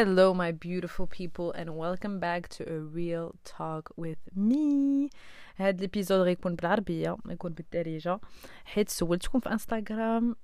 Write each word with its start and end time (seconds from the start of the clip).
Hello, 0.00 0.32
my 0.32 0.50
beautiful 0.52 1.06
people, 1.06 1.52
and 1.52 1.68
welcome 1.76 2.18
back 2.18 2.48
to 2.48 2.62
a 2.74 2.78
real 2.98 3.34
talk 3.44 3.84
with 3.98 4.22
me. 4.34 5.10
هاد 5.56 5.78
ال 5.78 5.83
episode 5.83 6.20
غيكون 6.20 6.54
بالعربية 6.54 7.16
غيكون 7.26 7.52
بالدارجة 7.52 8.20
حيت 8.64 8.88
سولتكم 8.88 9.40
في 9.40 9.52
انستغرام 9.52 10.36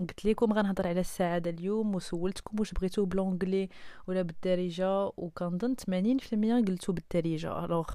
قلت 0.00 0.24
لكم 0.24 0.52
غنهضر 0.52 0.88
على 0.88 1.00
السعاده 1.00 1.50
اليوم 1.50 1.94
وسولتكم 1.94 2.60
واش 2.60 2.72
بغيتو 2.72 3.04
ب 3.04 3.10
l'anglais 3.10 3.68
ولا 4.06 4.22
بالدارجة 4.22 5.06
وكنظن 5.16 5.74
80% 5.74 6.68
قلتو 6.68 6.92
بالدارجة. 6.92 7.64
alors 7.64 7.90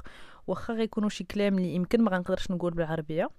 واخا 0.47 0.73
غيكونوا 0.73 1.09
شي 1.09 1.23
كلام 1.23 1.57
اللي 1.57 1.75
يمكن 1.75 2.01
ما 2.01 2.11
غنقدرش 2.11 2.51
نقول 2.51 2.73
بالعربية. 2.73 3.29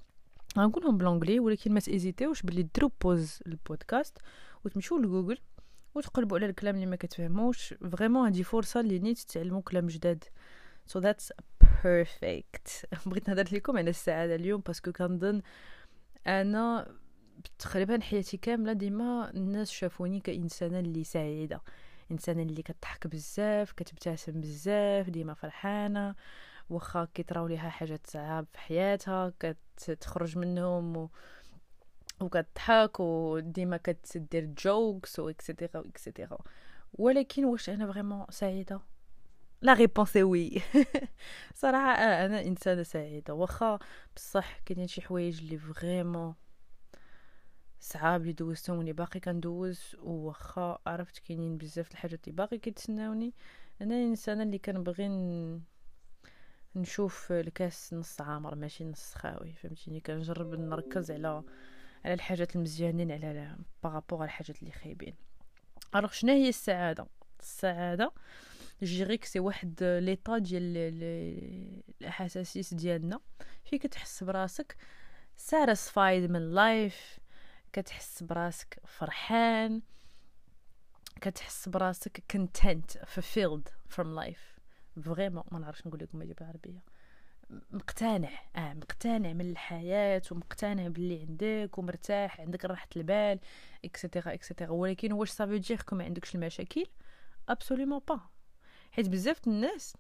غنقولهم 0.59 0.99
ب 0.99 1.03
l'anglais 1.03 1.41
ولكن 1.41 1.73
ما 1.73 1.81
ت 1.81 1.86
hésiter 1.86 2.22
يوش 2.22 2.43
باللي 2.43 2.63
ديروا 2.63 2.91
pause 3.03 3.39
البودكاست 3.47 4.19
وتمشيو 4.65 4.99
لجوجل. 4.99 5.39
وتقلبوا 5.97 6.39
على 6.39 6.47
الكلام 6.47 6.75
اللي 6.75 6.87
ما 6.87 6.97
كتفهموش. 6.97 7.75
vraiment 7.93 8.29
هذه 8.29 8.43
فرصه 8.43 8.81
اللي 8.81 8.99
نيت 8.99 9.19
تتعلموا 9.19 9.63
كلام 9.63 9.87
جداد. 9.87 10.25
So 10.93 11.01
that's 11.01 11.31
perfect. 11.63 12.85
بغيت 13.07 13.29
نهضر 13.29 13.49
لكم 13.53 13.79
على 13.79 13.91
السعاده 13.91 14.35
اليوم 14.35 14.61
parce 14.61 14.81
que 14.81 14.93
كنظن 14.93 15.43
أنا 16.27 16.95
تقريبا 17.59 18.01
حياتي 18.01 18.37
كاملة 18.37 18.73
ديما 18.73 19.31
الناس 19.31 19.71
شافوني 19.71 20.21
كإنسانة 20.21 20.79
اللي 20.81 21.05
سعيدة. 21.05 21.63
إنسانة 22.11 22.43
اللي 22.43 22.63
كتضحك 22.63 23.07
بزاف 23.07 23.73
كتبتسم 23.73 24.41
بزاف 24.41 25.11
ديما 25.11 25.35
فرحانة. 25.35 26.15
واخا 26.71 27.09
كيطراو 27.15 27.47
ليها 27.47 27.69
حاجات 27.71 28.07
صعاب 28.07 28.47
في 28.53 28.59
حياتها 28.59 29.33
كتخرج 29.77 30.39
منهم 30.39 30.97
و... 30.97 31.11
وكتضحك 32.21 33.01
وديما 33.01 33.77
كتدير 33.77 34.45
jokes 34.45 35.19
و 35.19 35.29
et 35.29 35.42
cetera 35.42 35.81
et 35.81 35.95
cetera 35.95 36.39
ولكن 36.95 37.45
واش 37.45 37.71
أنا 37.71 37.93
vraiment 37.93 38.27
سعيدة؟ 38.31 38.81
la 39.63 39.73
réponse 39.73 40.17
oui 40.17 40.63
صراحة 41.55 41.91
آه 41.93 42.27
أنا 42.27 42.43
إنسانة 42.43 42.83
سعيدة. 42.83 43.35
واخا 43.35 43.79
بصح 44.17 44.59
كاينين 44.59 44.87
شي 44.87 45.03
حوايج 45.03 45.39
اللي 45.41 45.59
vraiment 45.59 46.35
صعاب 47.81 48.21
اللي 48.21 48.33
دوزتهم 48.33 48.81
اللي 48.81 48.93
باقي 48.93 49.21
كندوز. 49.21 49.97
واخا 49.99 50.79
عرفت 50.87 51.19
كاينين 51.19 51.59
بزاف 51.59 51.91
الحاجات 51.91 52.29
اللي 52.29 52.37
باقي 52.37 52.59
كيتسناوني. 52.59 53.35
أنا 53.83 53.95
الانسانه 53.95 54.43
اللي 54.43 54.59
كنبغي 54.59 55.09
نشوف 56.77 57.33
الكاس 57.33 57.95
نص 57.95 58.21
عامر 58.21 58.55
ماشي 58.55 58.85
نص 58.85 59.15
خاوي. 59.15 59.53
فهمتيني؟ 59.53 60.01
كنجرب 60.01 60.55
نركز 60.55 61.11
على 61.11 61.43
على 62.07 62.15
الحاجات 62.15 62.57
المزيانين 62.57 63.13
على 63.13 63.57
par 63.83 63.93
rapport 63.93 64.19
على 64.19 64.27
الحاجات 64.27 64.59
اللي 64.63 64.73
خايبين. 64.73 65.15
alors 65.95 66.11
شنو 66.13 66.33
هي 66.33 66.49
السعادة؟ 66.49 67.07
السعادة 67.41 68.13
je 68.83 68.90
dirais 68.90 69.13
que 69.13 69.25
c'est 69.25 69.41
واحد 69.41 69.83
l'état 69.83 70.39
ديال 70.39 70.63
الاحاسيس 72.01 72.75
ديالنا. 72.75 73.21
فين 73.65 73.79
كتحس 73.79 74.25
براسك 74.25 74.77
satisfied 75.37 76.31
من 76.31 76.55
life 76.55 77.19
كتحس 77.73 78.23
براسك 78.23 78.81
فرحان 78.85 79.83
كتحس 81.21 81.69
براسك 81.69 82.25
content 82.33 82.99
fulfilled 83.01 83.95
from 83.97 84.07
life. 84.25 84.61
vraiment 85.03 85.45
ما 85.53 85.59
نعرفش 85.59 85.87
نقول 85.87 86.01
لكم 86.01 86.19
بالعربيه 86.19 86.83
مقتنع 87.51 88.31
آه 88.57 88.75
مقتنع 88.75 89.33
من 89.33 89.51
الحياة 89.51 90.23
ومقتنع 90.31 90.89
باللي 90.89 91.21
عندك 91.21 91.79
ومرتاح 91.79 92.41
عندك 92.41 92.65
راحة 92.65 92.89
البال 92.97 93.39
et 93.85 93.97
cetera 93.97 94.35
et 94.35 94.44
cetera 94.44 94.71
ولكن 94.71 95.13
واش 95.13 95.31
ça 95.31 95.40
veut 95.40 95.59
dire 95.59 95.81
ما 95.93 96.05
عندكش 96.05 96.35
المشاكل؟ 96.35 96.87
absolument 97.49 98.01
pas 98.09 98.21
حيت 98.91 99.09
بزاف 99.09 99.47
الناس 99.47 99.97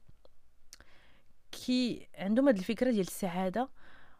كي 1.52 2.08
عندهم 2.14 2.48
هاد 2.48 2.58
الفكرة 2.58 2.90
ديال 2.90 3.06
السعادة 3.06 3.68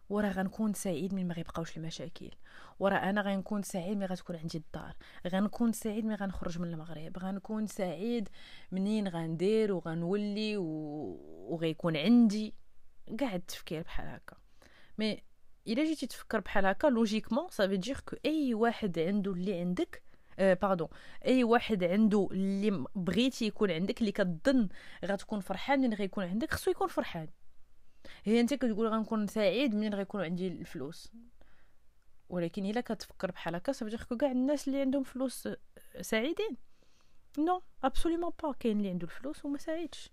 وراه 0.09 0.31
غنكون 0.31 0.73
سعيد 0.73 1.13
من 1.13 1.27
ما 1.27 1.33
غيبقاوش 1.33 1.77
المشاكل. 1.77 2.31
وراه 2.79 2.97
أنا 2.97 3.21
غنكون 3.21 3.63
سعيد 3.63 3.97
ملي 3.97 4.05
غتكون 4.05 4.35
عندي 4.35 4.57
الدار. 4.57 4.95
غنكون 5.27 5.71
سعيد 5.71 6.05
ملي 6.05 6.15
غنخرج 6.15 6.59
من 6.59 6.67
المغرب. 6.67 7.17
غنكون 7.17 7.67
سعيد 7.67 8.29
منين 8.71 9.07
غندير 9.07 9.73
وغنولي 9.73 10.57
و... 10.57 10.63
وغيكون 11.49 11.97
عندي. 11.97 12.53
كاع 13.19 13.35
التفكير 13.35 13.81
بحال 13.81 14.07
هكا. 14.07 14.37
mais 14.97 15.23
إلا 15.67 15.83
جيتي 15.83 16.07
تفكر 16.07 16.39
بحال 16.39 16.65
هكا 16.65 16.87
logiquement 16.87 17.49
ça 17.49 17.58
veut 17.58 17.77
dire 17.77 17.99
que 17.99 18.15
أي 18.25 18.53
واحد 18.53 18.99
عنده 18.99 19.31
اللي 19.31 19.59
عندك 19.59 20.03
آه 20.39 20.53
pardon 20.53 20.87
أي 21.25 21.43
واحد 21.43 21.83
عنده 21.83 22.27
اللي 22.31 22.85
بغيتي 22.95 23.45
يكون 23.45 23.71
عندك 23.71 23.99
اللي 23.99 24.11
كتظن 24.11 24.69
غتكون 25.05 25.39
فرحان 25.39 25.79
من 25.81 25.93
غيكون 25.93 26.23
عندك 26.23 26.53
خصو 26.53 26.71
يكون 26.71 26.87
فرحان. 26.87 27.27
هي 28.23 28.39
أنت 28.39 28.53
كتقول 28.53 28.87
غنكون 28.87 29.27
سعيد 29.27 29.75
منين 29.75 29.93
غيكون 29.93 30.21
عندي 30.21 30.47
الفلوس. 30.47 31.11
ولكن 32.29 32.65
إلا 32.65 32.81
كتفكر 32.81 33.31
بحال 33.31 33.55
هكا 33.55 33.71
ça 33.71 33.82
fait 33.82 34.05
que 34.05 34.17
كاع 34.17 34.31
الناس 34.31 34.67
اللي 34.67 34.81
عندهم 34.81 35.03
فلوس 35.03 35.47
سعيدين. 36.01 36.57
non 37.37 37.61
absolument 37.83 38.31
pas 38.43 38.51
كاين 38.51 38.77
اللي 38.77 38.89
عنده 38.89 39.07
الفلوس 39.07 39.45
وما 39.45 39.57
سعيدش. 39.57 40.09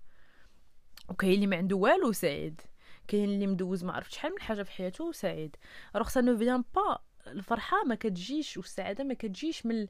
وكاين 1.08 1.32
اللي 1.34 1.46
ما 1.46 1.56
عنده 1.56 1.76
والو 1.76 2.12
سعيد. 2.12 2.60
كاين 3.08 3.24
اللي 3.24 3.46
مدوز 3.46 3.84
ما 3.84 3.92
عرف 3.92 4.10
شحال 4.10 4.32
من 4.32 4.40
حاجة 4.40 4.62
في 4.62 4.70
حياته 4.70 5.12
سعيد 5.12 5.56
alors 5.96 6.08
ça 6.08 6.20
n'est 6.20 6.62
pas 6.74 6.98
الفرحة 7.26 7.84
ما 7.84 7.94
كتجيش 7.94 8.56
والسعادة 8.56 9.04
ما 9.04 9.14
كتجيش 9.14 9.66
من 9.66 9.86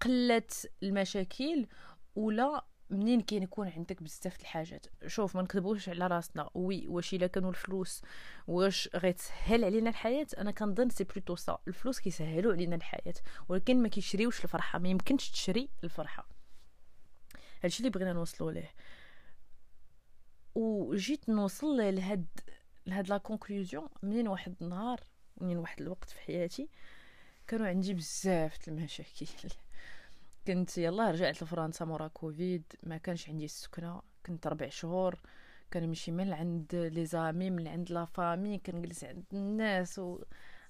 قلة 0.00 0.42
المشاكل 0.82 1.66
ولا 2.16 2.64
منين 2.90 3.20
كاين 3.20 3.42
يكون 3.42 3.68
عندك 3.68 4.02
بزاف 4.02 4.40
الحاجات. 4.40 4.86
شوف 5.06 5.36
ما 5.36 5.42
نكذبوش 5.42 5.88
على 5.88 6.06
راسنا. 6.06 6.50
oui 6.54 6.88
واش 6.88 7.14
إلا 7.14 7.26
كانوا 7.26 7.50
الفلوس 7.50 8.02
واش 8.46 8.88
غيتسهل 8.96 9.64
علينا 9.64 9.90
الحياة؟ 9.90 10.26
أنا 10.38 10.50
كنظن 10.50 10.88
c'est 10.88 11.04
plutôt 11.04 11.36
ça 11.36 11.58
الفلوس 11.68 12.00
كيسهلوا 12.00 12.52
علينا 12.52 12.76
الحياة 12.76 13.14
ولكن 13.48 13.82
ما 13.82 13.88
كيشريوش 13.88 14.44
الفرحة. 14.44 14.78
ما 14.78 14.88
يمكنش 14.88 15.30
تشري 15.30 15.68
الفرحة. 15.84 16.28
هادشي 17.62 17.78
اللي 17.78 17.90
بغينا 17.90 18.12
نوصلوا 18.12 18.52
ليه. 18.52 18.74
وجيت 20.58 21.28
نوصل 21.28 21.76
لهاد 21.76 22.26
لهاد 22.86 23.08
la 23.08 23.18
conclusion 23.18 23.88
منين 24.02 24.28
واحد 24.28 24.54
النهار 24.62 25.00
منين 25.40 25.58
واحد 25.58 25.80
الوقت 25.80 26.10
في 26.10 26.20
حياتي 26.20 26.68
كانوا 27.46 27.66
عندي 27.66 27.94
بزاف 27.94 28.68
المشاكل. 28.68 29.26
كنت 30.46 30.78
يلا 30.78 31.10
رجعت 31.10 31.42
لفرنسا 31.42 31.84
مورا 31.84 32.08
كوفيد 32.08 32.62
ما 32.82 32.96
كانش 32.96 33.28
عندي 33.28 33.44
السكنة 33.44 34.02
كنت 34.26 34.46
ربع 34.46 34.68
شهور 34.68 35.20
كنمشي 35.72 36.12
من 36.12 36.32
عند 36.32 36.74
les 36.74 37.06
amis 37.06 37.50
من 37.50 37.68
عند 37.68 37.92
la 37.92 38.04
famille 38.04 38.58
كنجلس 38.58 39.04
عند 39.04 39.24
الناس 39.32 39.98
و 39.98 40.18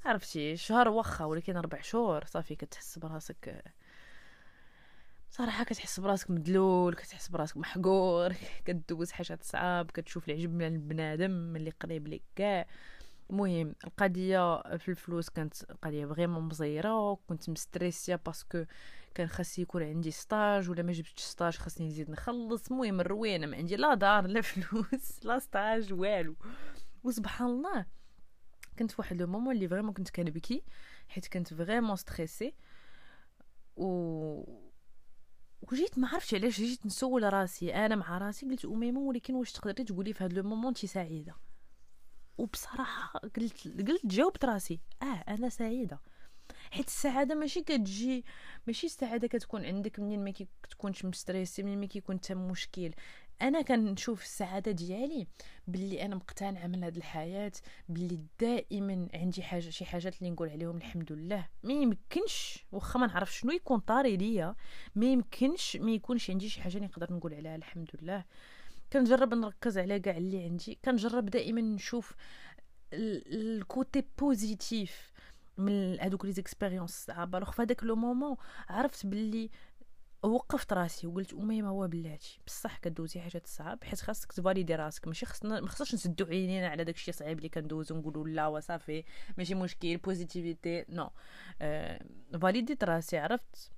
عرفتي 0.05 0.57
شهر 0.57 0.89
واخا 0.89 1.25
ولكن 1.25 1.57
ربع 1.57 1.81
شهور 1.81 2.25
صافي 2.25 2.55
كتحس 2.55 2.99
براسك 2.99 3.65
صراحة 5.31 5.65
كتحس 5.65 6.01
براسك 6.01 6.31
مدلول 6.31 6.95
كتحس 6.95 7.29
براسك 7.29 7.57
محقور 7.57 8.33
كدوز 8.65 9.11
حاجات 9.11 9.43
صعاب 9.43 9.91
كتشوف 9.91 10.29
العجب 10.29 10.55
من 10.55 10.67
البنادم 10.67 11.57
اللي 11.57 11.71
قريب 11.71 12.09
لك 12.09 12.23
كاع. 12.37 12.67
المهم 13.31 13.75
القضية 13.85 14.63
في 14.77 14.89
الفلوس 14.89 15.29
كانت 15.31 15.65
قضية 15.65 16.07
vraiment 16.07 16.43
مزيرة 16.43 17.15
كنت 17.29 17.51
مستريسيا 17.51 18.17
parce 18.27 18.50
que 18.50 18.65
كان 19.15 19.27
خاص 19.29 19.59
يكون 19.59 19.83
عندي 19.83 20.11
stage 20.11 20.71
ولا 20.71 20.83
ما 20.83 20.93
جبتش 20.93 21.23
stage 21.23 21.57
خاصني 21.57 21.87
نزيد 21.87 22.11
نخلص. 22.11 22.71
المهم 22.71 23.01
الروينة 23.01 23.47
ما 23.47 23.57
عندي 23.57 23.77
لا 23.77 23.95
دار 23.95 24.27
لا 24.27 24.41
فلوس 24.49 25.25
لا 25.25 25.39
stage 25.39 25.93
والو. 25.93 26.37
وسبحان 27.05 27.49
الله 27.49 27.87
كنت 28.79 28.91
في 28.91 28.97
واحد 29.01 29.21
le 29.21 29.27
moment 29.27 29.55
اللي 29.57 29.69
vraiment 29.69 29.93
كنت 29.93 30.11
كنبكي 30.11 30.63
حيت 31.09 31.29
كنت 31.29 31.55
vraiment 31.55 31.97
stressée. 31.97 32.55
و 33.77 34.68
وجيت 35.73 35.99
ما 35.99 36.09
عرفتش 36.09 36.35
علاش 36.35 36.61
جيت 36.61 36.87
نسول 36.87 37.33
راسي. 37.33 37.75
أنا 37.75 37.97
مع 37.97 38.19
راسي 38.19 38.47
قلت 38.47 38.65
اميمه 38.65 39.01
ولكن 39.01 39.35
واش 39.35 39.53
تقدري 39.53 39.85
تقولي 39.85 40.13
في 40.13 40.25
هذا 40.25 40.35
le 40.35 40.43
moment 40.43 40.67
انت 40.67 40.87
سعيدة. 40.87 41.35
وبصراحة 42.39 43.19
قلت 43.19 43.69
قلت 43.89 44.07
جاوبت 44.07 44.45
راسي. 44.45 44.81
آه 45.03 45.25
أنا 45.29 45.49
سعيدة. 45.49 46.01
حيت 46.71 46.87
السعادة 46.87 47.35
ماشي 47.35 47.63
كتجي 47.63 48.25
ماشي 48.67 48.87
السعادة 48.87 49.29
كتكون 49.29 49.65
عندك 49.65 50.01
منين 50.01 50.25
ما 50.25 50.31
كتكونش 50.63 51.05
مستريسي 51.05 51.63
منين 51.63 51.81
ما 51.81 51.87
كيكون 51.87 52.17
حتى 52.19 52.35
مشكل. 52.35 52.93
أنا 53.43 53.63
كنشوف 53.63 54.23
السعادة 54.23 54.73
ديالي 54.73 55.27
باللي 55.67 56.05
أنا 56.05 56.15
مقتنعة 56.15 56.67
من 56.67 56.85
هذه 56.85 56.97
الحياة 56.97 57.53
باللي 57.89 58.21
دائما 58.41 59.09
عندي 59.15 59.43
حاجة 59.43 59.71
شي 59.71 59.85
حاجات 59.85 60.19
اللي 60.19 60.31
نقول 60.31 60.49
عليهم 60.49 60.77
الحمد 60.77 61.13
لله. 61.13 61.47
ما 61.63 61.73
يمكنش 61.73 62.65
واخا 62.73 62.99
ما 62.99 63.07
نعرف 63.07 63.35
شنو 63.35 63.53
يكون 63.53 63.79
طاري 63.79 64.17
ليا 64.17 64.55
ما 64.95 65.07
يمكنش 65.07 65.77
ما 65.77 65.91
يكونش 65.91 66.31
عندي 66.31 66.49
شي 66.49 66.63
حاجة 66.63 66.79
نقدر 66.79 67.13
نقول 67.13 67.35
عليها 67.35 67.57
الحمد 67.57 67.91
لله. 68.03 68.25
كنجرب 68.93 69.35
نركز 69.35 69.79
على 69.79 70.01
كاع 70.01 70.17
اللي 70.17 70.45
عندي 70.45 70.79
كنجرب 70.85 71.27
دائما 71.27 71.61
نشوف 71.61 72.15
ال 72.93 73.15
côté 73.15 74.05
positif 74.19 75.13
من 75.59 76.01
هذوك 76.01 76.25
les 76.25 76.33
expériences 76.33 77.05
صعاب 77.07 77.39
alors 77.39 77.51
في 77.51 77.77
le 77.83 77.97
moment 77.97 78.37
عرفت 78.69 79.07
باللي 79.07 79.51
وقفت 80.23 80.73
راسي 80.73 81.07
وقلت 81.07 81.35
اميمه 81.35 81.69
هو 81.69 81.89
بلاتي. 81.89 82.41
بصح 82.47 82.79
كدوزي 82.79 83.21
حاجات 83.21 83.47
صعاب 83.47 83.85
حيت 83.85 84.01
خاصك 84.01 84.33
تفاليدي 84.33 84.75
راسك. 84.75 85.09
ماشي 85.09 85.27
خصنا 85.27 85.61
ما 85.61 85.69
خصناش 85.69 85.95
نسدو 85.95 86.25
عينينا 86.25 86.69
على 86.69 86.85
داكشي 86.85 87.13
صعيب 87.13 87.39
اللي 87.39 87.49
كندوزو 87.49 87.97
نقولوا 87.97 88.29
لا 88.29 88.47
وصافي 88.47 89.05
ماشي 89.39 89.55
مشكل 89.55 89.97
positivité 89.97 90.85
non 90.89 91.11
آه 91.63 92.01
فاليديت 92.43 92.85
راسي 92.85 93.19
عرفت؟ 93.19 93.71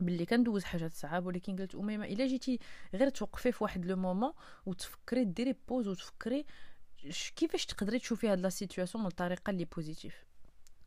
باللي 0.00 0.26
كندوز 0.26 0.64
حاجات 0.64 0.92
صعاب 0.92 1.26
ولكن 1.26 1.56
قلت 1.56 1.74
اميمه 1.74 2.04
إلا 2.06 2.26
جيتي 2.26 2.58
غير 2.94 3.08
توقفي 3.08 3.52
في 3.52 3.64
واحد 3.64 3.86
le 3.86 3.96
moment 3.96 4.32
وتفكري 4.66 5.24
ديري 5.24 5.54
pause 5.68 5.88
وتفكري 5.88 6.46
كيفاش 7.36 7.66
تقدري 7.66 7.98
تشوفي 7.98 8.28
هاد 8.28 8.40
la 8.40 8.48
situation 8.48 9.04
من 9.04 9.10
الطريقة 9.10 9.50
اللي 9.50 9.64
positive 9.64 10.24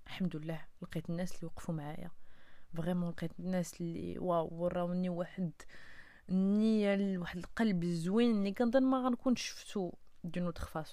الحمد 0.07 0.35
لله 0.35 0.65
لقيت 0.81 1.09
الناس 1.09 1.35
اللي 1.35 1.45
وقفوا 1.45 1.75
معايا. 1.75 2.11
vraiment 2.77 3.09
لقيت 3.09 3.31
الناس 3.39 3.81
اللي 3.81 4.19
واو 4.19 4.49
وراوني 4.51 5.09
واحد 5.09 5.51
النيه 6.29 7.17
واحد 7.17 7.37
القلب 7.37 7.85
زوين 7.85 8.31
اللي 8.31 8.51
كنظن 8.51 8.83
ما 8.83 8.97
غنكون 8.97 9.35
شفتو 9.35 9.91
dans 10.23 10.43
d'autres 10.43 10.83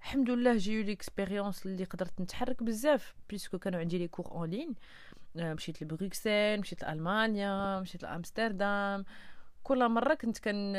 الحمد 0.00 0.30
لله 0.30 0.56
j'ai 0.56 0.82
eu 0.82 0.94
l'expérience 0.94 1.66
اللي 1.66 1.84
قدرت 1.84 2.20
نتحرك 2.20 2.62
بزاف 2.62 3.14
parce 3.30 3.48
que 3.48 3.58
كانوا 3.58 3.80
عندي 3.80 3.98
les 3.98 4.08
cours 4.08 4.30
en 4.30 4.50
ligne 4.50 4.74
مشيت 5.34 5.82
لبروكسل 5.82 6.60
مشيت 6.60 6.82
لالمانيا 6.82 7.80
مشيت 7.80 8.02
لامستردام 8.02 9.04
كل 9.62 9.88
مره 9.88 10.14
كنت 10.14 10.38
كان 10.38 10.76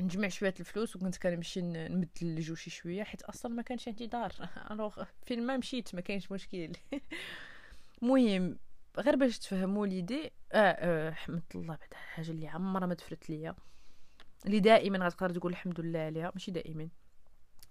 نجمع 0.00 0.28
شوية 0.28 0.54
الفلوس 0.60 0.96
وكنت 0.96 1.16
كنمشي 1.16 1.60
نبدل 1.62 2.08
الجو 2.22 2.46
شي 2.46 2.70
شوية 2.70 3.02
حيت 3.02 3.22
أصلا 3.22 3.52
ما 3.52 3.62
كانش 3.62 3.88
عندي 3.88 4.06
دار 4.06 4.32
Alors 4.70 5.04
فين 5.26 5.46
ما 5.46 5.56
مشيت 5.56 5.94
ما 5.94 6.00
كاينش 6.00 6.32
مشكل 6.32 6.72
المهم 8.02 8.58
غير 8.98 9.16
باش 9.16 9.38
تفهموا 9.38 9.86
l'idée 9.86 10.30
آه, 10.52 10.56
آه 10.56 11.10
حمد 11.10 11.42
الله 11.54 11.66
بعد 11.66 11.94
حاجة 11.94 12.30
اللي 12.30 12.48
عمرها 12.48 12.86
ما 12.86 12.94
تفرط 12.94 13.30
ليا. 13.30 13.54
اللي 14.46 14.60
دائما 14.60 15.06
غتقدر 15.06 15.34
تقول 15.34 15.52
الحمد 15.52 15.80
لله 15.80 15.98
عليها 15.98 16.32
ماشي 16.34 16.50
دائما. 16.50 16.88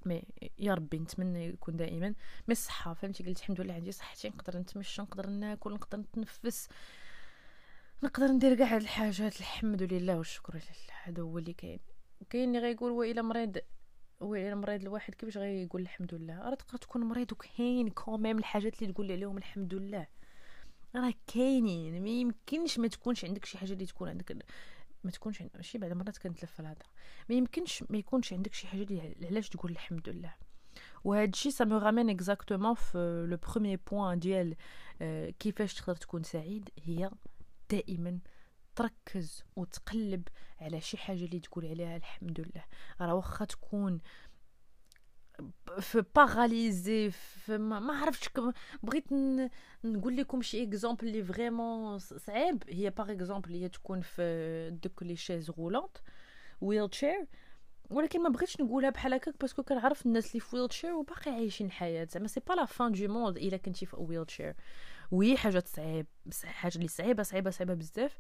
mais 0.05 0.23
يا 0.59 0.73
ربي 0.73 0.99
نتمنى 0.99 1.45
يكون 1.45 1.77
دائما. 1.77 2.07
mais 2.47 2.51
الصحة 2.51 2.93
فهمتي؟ 2.93 3.23
قلت 3.23 3.39
الحمد 3.39 3.61
لله 3.61 3.73
عندي 3.73 3.91
صحتي 3.91 4.29
نقدر 4.29 4.57
نتمشى 4.57 5.01
نقدر 5.01 5.27
ناكل 5.27 5.73
نقدر 5.73 5.97
نتنفس 5.97 6.69
نقدر 8.03 8.27
ندير 8.27 8.55
كاع 8.55 8.67
هاد 8.67 8.81
الحاجات. 8.81 9.39
الحمد 9.39 9.83
لله 9.83 10.17
والشكر 10.17 10.53
لله. 10.53 10.93
هذا 11.03 11.21
هو 11.21 11.37
اللي 11.37 11.53
كاين. 11.53 11.79
كاين 12.29 12.47
اللي 12.49 12.59
غيقول 12.59 12.91
والا 12.91 13.21
مريض 13.21 13.57
والا 14.19 14.55
مريض 14.55 14.81
الواحد 14.81 15.15
كيفاش 15.15 15.37
غيقول 15.37 15.81
الحمد 15.81 16.13
لله؟ 16.13 16.49
راه 16.49 16.55
تقدر 16.55 16.77
تكون 16.77 17.03
مريض 17.03 17.31
وكاين 17.31 17.89
quand 17.89 18.16
même 18.16 18.37
الحاجات 18.37 18.81
اللي 18.81 18.93
تقول 18.93 19.11
عليهم 19.11 19.37
الحمد 19.37 19.73
لله. 19.73 20.07
راه 20.95 21.13
كاينين 21.27 22.03
ما 22.03 22.09
يمكنش 22.09 22.79
ما 22.79 22.87
تكونش 22.87 23.25
عندك 23.25 23.45
شي 23.45 23.57
حاجة 23.57 23.73
اللي 23.73 23.85
تكون 23.85 24.09
عندك 24.09 24.45
ما 25.03 25.11
تكونش 25.11 25.41
عندك 25.41 25.55
ماشي 25.55 25.77
بعد 25.77 25.93
مرات 25.93 26.17
كنتلف 26.17 26.59
الهضره 26.59 26.89
ما 27.29 27.35
يمكنش 27.35 27.83
ما 27.89 27.97
يكونش 27.97 28.33
عندك 28.33 28.53
شي 28.53 28.67
حاجة 28.67 28.81
اللي 28.83 29.27
علاش 29.27 29.49
تقول 29.49 29.71
الحمد 29.71 30.09
لله. 30.09 30.33
وهذا 31.03 31.29
الشيء 31.29 31.51
ça 31.51 31.65
m'aide 31.65 31.77
exactement 32.11 32.73
في 32.73 33.27
le 33.29 33.37
premier 33.37 33.79
point 33.91 34.19
ديال 34.19 34.55
كيفاش 35.39 35.73
تقدر 35.73 35.95
تكون 35.95 36.23
سعيد؟ 36.23 36.69
هي 36.83 37.11
دائما 37.69 38.19
تركز 38.75 39.43
وتقلب 39.55 40.27
على 40.61 40.81
شي 40.81 40.97
حاجة 40.97 41.25
اللي 41.25 41.39
تقول 41.39 41.65
عليها 41.65 41.97
الحمد 41.97 42.39
لله. 42.39 42.65
راه 43.01 43.15
واخا 43.15 43.45
تكون 43.45 43.99
في 45.79 46.03
paralysé 46.15 47.11
في 47.11 47.57
ما, 47.57 47.79
ما 47.79 47.93
عرفتش 47.93 48.29
بغيت 48.83 49.05
نقول 49.83 50.17
لكم 50.17 50.41
شي 50.41 50.63
exemple 50.63 51.07
اللي 51.07 51.23
vraiment 51.23 51.99
صعيب 51.99 52.63
هي 52.69 52.89
par 52.89 53.11
exemple 53.11 53.53
هي 53.53 53.69
تكون 53.69 54.01
في 54.01 54.79
دوك 54.83 55.03
les 55.03 55.15
chaises 55.15 55.49
roulantes 55.51 55.97
en: 56.61 56.89
wheelchair 56.89 57.27
ولكن 57.89 58.23
ما 58.23 58.29
بغيتش 58.29 58.61
نقولها 58.61 58.89
بحال 58.89 59.13
هكاك 59.13 59.35
parce 59.41 59.55
que 59.55 59.63
كنعرف 59.63 60.05
الناس 60.05 60.27
اللي 60.31 60.39
في 60.39 60.55
wheelchair 60.55 60.93
وباقي 60.93 61.31
عايشين 61.31 61.67
الحياة 61.67 62.07
زعما 62.11 62.27
c'est 62.27 62.39
pas 62.47 62.53
la 62.53 62.65
fin 62.65 62.91
du 62.91 63.07
monde 63.07 63.37
الا 63.37 63.57
كنتي 63.57 63.85
في 63.85 63.95
wheelchair 63.99 64.55
oui 65.11 65.37
حاجة 65.37 65.63
صعيب 65.67 66.07
حاجة 66.43 66.75
اللي 66.75 66.87
صعيبه 66.87 67.23
صعيبه 67.23 67.49
صعيبه 67.49 67.73
بزاف 67.73 68.17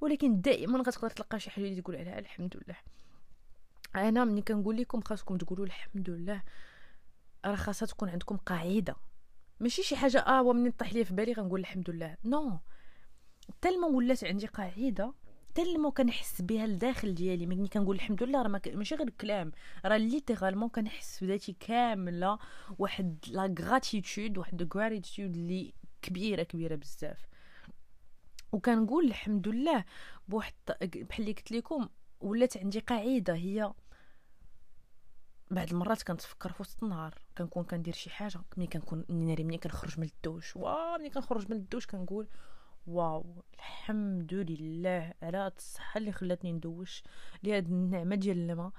ولكن 0.00 0.40
دائما 0.40 0.78
غتقدر 0.78 1.10
تلقى 1.10 1.40
شي 1.40 1.50
حاجة 1.50 1.64
اللي 1.64 1.82
تقول 1.82 1.96
عليها 1.96 2.18
الحمد 2.18 2.56
لله 2.56 2.76
أنا 3.96 4.24
ملي 4.24 4.42
كنقول 4.42 4.76
لكم 4.76 5.00
خاصكم 5.00 5.36
تقولوا 5.36 5.66
الحمد 5.66 6.10
لله 6.10 6.42
راه 7.44 7.54
خاصها 7.54 7.86
تكون 7.86 8.08
عندكم 8.08 8.36
قاعدة. 8.36 8.96
ماشي 9.60 9.82
شي 9.82 9.96
حاجة 9.96 10.18
آه 10.18 10.42
ومنين 10.42 10.72
طيح 10.72 10.92
لي 10.92 11.04
في 11.04 11.14
بالي 11.14 11.32
غنقول 11.32 11.60
الحمد 11.60 11.90
لله. 11.90 12.16
non 12.24 12.58
تلما 13.60 13.86
ولات 13.86 14.24
عندي 14.24 14.46
قاعدة 14.46 15.14
تلما 15.54 15.90
كنحس 15.90 16.42
بها 16.42 16.66
لداخل 16.66 17.14
ديالي. 17.14 17.46
ملي 17.46 17.68
كنقول 17.68 17.96
الحمد 17.96 18.22
لله 18.22 18.42
راه 18.42 18.60
ماشي 18.74 18.94
غير 18.94 19.08
الكلام 19.08 19.52
راه 19.84 19.96
littéralement 19.96 20.68
كنحس 20.68 21.24
بذاتي 21.24 21.56
كاملة 21.60 22.38
واحد 22.78 23.18
la 23.28 23.54
gratitude 23.60 24.38
واحد 24.38 24.76
gratitude 24.76 25.36
اللي 25.36 25.74
كبيرة 26.02 26.42
كبيرة 26.42 26.74
بزاف. 26.74 27.26
وكنقول 28.52 29.04
الحمد 29.04 29.48
لله 29.48 29.84
بواحد 30.28 30.52
بحال 30.82 31.20
اللي 31.20 31.32
قلت 31.32 31.52
لكم 31.52 31.88
ولات 32.20 32.56
عندي 32.56 32.78
قاعدة 32.78 33.34
هي 33.34 33.72
بعض 35.54 35.70
المرات 35.70 36.02
كنتفكر 36.02 36.52
في 36.52 36.62
وسط 36.62 36.82
النهار 36.82 37.14
كنكون 37.38 37.64
كندير 37.64 37.94
شي 37.94 38.10
حاجة 38.10 38.40
ملي 38.56 38.66
كنكون 38.66 39.04
ناري 39.08 39.44
ملي 39.44 39.58
كنخرج 39.58 40.00
من 40.00 40.06
الدوش 40.06 40.56
waouh 40.56 40.98
ملي 40.98 41.10
كنخرج 41.10 41.50
من 41.50 41.56
الدوش 41.56 41.86
كنقول 41.86 42.28
waouh 42.86 43.44
الحمد 43.54 44.34
لله 44.34 45.14
على 45.22 45.52
الصحة 45.56 45.98
اللي 45.98 46.12
خلاتني 46.12 46.52
ندوش 46.52 47.02
لهاد 47.42 47.66
النعمة 47.66 48.16
ديال 48.16 48.50
الماء 48.50 48.70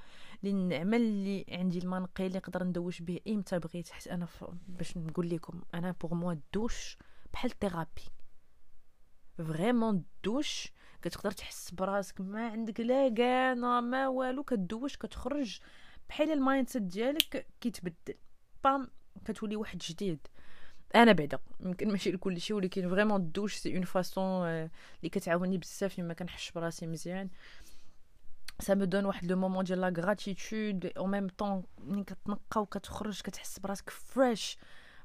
النعمه 0.43 0.97
اللي 0.97 1.45
عندي 1.51 1.79
الماء 1.79 2.01
نقي 2.01 2.27
اللي 2.27 2.37
نقدر 2.37 2.63
ندوش 2.63 3.01
به 3.01 3.19
إمتى 3.27 3.59
بغيت 3.59 3.89
حيت 3.89 4.07
أنا 4.07 4.27
باش 4.67 4.97
نقول 4.97 5.29
لكم 5.29 5.61
أنا 5.73 5.95
pour 6.01 6.13
moi 6.13 6.33
الدوش 6.33 6.97
بحال 7.33 7.51
en: 7.59 7.72
therapy 7.72 8.01
vraiment 9.37 9.95
الدوش 9.95 10.71
كتقدر 11.01 11.31
تحس 11.31 11.71
براسك 11.71 12.21
ما 12.21 12.47
عندك 12.47 12.79
لا 12.79 13.09
كاع 13.09 13.53
ما 13.53 14.07
والو 14.07 14.43
كدوش 14.43 14.97
كتخرج 14.97 15.59
بحال 16.09 16.31
ال 16.31 16.69
mindset 16.69 16.81
ديالك 16.81 17.47
كيتبدل. 17.61 18.15
bam 18.63 18.87
كتولي 19.25 19.55
واحد 19.55 19.77
جديد. 19.77 20.27
أنا 20.95 21.11
بعدا 21.11 21.39
يمكن 21.59 21.91
ماشي 21.91 22.11
لكل 22.11 22.41
شيء 22.41 22.55
ولكن 22.55 22.89
vraiment 22.89 23.21
الدوش 23.21 23.55
c'est 23.55 23.75
une 23.75 23.83
façon 23.83 24.47
اللي 24.47 25.09
كتعاوني 25.11 25.57
بزاف 25.57 25.99
لما 25.99 26.13
كنحس 26.13 26.51
براسي 26.51 26.87
مزيان. 26.87 27.29
ça 28.59 28.73
me 28.73 28.83
donne 28.85 29.05
واحد 29.05 29.25
le 29.25 29.37
moment 29.37 29.63
ديال 29.63 29.81
la 29.81 29.93
gratitude 29.97 30.85
أو 30.85 31.05
ميم 31.05 31.27
طون 31.27 31.63
ملي 31.77 32.03
كتنقى 32.03 32.61
وكتخرج 32.61 33.21
كتحس 33.21 33.59
براسك 33.59 33.89
fraîche 33.89 34.57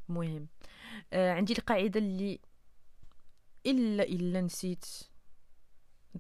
مهم. 0.09 0.49
آه 1.12 1.33
عندي 1.33 1.52
القاعدة 1.52 2.00
اللي 2.00 2.40
إلا 3.66 4.02
إلا 4.02 4.40
نسيت 4.40 4.87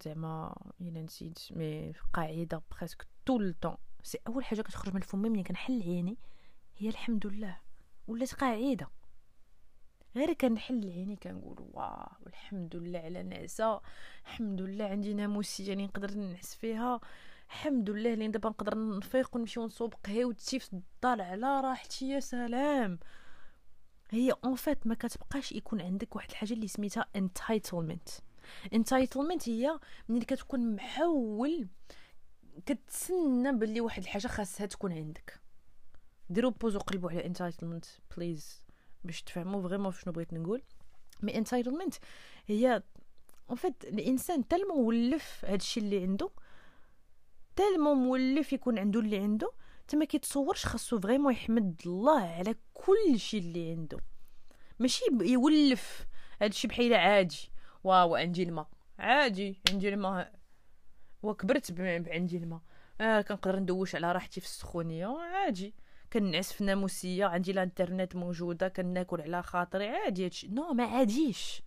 زعما 0.04 0.56
إلا 0.80 1.02
نسيت 1.02 1.38
mais 1.50 1.92
قاعدة 2.12 2.62
presque 2.70 3.06
tout 3.26 3.48
le 3.48 3.56
temps 3.56 3.76
c'est 4.02 4.18
أول 4.26 4.44
حاجة 4.44 4.62
كتخرج 4.62 4.94
من 4.94 5.00
فمي 5.00 5.28
ملي 5.28 5.42
كنحل 5.42 5.82
عيني 5.82 6.16
هي 6.76 6.88
الحمد 6.88 7.26
لله. 7.26 7.58
ولات 8.08 8.34
قاعدة. 8.34 8.88
غير 10.16 10.32
كنحل 10.32 10.90
عيني 10.90 11.16
كنقول 11.16 11.56
waouh 11.72 12.26
الحمد 12.26 12.76
لله 12.76 12.98
على 12.98 13.22
نعسة 13.22 13.80
الحمد 14.24 14.60
لله 14.60 14.84
عندي 14.84 15.14
ناموسية 15.14 15.68
يعني 15.68 15.86
نقدر 15.86 16.14
نعس 16.14 16.54
فيها. 16.54 17.00
الحمد 17.46 17.90
لله 17.90 18.14
لين 18.14 18.30
دابا 18.30 18.48
نقدر 18.48 18.98
نفيق 18.98 19.36
ونمشي 19.36 19.60
ونصوب 19.60 19.94
قهيوتي 20.04 20.58
في 20.58 20.72
الدار 20.72 21.22
على 21.22 21.60
راحتي 21.60 22.08
يا 22.08 22.20
سلام. 22.20 22.98
هي 24.10 24.32
en 24.44 24.54
fait 24.54 24.86
ما 24.86 24.94
كتبقاش 24.94 25.52
يكون 25.52 25.80
عندك 25.80 26.16
واحد 26.16 26.30
الحاجة 26.30 26.52
اللي 26.52 26.68
سميتها 26.68 27.06
entitlement. 27.18 28.20
entitlement 28.74 29.48
هي 29.48 29.78
ملي 30.08 30.24
كتكون 30.24 30.74
مولف 30.74 31.68
كتسنى 32.66 33.52
باللي 33.52 33.80
واحد 33.80 34.02
الحاجة 34.02 34.26
خاصها 34.26 34.66
تكون 34.66 34.92
عندك. 34.92 35.40
ديروا 36.30 36.50
pause 36.50 36.76
وقلبوا 36.76 37.10
على 37.10 37.26
entitlement 37.26 37.84
please 38.16 38.64
باش 39.04 39.22
تفهموا 39.22 39.62
vraiment 39.62 39.92
شنو 39.92 40.12
بغيت 40.12 40.32
نقول. 40.32 40.62
mais 41.22 41.38
entitlement 41.38 41.94
هي 42.46 42.82
en 43.50 43.56
fait 43.56 43.84
الإنسان 43.84 44.48
تالمو 44.48 44.74
مولف 44.74 45.44
هادشي 45.44 45.80
اللي 45.80 46.02
عنده 46.02 46.30
تالمو 47.56 47.94
مولف 47.94 48.52
يكون 48.52 48.78
عنده 48.78 49.00
اللي 49.00 49.18
عنده 49.18 49.52
تما 49.88 50.04
كيتصورش 50.04 50.66
خاصو 50.66 51.00
vraiment 51.00 51.32
يحمد 51.32 51.80
الله 51.86 52.20
على 52.20 52.54
كل 52.74 53.18
شيء 53.18 53.40
اللي 53.40 53.70
عنده. 53.70 53.98
ماشي 54.78 55.04
يولف 55.20 56.06
هادشي 56.42 56.68
بحال 56.68 56.94
عادي. 56.94 57.50
waouh 57.84 58.14
عندي 58.16 58.42
الماء 58.42 58.68
عادي 58.98 59.60
عندي 59.70 59.88
الماء 59.88 60.39
وكبرت 61.22 61.80
عندي 62.08 62.36
الماء. 62.36 62.60
آه 63.00 63.20
كنقدر 63.20 63.58
ندوش 63.58 63.94
على 63.94 64.12
راحتي 64.12 64.40
في 64.40 64.46
السخونية. 64.46 65.06
عادي. 65.06 65.74
كنعس 66.12 66.52
في 66.52 66.64
ناموسية 66.64 67.26
عندي 67.26 67.50
الانترنت 67.50 68.16
موجودة 68.16 68.68
كناكل 68.68 69.20
على 69.20 69.42
خاطري. 69.42 69.88
عادي 69.88 70.24
هادشي. 70.24 70.48
non 70.48 70.72
ما 70.72 70.84
عاديش. 70.84 71.62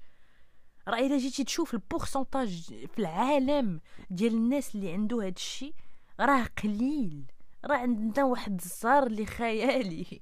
راه 0.87 0.99
إلا 0.99 1.17
جيتي 1.17 1.43
تشوف 1.43 1.73
ال 1.73 1.81
pourcentage 1.81 2.63
في 2.63 2.99
العالم 2.99 3.81
ديال 4.09 4.33
الناس 4.33 4.75
اللي 4.75 4.93
عنده 4.93 5.21
هذا 5.21 5.27
الشيء 5.27 5.73
راه 6.19 6.47
قليل. 6.63 7.23
راه 7.65 7.77
عندنا 7.77 8.25
واحد 8.25 8.61
الزهر 8.61 9.07
اللي 9.07 9.25
خيالي. 9.25 10.21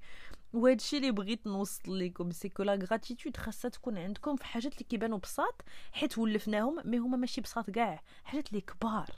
وهذا 0.54 0.76
الشيء 0.76 1.00
اللي 1.00 1.12
بغيت 1.12 1.48
نوصل 1.48 2.00
لكم 2.00 2.32
c'est 2.32 2.50
que 2.50 2.64
la 2.64 2.76
gratitude 2.76 3.38
خاصها 3.38 3.70
تكون 3.70 3.98
عندكم 3.98 4.36
في 4.36 4.46
حاجات 4.46 4.74
اللي 4.74 4.84
كيبانوا 4.84 5.18
بساط 5.18 5.62
حيت 5.92 6.18
ولفناهم 6.18 6.82
mais 6.86 6.98
هما 6.98 7.18
ماشي 7.18 7.42
بساط 7.42 7.70
كاع 7.70 8.04
حاجات 8.24 8.50
اللي 8.50 8.62
كبار. 8.62 9.10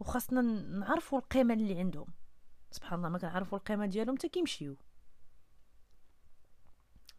وخاصنا 0.00 0.40
نعرفوا 0.78 1.18
القيمة 1.18 1.54
اللي 1.54 1.78
عندهم. 1.78 2.06
سبحان 2.70 2.98
الله 2.98 3.08
ما 3.08 3.18
كنعرفوا 3.18 3.58
القيمة 3.58 3.86
ديالهم 3.86 4.16
حتى 4.16 4.28
كيمشيو. 4.28 4.76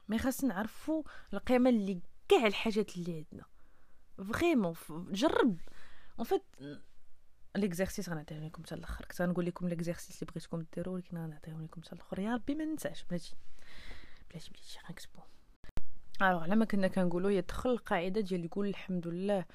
mais 0.09 0.19
خاصنا 0.19 0.53
نعرفوا 0.53 1.03
القيمة 1.33 1.69
اللي 1.69 2.01
كاع 2.27 2.47
الحاجات 2.47 2.97
اللي 2.97 3.25
عندنا. 3.31 3.45
vraiment 4.33 4.75
جرب. 5.11 5.57
en 6.19 6.25
fait 6.25 6.43
l'exercice 7.55 8.09
غنعطيه 8.09 8.39
لكم 8.39 8.63
حتى 8.63 8.75
الآخر 8.75 9.05
كنت 9.05 9.21
غنقول 9.21 9.45
لكم 9.45 9.67
l'exercice 9.67 10.23
اللي 10.23 10.31
بغيتكم 10.31 10.65
ديروا 10.75 10.93
ولكن 10.93 11.17
غنعطيهم 11.17 11.63
لكم 11.63 11.81
حتى 11.81 11.93
الآخر 11.95 12.19
يا 12.19 12.33
ربي 12.33 12.55
ما 12.55 12.65
ننساش 12.65 13.03
بلاتي 13.03 13.35
بلاتي 14.31 14.49
بلاتي 14.49 14.79
غنكتبو 14.87 15.19
alors 16.21 16.43
على 16.43 16.55
ما 16.55 16.65
كنا 16.65 16.87
كنقولوا 16.87 17.29
هي 17.29 17.41
تدخل 17.41 17.69
القاعده 17.69 18.21
ديال 18.21 18.45
يقول 18.45 18.67
الحمد 18.67 19.07
لله 19.07 19.45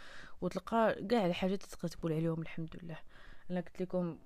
وتلقى 0.40 1.06
كاع 1.10 1.26
الحاجات 1.26 1.62
تقدر 1.62 1.88
تقول 1.88 2.12
عليهم 2.12 2.42
الحمد 2.42 2.76
لله 2.82 2.98
أنا 3.50 3.60
قلت 3.60 3.82
لكم 3.82 4.18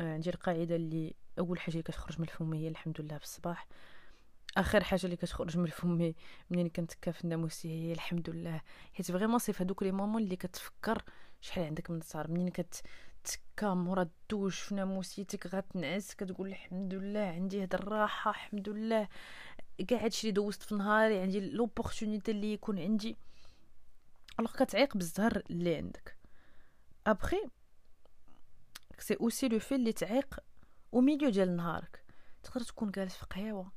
عندي 0.00 0.30
القاعده 0.30 0.76
اللي 0.76 1.14
اول 1.38 1.60
حاجة 1.60 1.72
اللي 1.72 1.82
كتخرج 1.82 2.18
من 2.18 2.24
الفم 2.24 2.54
هي 2.54 2.68
الحمد 2.68 3.00
لله 3.00 3.18
في 3.18 3.24
الصباح 3.24 3.68
اخر 4.56 4.84
حاجة 4.84 5.04
اللي 5.04 5.16
كتخرج 5.16 5.58
من 5.58 5.66
فمي 5.66 6.14
منين 6.50 6.68
كنتكا 6.68 7.10
في 7.10 7.24
الناموسي 7.24 7.68
هي 7.68 7.92
الحمد 7.92 8.30
لله 8.30 8.60
حيت 8.92 9.10
vraiment 9.12 9.38
c'est 9.38 9.52
هذوك 9.60 9.82
les 9.82 9.92
moments 9.92 10.22
اللي 10.22 10.36
كتفكر 10.36 11.02
شحال 11.40 11.64
عندك 11.64 11.90
من 11.90 12.00
صار 12.00 12.30
منين 12.30 12.48
كتكا 13.36 13.74
مورا 13.74 14.02
الدوش 14.02 14.60
في 14.60 14.74
ناموسيتك 14.74 15.46
غتنعس 15.46 16.14
كتقول 16.14 16.48
الحمد 16.48 16.94
لله 16.94 17.20
عندي 17.20 17.62
هاد 17.62 17.74
الراحة 17.74 18.30
الحمد 18.30 18.68
لله. 18.68 19.08
كاع 19.88 20.04
هادشي 20.04 20.28
اللي 20.28 20.32
دوزت 20.32 20.62
في 20.62 20.74
نهاري 20.74 21.18
عندي 21.18 21.40
l'opportunité 21.40 22.30
اللي 22.30 22.52
يكون 22.52 22.78
عندي. 22.78 23.16
alors 24.40 24.52
كتعيق 24.52 24.96
بالزهر 24.96 25.42
اللي 25.50 25.76
عندك. 25.76 26.16
après 27.06 27.48
c'est 28.98 29.14
aussi 29.20 29.48
le 29.48 29.58
fait 29.58 29.74
اللي 29.74 29.92
تعيق 29.92 30.40
au 30.94 31.00
milieu 31.00 31.30
ديال 31.30 31.56
نهارك. 31.56 32.04
تقدر 32.42 32.64
تكون 32.64 32.90
جالس 32.90 33.16
في 33.16 33.26
قهوه 33.26 33.72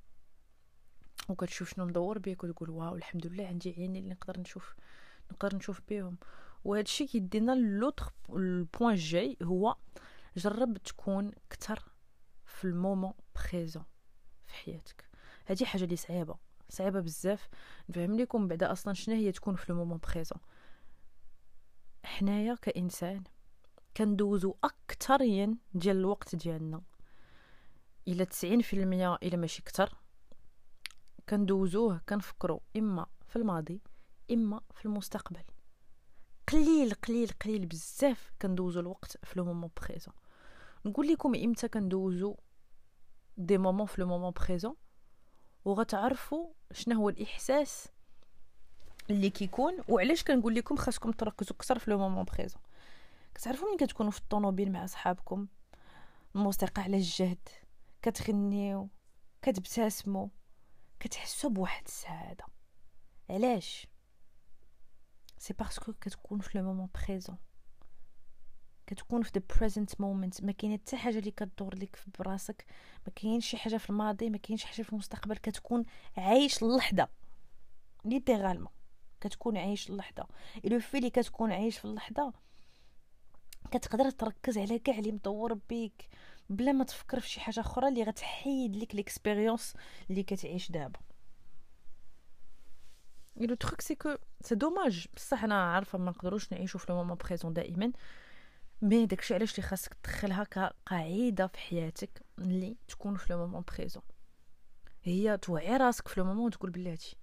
وكتشوف 1.29 1.69
شنو 1.69 1.85
مدور 1.85 2.17
بيك 2.17 2.43
وتقول 2.43 2.69
واو 2.69 2.95
الحمد 2.95 3.27
لله 3.27 3.47
عندي 3.47 3.73
عيني 3.77 3.99
اللي 3.99 4.09
نقدر 4.09 4.39
نشوف 4.39 4.75
نقدر 5.31 5.55
نشوف 5.55 5.81
بيهم. 5.89 6.17
وهذا 6.63 6.81
الشيء 6.81 7.07
كيدينا 7.07 7.51
l'autre 7.51 8.11
ال 8.29 8.40
point 8.40 8.93
الجاي 8.93 9.37
هو 9.43 9.75
جرب 10.37 10.77
تكون 10.77 11.31
كتر 11.49 11.91
في 12.45 12.65
ال 12.65 12.72
moment 12.72 13.13
présent 13.35 13.83
في 14.45 14.53
حياتك. 14.53 15.09
هذه 15.45 15.65
حاجة 15.65 15.83
اللي 15.83 15.95
صعيبة 15.95 16.35
صعيبة 16.69 16.99
بزاف. 16.99 17.49
نفهم 17.89 18.19
لكم 18.19 18.47
بعدا 18.47 18.71
أصلا 18.71 18.93
شنو 18.93 19.15
هي 19.15 19.31
تكون 19.31 19.55
في 19.55 19.69
ال 19.69 19.73
moment 19.73 19.99
présent. 20.13 20.39
حنايا 22.05 22.55
كإنسان 22.55 23.23
كندوزو 23.97 24.55
اكثريا 24.63 25.57
ديال 25.73 25.97
الوقت 25.97 26.35
ديالنا. 26.35 26.81
إلى 28.07 28.25
90% 28.25 29.17
إلى 29.23 29.37
ماشي 29.37 29.61
كتر 29.61 29.97
كندوزوه 31.29 32.01
كنفكروا 32.09 32.59
إما 32.77 33.05
في 33.27 33.35
الماضي 33.35 33.81
إما 34.31 34.61
في 34.73 34.85
المستقبل. 34.85 35.43
قليل 36.47 36.93
قليل 36.93 37.29
قليل 37.45 37.65
بزاف 37.65 38.31
كندوزو 38.41 38.79
الوقت 38.79 39.17
في 39.25 39.39
le 39.39 39.45
moment 39.45 39.69
présent. 39.81 40.13
نقول 40.85 41.07
لكم 41.07 41.35
إمتى 41.35 41.67
كندوزو 41.67 42.35
des 43.37 43.57
moments 43.57 43.85
في 43.85 44.01
le 44.01 44.07
moment 44.07 44.31
présent 44.31 44.75
وغتعرفوا 45.65 46.53
شنو 46.71 46.95
هو 46.95 47.09
الإحساس 47.09 47.87
اللي 49.09 49.29
كيكون 49.29 49.77
وعلاش 49.87 50.23
كنقول 50.23 50.55
لكم 50.55 50.75
خاصكم 50.75 51.11
تركزوا 51.11 51.55
أكثر 51.55 51.79
في 51.79 51.91
le 51.91 51.97
moment 51.97 52.25
présent. 52.25 52.61
كتعرفوا 53.35 53.67
ملي 53.67 53.77
كتكونوا 53.77 54.11
في 54.11 54.19
الطوموبيل 54.19 54.71
مع 54.71 54.85
صحابكم 54.85 55.47
الموسيقى 56.35 56.81
على 56.81 56.97
الجهد 56.97 57.49
كتغنيو 58.01 58.89
كتبتسموا 59.41 60.27
كتحسوا 60.99 61.49
بواحد 61.49 61.83
السعادة. 61.85 62.45
علاش؟ 63.29 63.87
c'est 65.41 65.53
parce 65.53 65.78
que 65.78 65.93
كتكون 65.93 66.39
في 66.39 66.57
le 66.57 66.63
moment 66.63 66.89
présent 66.95 67.37
كتكون 68.87 69.21
في 69.23 69.31
the 69.39 69.55
present 69.55 69.91
moment. 69.93 70.43
ما 70.43 70.51
كاينة 70.51 70.77
حتى 70.77 70.97
حاجة 70.97 71.19
اللي 71.19 71.31
كدور 71.31 71.75
لك 71.75 71.95
في 71.95 72.11
براسك. 72.19 72.65
ما 73.07 73.13
كاينش 73.15 73.45
شي 73.49 73.57
حاجة 73.57 73.77
في 73.77 73.89
الماضي 73.89 74.29
ما 74.29 74.37
كاينش 74.37 74.63
حاجة 74.63 74.81
في 74.81 74.93
المستقبل. 74.93 75.37
كتكون 75.37 75.85
عايش 76.17 76.63
اللحظه 76.63 77.07
littéralement 78.05 78.71
كتكون 79.21 79.57
عايش 79.57 79.89
اللحظه 79.89 80.27
le 80.63 80.79
fait 80.79 80.97
اللي 80.97 81.09
كتكون 81.09 81.51
عايش 81.51 81.77
في 81.77 81.85
اللحظة 81.85 82.33
كتقدر 83.71 84.09
تركز 84.09 84.57
على 84.57 84.79
كاع 84.79 84.97
اللي 84.97 85.11
مدور 85.11 85.53
بيك. 85.53 86.09
بلا 86.49 86.71
ما 86.71 86.83
تفكر 86.83 87.19
في 87.19 87.29
شي 87.29 87.39
حاجة 87.39 87.59
أخرى 87.59 87.87
اللي 87.87 88.03
غتحيد 88.03 88.75
لك 88.75 88.95
l'expérience 88.95 89.73
اللي 90.09 90.23
كتعيش 90.23 90.71
دابا. 90.71 90.99
et 93.39 93.45
le 93.45 93.55
truc 93.55 93.81
c'est 93.81 93.95
que 93.95 94.15
c'est 94.41 94.55
dommage 94.55 95.07
بصح 95.15 95.43
أنا 95.43 95.73
عارفة 95.73 95.97
ما 95.97 96.11
نقدروش 96.11 96.51
نعيشو 96.51 96.77
في 96.77 96.91
le 96.91 97.15
présent 97.15 97.53
دائما. 97.53 97.91
mais 98.81 99.05
داكشي 99.05 99.33
علاش 99.33 99.51
اللي 99.51 99.67
خاصك 99.67 99.93
تدخلها 99.93 100.43
كقاعده 100.43 101.47
في 101.47 101.57
حياتك 101.57 102.25
اللي 102.39 102.77
تكون 102.87 103.15
في 103.15 103.33
le 103.33 103.63
présent 103.77 104.03
هي 105.03 105.37
توعي 105.37 105.77
راسك 105.77 106.07
في 106.07 106.19
le 106.19 106.45
وتقول 106.45 106.71
بلاتي. 106.71 107.15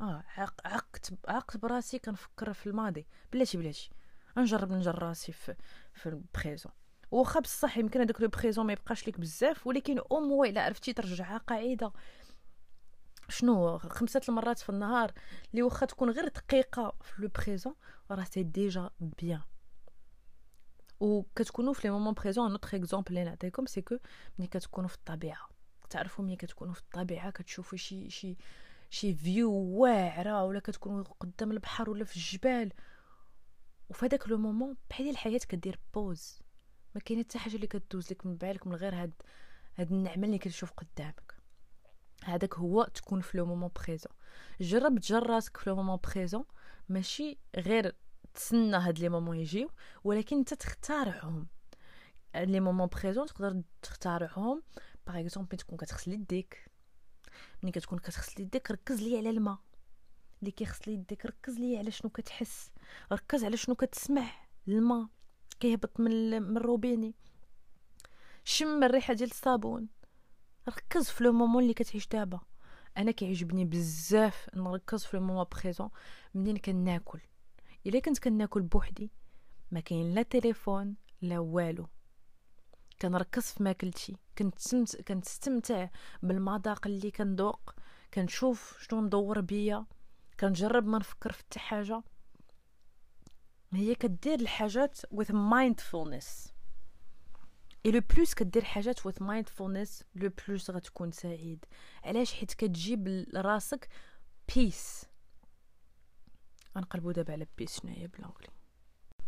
آه 0.00 0.24
عق 0.36 0.60
عقت 0.64 1.12
عقت 1.28 1.56
براسي 1.56 1.98
كنفكر 1.98 2.52
في 2.52 2.66
الماضي. 2.66 3.06
بلاتي 3.32 3.58
بلاتي. 3.58 3.90
نجرب 4.36 4.72
نجر 4.72 4.98
راسي 5.02 5.32
في 5.32 5.54
في 5.94 6.08
ال 6.08 6.16
présent 6.16 6.72
واخا 7.10 7.40
بصح 7.40 7.78
يمكن 7.78 8.00
هذاك 8.00 8.20
le 8.20 8.28
présent 8.28 8.66
ما 8.66 8.72
يبقاش 8.72 9.08
لك 9.08 9.20
بزاف 9.20 9.66
ولكن 9.66 9.98
أو 9.98 10.20
موا 10.20 10.46
الا 10.46 10.64
عرفتي 10.64 10.92
ترجعها 10.92 11.38
قاعدة. 11.38 11.92
شنو 13.30 13.78
خمسة 13.78 14.20
المرات 14.28 14.58
في 14.58 14.68
النهار 14.68 15.12
اللي 15.50 15.62
واخا 15.62 15.86
تكون 15.86 16.10
غير 16.10 16.28
دقيقة 16.28 16.94
في 17.00 17.22
le 17.22 17.28
présent 17.28 17.74
راه 18.10 18.24
c'est 18.24 18.42
déjà 18.42 18.90
bien. 19.00 19.42
وكتكونوا 21.00 21.72
في 21.72 21.88
les 21.88 21.92
moments 21.92 22.14
présents 22.14 22.50
un 22.50 22.57
autre 22.57 22.76
exemple 22.76 23.08
اللي 23.08 23.24
نعطيكم 23.24 23.66
c'est 23.66 23.80
que 23.80 23.98
ملي 24.38 24.48
كتكونوا 24.48 24.88
في 24.88 24.94
الطبيعة 24.94 25.48
تعرفوا 25.90 26.24
ملي 26.24 26.36
كتكونوا 26.36 26.74
في 26.74 26.80
الطبيعة 26.80 27.30
كتشوفوا 27.30 27.78
شي 27.78 28.10
شي 28.10 28.36
شي 28.90 29.14
vue 29.14 29.52
واعرة 29.52 30.44
ولا 30.44 30.60
كتكونوا 30.60 31.04
قدام 31.20 31.50
البحر 31.52 31.90
ولا 31.90 32.04
في 32.04 32.16
الجبال. 32.16 32.72
وفي 33.90 34.06
هذاك 34.06 34.28
le 34.28 34.38
moment 34.38 34.76
بحال 34.90 35.10
الحياة 35.10 35.40
كدير 35.48 35.80
pause 35.94 36.42
ما 36.94 37.00
كاينة 37.00 37.22
حتى 37.22 37.38
حاجة 37.38 37.54
اللي 37.54 37.66
كدوز 37.66 38.10
لك 38.12 38.26
من 38.26 38.36
بالك 38.36 38.66
من 38.66 38.74
غير 38.74 38.94
هاد 38.94 39.12
هاد 39.76 39.92
النعمة 39.92 40.26
اللي 40.26 40.38
كتشوف 40.38 40.70
قدامك. 40.70 41.29
هذاك 42.24 42.54
هو 42.54 42.84
تكون 42.84 43.20
في 43.20 43.38
le 43.38 43.46
moment 43.46 43.70
présent. 43.76 44.12
جرب 44.60 44.98
تجر 44.98 45.26
راسك 45.26 45.56
في 45.56 45.70
le 45.70 45.76
moment 45.76 45.98
présent 46.14 46.44
ماشي 46.88 47.38
غير 47.56 47.94
تسنى 48.34 48.76
هاد 48.76 48.98
les 48.98 49.08
moments 49.08 49.36
يجيو 49.36 49.70
ولكن 50.04 50.36
انت 50.36 50.54
تختارعهم. 50.54 51.46
les 52.34 52.60
moments 52.60 52.88
présents 52.88 53.26
تقدر 53.26 53.62
تختارعهم. 53.82 54.62
par 55.06 55.20
exemple 55.20 55.56
تكون 55.56 55.78
كتغسل 55.78 56.12
يديك. 56.12 56.70
ملي 57.62 57.72
كتكون 57.72 57.98
كتغسل 57.98 58.42
يديك 58.42 58.70
ركز 58.70 59.02
لي 59.02 59.18
على 59.18 59.30
الماء. 59.30 59.58
اللي 60.40 60.50
كيغسل 60.50 60.90
يديك 60.90 61.26
ركز 61.26 61.58
لي 61.58 61.78
على 61.78 61.90
شنو 61.90 62.10
كتحس. 62.10 62.70
ركز 63.12 63.44
على 63.44 63.56
شنو 63.56 63.74
كتسمع. 63.74 64.30
الماء 64.68 65.06
كيهبط 65.60 66.00
من 66.00 66.42
من 66.42 66.56
الروبيني. 66.56 67.14
شم 68.44 68.84
الريحة 68.84 69.14
ديال 69.14 69.30
الصابون. 69.30 69.88
ركز 70.68 71.10
في 71.10 71.24
le 71.24 71.32
moment 71.32 71.62
اللي 71.62 71.74
كتعيش 71.74 72.08
دابا. 72.08 72.40
أنا 72.96 73.10
كيعجبني 73.10 73.64
بزاف 73.64 74.50
نركز 74.54 75.04
في 75.04 75.16
le 75.16 75.22
moment 75.22 75.46
présent 75.52 75.90
منين 76.34 76.56
كناكل. 76.56 77.20
إلا 77.86 78.00
كنت 78.00 78.18
كناكل 78.18 78.62
بوحدي 78.62 79.10
ما 79.70 79.80
كاين 79.80 80.14
لا 80.14 80.22
تليفون 80.22 80.94
لا 81.22 81.38
والو. 81.38 81.86
كنركز 83.02 83.42
في 83.42 83.62
ماكلتي 83.62 84.16
كنت 84.38 84.74
كنستمتع 85.08 85.88
بالمذاق 86.22 86.86
اللي 86.86 87.10
كندوق 87.10 87.74
كنشوف 88.14 88.78
شنو 88.80 89.00
مدور 89.00 89.40
بيا 89.40 89.86
كنجرب 90.40 90.86
ما 90.86 90.98
نفكر 90.98 91.32
في 91.32 91.38
حتى 91.38 91.58
حاجة. 91.58 92.02
هي 93.72 93.94
كدير 93.94 94.40
الحاجات 94.40 95.00
with 95.00 95.30
mindfulness. 95.30 96.50
اي 97.86 97.90
لو 97.90 98.00
بلوس 98.14 98.34
كدير 98.34 98.64
حاجات 98.64 99.00
with 99.00 99.22
mindfulness 99.22 100.04
لو 100.14 100.30
بلوس 100.48 100.70
غتكون 100.70 101.12
سعيد. 101.12 101.64
علاش؟ 102.04 102.34
حيت 102.34 102.52
كتجيب 102.52 103.08
لراسك 103.08 103.88
peace 104.54 105.04
غنقلبو 106.76 107.10
دابا 107.10 107.32
على 107.32 107.46
peace 107.58 107.80
شناهي 107.80 108.06
بال 108.06 108.15
anglais 108.15 108.48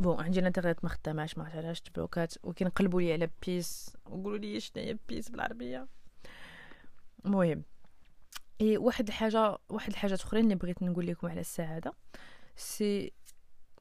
bon 0.00 0.20
عندي 0.21 0.40
الانترنت 0.40 0.85
ما 0.85 0.90
خداماش 0.90 1.38
ما 1.38 1.44
عرفتش 1.44 1.80
تبلوكات 1.80 2.35
وكينقلبوا 2.42 3.00
لي 3.00 3.12
على 3.12 3.30
peace 3.46 3.96
وقولوا 4.06 4.38
لي 4.38 4.61
شناهي 4.61 4.99
peace 5.08 5.28
بالعربية. 5.28 5.88
المهم 7.26 7.64
إي 8.61 8.76
واحد 8.76 9.09
الحاجة 9.09 9.59
واحد 9.68 9.90
الحاجات 9.90 10.21
أخرين 10.21 10.44
اللي 10.44 10.54
بغيت 10.54 10.82
نقول 10.82 11.06
لكم 11.06 11.26
على 11.26 11.40
السعادة. 11.40 11.92
c'est 12.56 13.12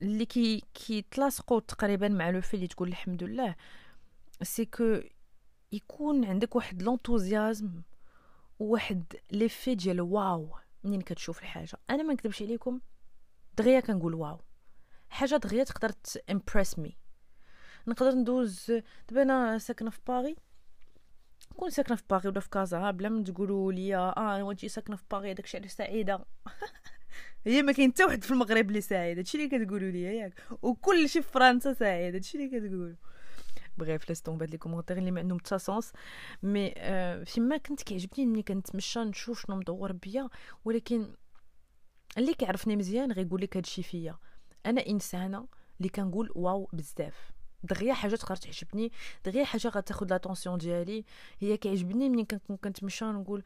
اللي 0.02 0.26
كي 0.26 0.64
كيتلاصقوا 0.74 1.60
تقريبا 1.60 2.08
مع 2.08 2.30
le 2.30 2.42
fait 2.42 2.54
اللي 2.54 2.68
تقول 2.68 2.88
الحمد 2.88 3.24
لله. 3.24 3.56
c'est 4.44 4.66
que 4.66 5.00
يكون 5.72 6.26
عندك 6.26 6.56
واحد 6.56 6.82
l'enthousiasme 6.82 7.82
وواحد 8.60 9.04
l'effet 9.32 9.76
ديال 9.76 10.02
واو 10.02 10.50
منين 10.84 11.02
كتشوف 11.02 11.40
الحاجة 11.40 11.78
أنا 11.90 12.04
ما 12.04 12.14
نكذبش 12.14 12.42
عليكم 12.42 12.80
دغيا 13.58 13.80
كنقول 13.80 14.14
واو 14.14 14.40
حاجة 15.10 15.36
دغيا 15.36 15.64
تقدر 15.64 15.90
تمبرس 15.90 16.80
mais 16.80 16.98
نقدر 17.88 18.12
ندوز 18.12 18.72
دابا 19.10 19.22
أنا 19.22 19.58
ساكنه 19.58 19.90
في 19.90 20.00
باري 20.08 20.36
نكون 21.52 21.70
ساكنه 21.70 21.96
في 21.96 22.04
باري 22.10 22.28
ولا 22.28 22.40
في 22.40 22.50
كازا 22.50 22.92
بلا 22.92 23.10
ما 23.10 23.24
تقولوا 23.24 23.72
لي 23.72 23.96
آه 23.96 24.44
وانت 24.44 24.66
ساكنه 24.66 24.96
في 24.96 25.04
باري 25.12 25.34
داكشي 25.34 25.58
علاش 25.58 25.72
سعيده 25.72 26.26
هي 27.46 27.62
ما 27.62 27.72
كاين 27.72 27.92
حتى 27.92 28.04
واحد 28.04 28.24
في 28.24 28.32
المغرب 28.32 28.70
اللي 28.70 28.82
سعيد 28.82 29.18
هادشي 29.18 29.38
اللي 29.38 29.60
كتقولوا 29.60 29.92
لي 29.92 30.04
ياك 30.04 30.34
وكل 30.62 31.10
شي 31.10 31.22
في 31.22 31.32
فرنسا 31.32 31.74
سعيد 31.74 32.14
هادشي 32.14 32.38
اللي 32.38 32.60
كتقولوا 32.60 32.96
bref 33.78 34.10
laisse 34.10 34.30
هاد 34.30 34.44
les 34.44 34.58
commentaires 34.58 34.98
اللي 34.98 35.12
ما 35.12 35.20
عندهم 35.20 35.40
حتى 35.40 35.60
sens 35.60 35.92
mais 36.44 36.74
آه 36.78 37.24
فيما 37.24 37.58
كنت 37.58 37.82
كيعجبني 37.82 38.26
ملي 38.26 38.44
كنتمشى 38.44 39.00
نشوف 39.00 39.46
شنو 39.46 39.56
مدور 39.56 39.92
بيا 39.92 40.30
ولكن 40.66 41.08
اللي 42.18 42.34
كيعرفني 42.34 42.76
مزيان 42.76 43.12
غيقول 43.12 43.42
لك 43.42 43.58
هادشي 43.58 43.84
فيا. 43.84 44.18
أنا 44.66 44.88
إنسانة 44.88 45.48
اللي 45.78 45.90
كنقول 45.90 46.32
واو 46.36 46.70
بزاف. 46.74 47.32
دغيا 47.64 47.94
حاجة 47.94 48.16
تقدر 48.16 48.36
تعجبني 48.36 48.92
دغيا 49.26 49.46
حاجة 49.46 49.68
غتاخد 49.68 50.12
l'attention 50.12 50.58
ديالي. 50.58 51.06
هي 51.40 51.58
كيعجبني 51.58 52.10
ملي 52.10 52.26
كنكون 52.26 52.58
كنتمشى 52.58 53.06
نقول 53.06 53.44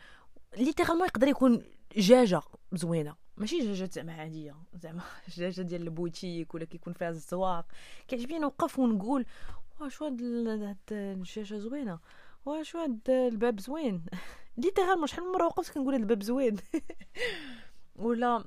littéralement 0.57 1.07
يقدر 1.07 1.27
يكون 1.27 1.63
دجاجه 1.95 2.41
زوينه 2.73 3.15
ماشي 3.37 3.59
دجاجه 3.59 3.89
زعما 3.91 4.13
عادية 4.13 4.55
زعما 4.73 5.01
دجاجه 5.27 5.61
ديال 5.61 5.81
البوتيك 5.81 6.55
ولا 6.55 6.65
كيكون 6.65 6.93
فيها 6.93 7.09
الزواق. 7.09 7.65
كيعجبني 8.07 8.39
نوقف 8.39 8.79
ونقول 8.79 9.25
واش 9.79 10.03
هاد 10.03 10.21
الدجاجه 10.21 11.57
زوينه 11.57 11.99
واش 12.45 12.75
هاد 12.75 13.09
الباب 13.09 13.59
زوين 13.59 14.05
littéralement 14.57 15.07
شحال 15.07 15.23
من 15.23 15.31
مره 15.31 15.45
وقفت 15.45 15.73
كنقول 15.73 15.93
هاد 15.93 16.01
الباب 16.01 16.23
زوين 16.23 16.55
ولا 17.95 18.45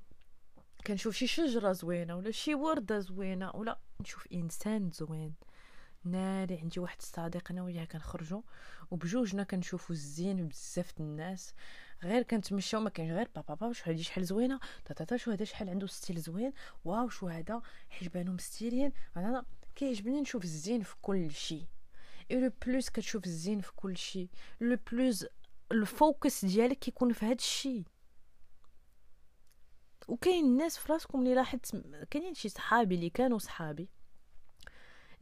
كنشوف 0.86 1.14
شي 1.14 1.26
شجره 1.26 1.72
زوينه 1.72 2.16
ولا 2.16 2.30
شي 2.30 2.54
ورده 2.54 2.98
زوينه 2.98 3.50
ولا 3.54 3.78
نشوف 4.00 4.26
انسان 4.32 4.90
زوين 4.90 5.34
ناري 6.04 6.58
عندي 6.58 6.80
واحد 6.80 6.96
الصديق 7.00 7.50
أنا 7.50 7.62
وياه 7.62 7.84
كنخرجوا 7.84 8.42
وبجوجنا 8.90 9.42
كنشوفوا 9.42 9.94
الزين 9.94 10.48
بزاف 10.48 10.92
الناس 11.00 11.54
غير 12.02 12.22
كنتمشاو 12.22 12.80
ما 12.80 12.90
كاينش 12.90 13.12
غير 13.12 13.28
بابا 13.34 13.54
بابا 13.54 13.72
شو 13.72 13.90
هادي 13.90 14.02
شحال 14.02 14.24
زوينه 14.24 14.60
تا 14.84 15.16
شو 15.16 15.30
هذا 15.30 15.44
شحال 15.44 15.68
عنده 15.68 15.86
style 15.86 16.20
زوين 16.20 16.52
واو 16.84 17.08
شو 17.08 17.28
هذا 17.28 17.62
حجبانو 17.90 18.32
مستيلين 18.32 18.92
أنا 19.16 19.44
كيعجبني 19.78 20.20
نشوف 20.20 20.44
الزين 20.44 20.82
في 20.82 20.94
كل 21.02 21.30
شيء 21.30 21.64
et 22.30 22.40
le 22.40 22.52
plus 22.66 22.88
كتشوف 22.90 23.26
الزين 23.26 23.60
في 23.60 23.72
كل 23.76 23.96
شيء 23.96 24.28
le 24.60 24.78
plus 24.92 25.26
ال 25.72 25.84
focus 25.84 26.44
ديالك 26.44 26.78
كيكون 26.78 27.12
في 27.12 27.26
هذا 27.26 27.34
الشيء 27.34 27.84
وكاين 30.08 30.44
الناس 30.44 30.78
في 30.78 30.92
راسكم 30.92 31.20
اللي 31.20 31.34
لاحظت 31.34 31.76
كاينين 32.10 32.34
شي 32.34 32.48
صحابي 32.48 32.94
اللي 32.94 33.10
كانوا 33.10 33.38
صحابي. 33.38 33.88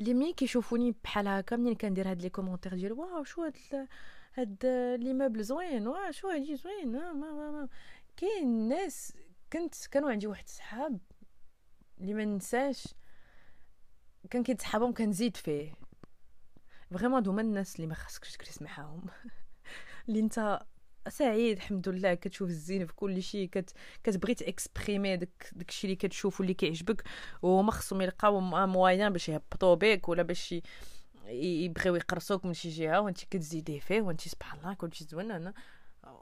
اللي 0.01 0.15
ملي 0.15 0.33
كيشوفوني 0.33 0.95
بحال 1.05 1.29
هكا 1.29 1.57
منين 1.57 1.75
كندير 1.75 2.11
هاد 2.11 2.23
les 2.23 2.31
commentaires 2.31 2.75
ديال 2.75 2.93
واو 2.93 3.25
شو 3.25 3.43
هاد 3.43 3.89
هاد 4.35 4.67
l'immeuble 5.01 5.43
زوين 5.45 5.87
wow 5.87 6.11
شو 6.11 6.29
هادي 6.29 6.57
زوين 6.57 6.93
ما 6.93 7.13
ما 7.13 7.51
ما. 7.51 7.69
كاين 8.17 8.45
الناس 8.45 9.13
كنت 9.53 9.87
كانوا 9.87 10.11
عندي 10.11 10.27
واحد 10.27 10.49
صحاب 10.49 10.99
اللي 12.01 12.15
ما 12.15 12.25
ننساش. 12.25 12.85
كان 14.31 14.43
كيتسحابهم 14.43 14.95
كنزيد 14.95 15.37
فيه. 15.37 15.73
vraiment 16.91 17.27
هما 17.27 17.41
الناس 17.41 17.77
اللي 17.77 17.87
ما 17.87 17.95
خاصكش 17.95 18.37
تجلس 18.37 18.63
معاهم 18.63 19.03
اللي 20.09 20.21
انت 20.21 20.61
سعيد 21.09 21.57
الحمد 21.57 21.89
لله 21.89 22.15
كتشوف 22.15 22.49
الزين 22.49 22.87
في 22.87 22.93
كل 22.95 23.23
شيء 23.23 23.49
كت... 23.49 23.71
كتبغي 24.05 24.35
ت 24.35 24.44
exprimer 24.44 25.17
داك 25.17 25.51
داكشي 25.53 25.87
اللي 25.87 25.97
كتشوف 25.97 26.41
واللي 26.41 26.55
كيعجبك 26.55 27.05
وما 27.43 27.73
خصهم 27.73 28.01
يلقاو 28.01 28.41
moyen 28.41 29.13
باش 29.13 29.29
يهبطوا 29.29 29.75
بك 29.75 30.09
ولا 30.09 30.23
باش 30.23 30.55
يبغيو 31.29 31.95
يقرصوك 31.97 32.45
من 32.45 32.55
شي 32.55 32.69
جهة 32.69 33.01
وانت 33.01 33.25
كتزيدي 33.25 33.81
فيه 33.81 34.03
وانت 34.03 34.21
سبحان 34.21 34.59
الله 34.59 34.75
كلشي 34.75 35.05
زوين 35.05 35.31
أنا 35.31 35.55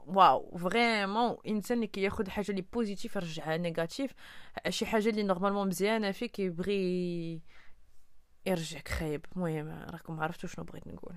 wow. 0.07 0.57
vraiment 0.57 1.37
إنسان 1.47 1.77
اللي 1.77 1.87
كياخذ 1.87 2.29
حاجة 2.29 2.49
اللي 2.51 2.61
positive 2.73 3.15
يرجعها 3.15 3.57
négative 3.57 4.11
شي 4.69 4.85
حاجة 4.85 5.09
اللي 5.09 5.23
normalement 5.23 5.67
مزيانة 5.67 6.11
فيه 6.11 6.25
كيبغي 6.25 7.41
يرجعك 8.45 8.87
خايب. 8.87 9.25
المهم 9.35 9.69
راكم 9.69 10.19
عرفتوا 10.19 10.49
شنو 10.49 10.65
بغيت 10.65 10.87
نقول. 10.87 11.15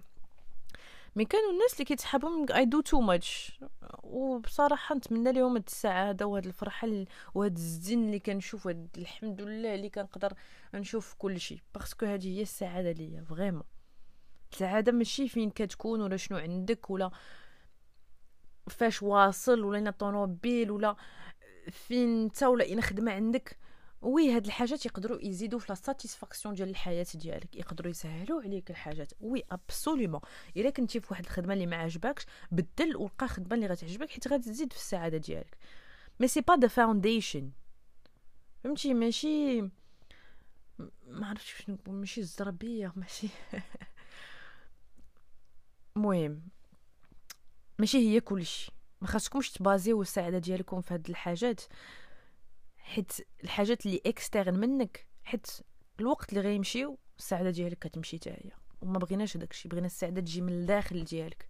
mais 1.16 1.24
كانوا 1.24 1.52
الناس 1.52 1.72
اللي 1.72 1.84
كيتسحابهم 1.84 2.46
I 2.52 2.64
do 2.64 2.80
too 2.80 3.00
much 3.00 3.60
وبصراحة 4.02 4.94
نتمنى 4.94 5.32
لهم 5.32 5.54
هاد 5.54 5.64
السعاده 5.66 6.26
وهاد 6.26 6.46
الفرحة 6.46 6.88
وهاد 7.34 7.56
الزين 7.56 8.04
اللي 8.06 8.18
كنشوف 8.18 8.66
وهاد 8.66 8.88
الحمد 8.98 9.42
لله 9.42 9.74
اللي 9.74 9.90
كنقدر 9.90 10.32
نشوف 10.74 11.14
كل 11.18 11.40
شيء. 11.40 11.60
parce 11.74 11.94
que 11.94 12.06
هذه 12.06 12.36
هي 12.36 12.42
السعادة 12.42 12.92
ليا 12.92 13.22
vraiment. 13.22 13.62
السعادة 14.52 14.92
ماشي 14.92 15.28
فين 15.28 15.50
كتكون 15.50 16.00
ولا 16.00 16.16
شنو 16.16 16.38
عندك 16.38 16.90
ولا 16.90 17.10
فاش 18.70 19.02
واصل 19.02 19.64
ولا 19.64 19.90
طونوبيل 19.90 20.70
ولا 20.70 20.96
فين 21.70 22.22
انت 22.22 22.42
ولا 22.42 22.64
اين 22.64 22.80
خدمة 22.80 23.12
عندك. 23.12 23.58
oui 24.02 24.32
هاد 24.32 24.46
الحاجات 24.46 24.86
يقدروا 24.86 25.18
يزيدوا 25.22 25.58
في 25.58 25.66
la 25.68 25.74
satisfaction 25.74 26.54
ديال 26.54 26.68
الحياة 26.68 27.06
ديالك 27.14 27.56
يقدروا 27.56 27.90
يسهلوا 27.90 28.42
عليك 28.42 28.70
الحاجات. 28.70 29.12
oui 29.20 29.44
absolument 29.50 30.20
إلا 30.56 30.70
كنتي 30.70 31.00
في 31.00 31.06
واحد 31.10 31.24
الخدمة 31.24 31.54
اللي 31.54 31.66
ما 31.66 31.76
عجبكش 31.76 32.26
بدل 32.50 32.96
ولقى 32.96 33.28
خدمة 33.28 33.54
اللي 33.54 33.66
غتعجبك 33.66 34.10
حيت 34.10 34.28
غتزيد 34.28 34.72
في 34.72 34.78
السعادة 34.78 35.18
ديالك. 35.18 35.56
mais 36.20 36.28
c'est 36.28 36.40
pas 36.40 36.56
the 36.56 36.68
foundation 36.68 37.50
فهمتي؟ 38.64 38.94
ماشي 38.94 39.62
ما 41.06 41.26
عرفتش 41.26 41.54
شنو 41.66 41.78
ماشي 41.86 42.20
الزربية 42.20 42.92
ماشي. 42.96 43.28
المهم 45.96 46.42
ماشي 47.78 47.98
هي 47.98 48.20
كلشي. 48.20 48.72
ما 49.00 49.08
خاصكمش 49.08 49.50
تبازيو 49.50 50.02
السعادة 50.02 50.38
ديالكم 50.38 50.80
في 50.80 50.94
هاد 50.94 51.08
الحاجات. 51.08 51.60
حيت 52.88 53.12
الحاجات 53.44 53.86
اللي 53.86 54.00
externes 54.06 54.58
منك 54.58 55.06
حيت 55.24 55.46
الوقت 56.00 56.28
اللي 56.32 56.40
غيمشيو 56.40 56.98
السعادة 57.18 57.50
ديالك 57.50 57.78
كتمشي 57.78 58.16
حتى 58.16 58.30
هي. 58.30 58.50
وما 58.80 58.98
بغيناش 58.98 59.36
داكشي 59.36 59.68
بغينا 59.68 59.86
السعادة 59.86 60.20
تجي 60.20 60.40
من 60.40 60.52
الداخل 60.52 61.04
ديالك. 61.04 61.48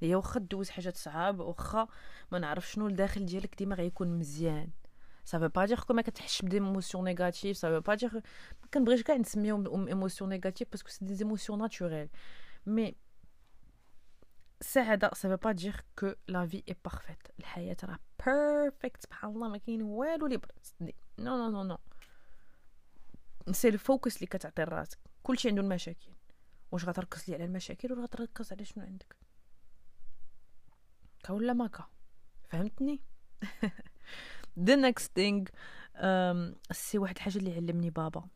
هي 0.00 0.14
واخا 0.14 0.40
دوز 0.40 0.70
حاجات 0.70 0.96
صعاب 0.96 1.40
واخا 1.40 1.88
ما 2.32 2.38
نعرف 2.38 2.70
شنو 2.70 2.86
الداخل 2.86 3.26
ديالك 3.26 3.54
ديما 3.58 3.74
غيكون 3.74 4.18
مزيان. 4.18 4.70
ça 5.24 5.38
veut 5.38 5.48
pas 5.48 5.64
dire 5.64 5.80
que 5.80 5.94
ما 5.94 6.02
كتحسش 6.02 6.42
ب 6.42 6.47
des 6.47 6.63
émotions 6.63 7.04
négatives 7.04 7.56
ça 7.56 7.70
veut 7.70 7.80
pas 7.80 7.94
dire 7.94 8.14
ما 8.14 8.68
كنبغيش 8.74 9.02
كاع 9.02 9.16
نسميهم 9.16 9.88
émotions 9.88 10.30
négatives 10.30 10.68
parce 10.70 10.81
que 10.81 10.88
c'est 10.88 11.04
des 11.04 11.24
émotions 11.24 11.58
naturelles 11.58 12.08
mais 12.66 12.94
السعاده 14.62 15.10
ça 15.14 15.34
pas 15.34 15.52
dire 15.52 15.84
que 15.98 16.12
la 16.28 16.46
vie 16.46 16.62
est 16.68 16.76
parfaite 16.84 17.28
الحياة 17.38 17.76
راه 17.84 17.98
perfect 18.26 19.02
سبحان 19.02 19.30
الله 19.30 19.48
ما 19.48 19.58
كاين 19.58 19.82
والو 19.82 20.26
اللي 20.26 20.36
perfect 20.36 20.94
no 21.18 21.36
no 21.36 21.50
no 21.50 21.62
no 21.62 21.78
c'est 23.50 23.68
ال 23.68 23.76
focus 23.76 24.16
اللي 24.16 24.26
كتعطي 24.26 24.62
لراسك. 24.62 24.98
كلشي 25.22 25.48
عنده 25.48 25.62
المشاكل. 25.62 26.10
واش 26.72 26.84
غتركز 26.84 27.28
لي 27.28 27.34
على 27.34 27.44
المشاكل 27.44 27.92
ولا 27.92 28.02
غتركز 28.02 28.52
على 28.52 28.64
شنو 28.64 28.84
عندك؟ 28.84 29.16
كا 31.24 31.32
ولا 31.32 31.52
ماكا 31.52 31.84
فهمتني؟ 32.48 33.00
The 34.66 34.76
next 34.76 35.06
thing 35.18 35.46
um, 35.94 36.72
c'est 36.72 36.98
واحد 36.98 37.16
الحاجة 37.16 37.38
اللي 37.38 37.54
علمني 37.54 37.90
بابا. 37.90 38.28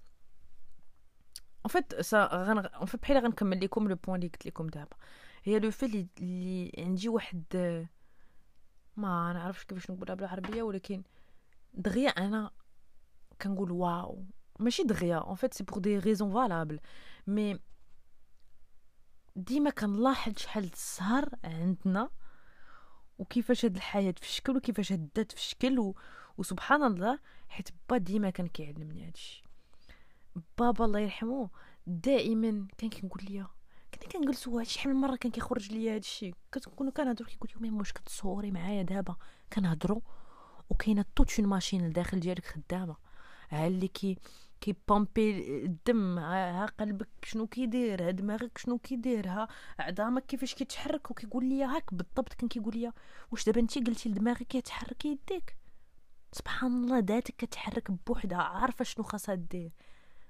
en 1.66 1.68
fait 1.70 2.00
ça 2.00 2.28
غن 2.32 2.58
en 2.58 2.86
fait 2.86 3.02
بحال 3.02 3.18
غنكمل 3.18 3.64
لكم 3.64 3.88
le 3.88 3.96
point 3.96 4.16
اللي 4.16 4.28
قلت 4.28 4.46
لكم 4.46 4.66
دابا. 4.66 4.96
هي 5.46 5.58
le 5.58 5.70
fait 5.70 5.86
اللي, 5.86 6.08
اللي 6.20 6.72
عندي 6.78 7.08
واحد 7.08 7.44
ما 8.96 9.32
نعرفش 9.32 9.64
كيفاش 9.64 9.90
نقولها 9.90 10.14
بالعربيه 10.14 10.62
ولكن 10.62 11.02
دغيا 11.74 12.08
أنا 12.08 12.50
كنقول 13.42 13.70
wow. 13.70 14.24
ماشي 14.60 14.82
دغيا 14.82 15.30
en 15.30 15.34
fait 15.34 15.54
c'est 15.54 15.64
pour 15.64 15.78
des 15.78 15.98
raisons 15.98 16.32
valables 16.32 16.80
mais 17.26 17.60
ديما 19.36 19.70
كنلاحظ 19.70 20.32
شحال 20.36 20.64
السهر 20.64 21.28
عندنا 21.44 22.10
وكيفاش 23.18 23.64
هاد 23.64 23.76
الحياة 23.76 24.14
في 24.20 24.32
شكل 24.32 24.56
وكيفاش 24.56 24.92
هدات 24.92 25.32
في 25.32 25.40
شكل 25.40 25.78
و... 25.78 25.96
وسبحان 26.38 26.82
الله 26.82 27.18
حيت 27.48 27.68
با 27.88 27.96
ديما 27.96 28.30
كان 28.30 28.46
كيعلمني 28.48 29.06
هادشي 29.06 29.44
بابا 30.58 30.84
الله 30.84 30.98
يرحمه 31.00 31.50
دائما 31.86 32.66
كان 32.78 32.90
كيقول 32.90 33.24
لي 33.28 33.46
كنا 33.96 34.08
كنجلسوا 34.12 34.60
هادشي 34.60 34.72
شحال 34.74 34.94
من 34.94 35.00
مرة 35.00 35.16
كان 35.16 35.32
كيخرج 35.32 35.72
ليا 35.72 35.94
هادشي. 35.94 36.34
كنكونوا 36.54 36.92
كنهضروا 36.92 37.28
كيقول 37.28 37.50
لي 37.60 37.70
واش 37.70 37.92
كتصوري 37.92 38.50
معايا 38.50 38.82
دابا؟ 38.82 39.16
كنهضروا 39.52 40.00
وكاينة 40.70 41.04
toute 41.16 41.40
une 41.40 41.48
machine 41.48 41.88
لداخل 41.88 42.20
ديالك 42.20 42.44
خدامة. 42.44 42.96
ها 43.50 43.66
اللي 43.66 43.88
كي 43.88 44.18
كيبومبي 44.60 45.64
الدم 45.64 46.18
ها 46.18 46.66
قلبك 46.66 47.08
شنو 47.24 47.46
كيدير 47.46 48.08
ها 48.08 48.10
دماغك 48.10 48.58
شنو 48.58 48.78
كيدير 48.78 49.28
ها 49.28 49.48
عظامك 49.78 50.26
كيفاش 50.26 50.54
كيتحرك؟ 50.54 51.10
وكيقول 51.10 51.44
لي 51.44 51.64
هاك 51.64 51.94
بالضبط 51.94 52.32
كان 52.32 52.48
كيقول 52.48 52.76
لي 52.76 52.92
واش 53.32 53.44
دابا 53.44 53.60
انت 53.60 53.78
قلتي 53.78 54.08
لدماغك 54.08 54.42
كيتحرك 54.42 55.04
يديك؟ 55.04 55.56
سبحان 56.32 56.84
الله 56.84 56.98
ذاتك 56.98 57.34
كتحرك 57.36 57.90
بوحدها 57.90 58.38
عارفة 58.38 58.84
شنو 58.84 59.04
خاصها 59.04 59.34
دير. 59.34 59.70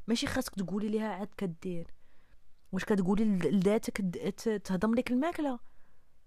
ماشي 0.08 0.26
خاصك 0.26 0.54
تقولي 0.54 0.88
ليها 0.88 1.08
عاد 1.08 1.28
كدير. 1.36 1.86
واش 2.76 2.84
كتقولي 2.84 3.24
لذاتك 3.24 4.00
تهضم 4.64 4.94
لك 4.94 5.10
الماكلة؟ 5.10 5.58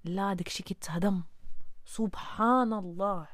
لا 0.04 0.34
داكشي 0.34 0.64
كيتهضم. 0.64 1.24
سبحان 1.86 2.74
الله. 2.74 3.28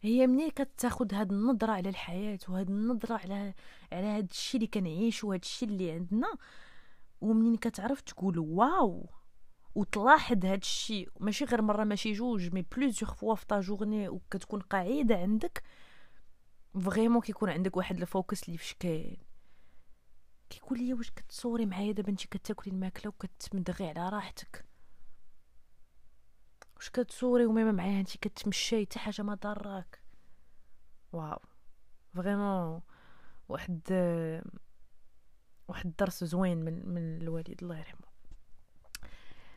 هي 0.00 0.26
منين 0.26 0.50
كتاخد 0.50 1.14
هاد 1.14 1.32
النظرة 1.32 1.72
على 1.72 1.88
الحياة 1.88 2.38
وهاد 2.48 2.70
النظرة 2.70 3.14
على 3.14 3.54
على 3.92 4.06
هاد 4.06 4.30
الشيء 4.30 4.60
اللي 4.60 4.66
كنعيش 4.66 5.24
وهاد 5.24 5.40
الشيء 5.40 5.68
اللي 5.68 5.92
عندنا؟ 5.92 6.28
ومنين 7.20 7.56
كتعرف 7.56 8.00
تقول 8.00 8.38
wow 8.38 9.10
وتلاحظ 9.74 10.44
هاد 10.46 10.60
الشيء 10.60 11.08
ماشي 11.20 11.44
غير 11.44 11.62
مرة 11.62 11.84
ماشي 11.84 12.12
جوج 12.12 12.54
mais 12.54 12.62
plusieurs 12.62 13.14
fois 13.14 13.34
في 13.34 13.60
journée 13.60 14.08
وكتكون 14.08 14.60
قاعدة 14.60 15.16
عندك. 15.16 15.62
vraiment 16.80 17.20
كيكون 17.22 17.50
عندك 17.50 17.76
واحد 17.76 18.00
ال 18.00 18.08
focus 18.08 18.48
اللي 18.48 18.58
فاش 18.58 18.74
كاين 18.80 19.33
كيقول 20.50 20.78
لي 20.78 20.94
واش 20.94 21.10
كتصوري 21.10 21.66
معايا 21.66 21.92
دابا 21.92 22.08
انت 22.08 22.26
كتاكلي 22.26 22.72
الماكلة 22.72 23.08
وكتمدغي 23.08 23.88
على 23.88 24.08
راحتك. 24.08 24.64
واش 26.76 26.90
كتصوري 26.90 27.46
وميما 27.46 27.72
معايا 27.72 28.00
انت 28.00 28.16
كتمشي 28.16 28.86
حتى 28.86 28.98
حاجة 28.98 29.22
ما 29.22 29.34
ضراك. 29.34 30.02
wow. 31.12 31.38
vraiment 32.14 32.82
واحد 33.48 33.80
واحد 35.68 35.86
الدرس 35.86 36.24
زوين 36.24 36.64
من 36.64 36.88
من 36.88 37.22
الوالد 37.22 37.62
الله 37.62 37.78
يرحمه. 37.78 38.08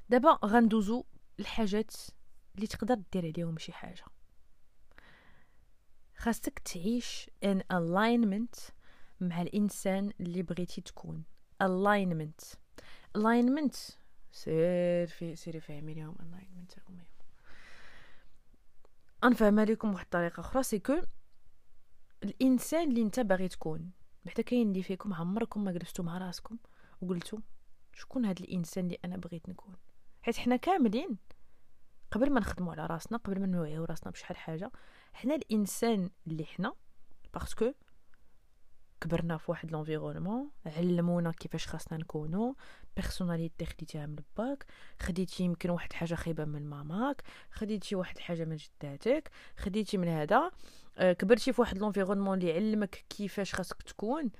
دابا 0.09 0.39
غندوزو 0.45 1.03
الحاجات 1.39 1.93
اللي 2.55 2.67
تقدر 2.67 2.95
دير 3.13 3.25
عليهم 3.25 3.57
شي 3.57 3.73
حاجة. 3.73 4.05
خاصك 6.17 6.59
تعيش 6.59 7.29
in 7.43 7.61
alignment 7.61 8.76
مع 9.21 9.41
الإنسان 9.41 10.11
اللي 10.19 10.43
بغيتي 10.43 10.81
تكون. 10.81 11.23
Alignment. 11.63 12.55
Alignment. 13.17 13.75
سير 14.31 15.07
في 15.07 15.35
سيري 15.35 15.59
فهمي 15.59 15.93
ليهم 15.93 16.15
alignment 16.15 16.79
المهم 16.89 17.05
انفهمها 19.23 19.65
لكم 19.65 19.91
بواحد 19.91 20.03
الطريقة 20.03 20.39
أخرى. 20.39 20.63
c'est 20.63 20.79
que 20.79 21.01
الإنسان 22.23 22.89
اللي 22.89 23.01
أنت 23.01 23.19
باغي 23.19 23.47
تكون 23.47 23.91
بعدا 24.25 24.41
كاين 24.41 24.67
اللي 24.67 24.83
فيكم 24.83 25.13
عمركم 25.13 25.63
ما 25.63 25.71
جلستوا 25.71 26.05
مع 26.05 26.17
راسكم 26.17 26.57
وقلتوا 27.01 27.39
شكون 27.93 28.25
هذا 28.25 28.39
الإنسان 28.39 28.85
اللي 28.85 28.97
أنا 29.05 29.17
بغيت 29.17 29.49
نكون. 29.49 29.75
حيت 30.21 30.37
حنا 30.37 30.55
كاملين 30.55 31.17
قبل 32.11 32.31
ما 32.31 32.39
نخدموا 32.39 32.71
على 32.71 32.85
راسنا 32.85 33.17
قبل 33.17 33.39
ما 33.39 33.47
نوعيو 33.47 33.85
راسنا 33.85 34.11
بشحال 34.11 34.37
حاجة 34.37 34.71
حنا 35.13 35.35
الإنسان 35.35 36.09
اللي 36.27 36.45
حنا 36.45 36.73
parce 37.33 37.58
que 37.58 37.73
كبرنا 39.01 39.37
في 39.37 39.51
واحد 39.51 39.71
l'environnement 39.71 40.49
علمونا 40.65 41.31
كيفاش 41.31 41.67
خاصنا 41.67 41.97
نكونو 41.97 42.55
personnalité 42.95 43.65
خديتيها 43.65 44.05
من 44.05 44.15
باك 44.37 44.65
خديتي 44.99 45.43
يمكن 45.43 45.69
واحد 45.69 45.93
حاجة 45.93 46.15
خايبة 46.15 46.45
من 46.45 46.69
ماماك 46.69 47.23
خديتي 47.51 47.95
واحد 47.95 48.17
حاجة 48.17 48.45
من 48.45 48.55
جداتك 48.55 49.31
خديتي 49.57 49.97
من 49.97 50.07
هذا. 50.07 50.51
آه، 50.97 51.13
كبرتي 51.13 51.53
في 51.53 51.61
واحد 51.61 51.77
l'environnement 51.77 52.39
اللي 52.39 52.53
علمك 52.53 53.05
كيفاش 53.09 53.55
خاصك 53.55 53.81
تكون. 53.81 54.31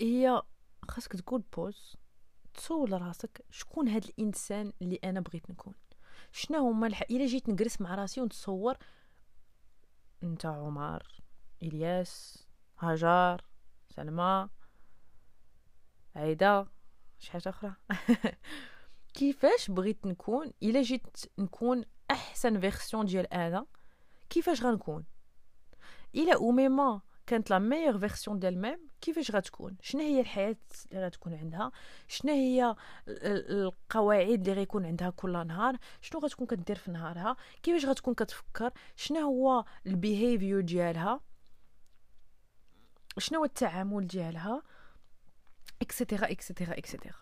هي 0.00 0.42
خاصك 0.88 1.12
تقول 1.12 1.42
pause 1.56 1.96
تسول 2.54 3.02
راسك 3.02 3.44
شكون 3.50 3.88
هاد 3.88 4.04
الإنسان 4.04 4.72
اللي 4.82 4.98
أنا 5.04 5.20
بغيت 5.20 5.50
نكون. 5.50 5.74
شنو 6.32 6.58
هما 6.58 6.86
الح... 6.86 7.02
إلا 7.10 7.26
جيت 7.26 7.48
نجلس 7.48 7.80
مع 7.80 7.94
راسي 7.94 8.20
ونتصور 8.20 8.76
أنت 10.22 10.46
عمر. 10.46 11.25
إلياس 11.62 12.46
هاجر 12.78 13.44
سلمى 13.88 14.48
عايدة. 16.16 16.66
شي 17.18 17.32
حاجة 17.32 17.48
أخرى. 17.48 17.74
كيفاش 19.14 19.70
بغيت 19.70 20.06
نكون 20.06 20.52
إلا 20.62 20.82
جيت 20.82 21.16
نكون 21.38 21.84
أحسن 22.10 22.60
version 22.60 23.06
ديال 23.06 23.32
أنا؟ 23.32 23.66
كيفاش 24.30 24.62
غنكون؟ 24.62 25.04
إلا 26.14 26.34
أميمة 26.34 27.00
كانت 27.26 27.50
la 27.50 27.58
meilleure 27.58 27.98
version 27.98 28.38
d'elle-même 28.38 28.78
كيفاش 29.00 29.30
غتكون؟ 29.30 29.76
شنو 29.80 30.00
هي 30.00 30.20
الحياة 30.20 30.56
اللي 30.92 31.06
غتكون 31.06 31.34
عندها؟ 31.34 31.72
شنو 32.08 32.32
هي 32.32 32.76
القواعد 33.08 34.40
اللي 34.40 34.52
غيكون 34.52 34.86
عندها 34.86 35.10
كل 35.10 35.46
نهار؟ 35.46 35.76
شنو 36.00 36.20
غتكون 36.20 36.46
كدير 36.46 36.76
في 36.76 36.90
نهارها؟ 36.90 37.36
كيفاش 37.62 37.86
غتكون 37.86 38.14
كتفكر؟ 38.14 38.70
شنو 38.96 39.20
هو 39.20 39.64
ال 39.86 39.94
behavior 39.94 40.60
ديالها؟ 40.60 41.20
شنو 43.18 43.44
التعامل 43.44 44.06
ديالها 44.06 44.62
et 45.82 45.94
cetera 45.94 46.30
et 46.30 46.42
cetera 46.42 46.78
et 46.78 46.88
cetera 46.88 47.16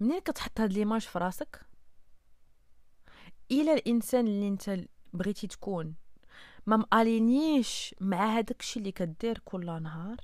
منين 0.00 0.20
كتحط 0.20 0.60
هاد 0.60 0.72
l'image 0.72 1.00
في 1.00 1.18
راسك؟ 1.18 1.60
إلى 3.50 3.74
الإنسان 3.74 4.26
اللي 4.26 4.48
أنت 4.48 4.80
بغيتي 5.12 5.46
تكون 5.46 5.94
ما 6.66 6.76
مألينيش 6.76 7.94
مع 8.00 8.38
هذاك 8.38 8.60
الشيء 8.60 8.80
اللي 8.80 8.92
كدير 8.92 9.38
كل 9.38 9.82
نهار 9.82 10.16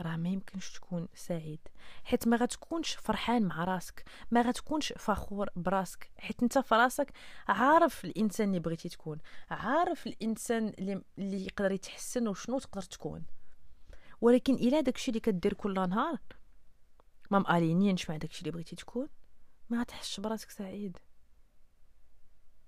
راه 0.00 0.16
ما 0.16 0.28
يمكنش 0.28 0.72
تكون 0.72 1.08
سعيد. 1.14 1.60
حيت 2.04 2.28
ما 2.28 2.36
غتكونش 2.36 2.92
فرحان 2.92 3.42
مع 3.42 3.64
راسك 3.64 4.04
ما 4.30 4.42
غتكونش 4.42 4.92
فخور 4.92 5.50
براسك. 5.56 6.10
حيت 6.18 6.42
أنت 6.42 6.58
في 6.58 6.74
راسك 6.74 7.12
عارف 7.48 8.04
الإنسان 8.04 8.48
اللي 8.48 8.60
بغيتي 8.60 8.88
تكون 8.88 9.18
عارف 9.50 10.06
الإنسان 10.06 10.68
اللي, 10.68 11.02
اللي 11.18 11.46
يقدر 11.46 11.72
يتحسن 11.72 12.28
وشنو 12.28 12.58
تقدر 12.58 12.82
تكون. 12.82 13.24
ولكن 14.24 14.54
إلا 14.54 14.80
داكشي 14.80 15.08
اللي 15.10 15.20
كدير 15.20 15.52
كل 15.54 15.74
نهار 15.74 16.18
ما 17.30 17.38
مالينينش 17.38 18.10
مع 18.10 18.16
داكشي 18.16 18.40
اللي 18.40 18.50
بغيتي 18.50 18.76
تكون 18.76 19.08
ما 19.70 19.80
غتحسش 19.80 20.20
براسك 20.20 20.50
سعيد. 20.50 20.98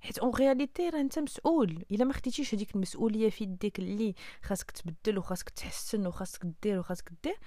حيت 0.00 0.18
en 0.18 0.35
réalité 0.35 0.88
راه 0.88 1.00
أنت 1.00 1.18
مسؤول. 1.18 1.84
إلا 1.90 2.04
ما 2.04 2.12
خديتيش 2.12 2.54
هذيك 2.54 2.74
المسؤولية 2.74 3.30
في 3.30 3.44
يديك 3.44 3.78
اللي 3.78 4.14
خاصك 4.42 4.70
تبدل 4.70 5.18
وخاصك 5.18 5.50
تحسن 5.50 6.06
وخاصك 6.06 6.46
دير 6.62 6.78
وخاصك 6.78 7.12
دير 7.22 7.38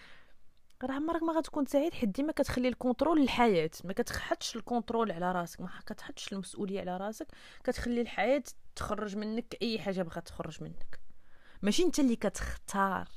راه 0.84 0.94
عمرك 0.94 1.24
ما 1.24 1.34
غتكون 1.34 1.66
سعيد 1.66 1.94
حيت 1.94 2.10
ديما 2.10 2.32
كتخلي 2.32 2.68
ال 2.68 2.74
contrôle 2.74 3.22
للحياة. 3.22 3.72
ما 3.84 3.94
كتحطش 3.94 4.56
ال 4.56 4.62
contrôle 4.62 5.12
على 5.12 5.32
راسك 5.32 5.62
ما 5.62 5.70
كتحطش 5.86 6.34
المسؤولية 6.34 6.80
على 6.82 6.98
راسك. 6.98 7.28
كتخلي 7.64 8.02
الحياة 8.02 8.44
تخرج 8.76 9.18
منك 9.18 9.58
أي 9.62 9.80
حاجة 9.80 10.02
بغات 10.02 10.28
تخرج 10.28 10.64
منك. 10.64 11.00
ماشي 11.62 11.84
أنت 11.84 12.00
اللي 12.00 12.16
كتختار. 12.16 13.10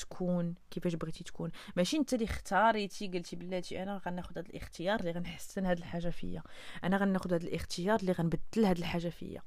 تكون 0.00 0.54
كيفاش 0.70 0.94
بغيتي 0.94 1.24
تكون. 1.24 1.50
ماشي 1.76 1.96
انت 1.96 2.14
اللي 2.14 2.24
اختاريتي 2.24 3.08
قلتي 3.08 3.36
بلاتي 3.36 3.82
أنا 3.82 4.00
غناخذ 4.06 4.38
هذا 4.38 4.48
الاختيار 4.48 5.00
اللي 5.00 5.10
غنحسن 5.10 5.66
هذه 5.66 5.78
الحاجة 5.78 6.08
فيا. 6.08 6.42
أنا 6.84 6.96
غناخذ 6.96 7.34
هذا 7.34 7.46
الاختيار 7.46 8.00
اللي 8.00 8.12
غنبدل 8.12 8.64
هذه 8.64 8.78
الحاجة 8.78 9.08
فيا. 9.08 9.42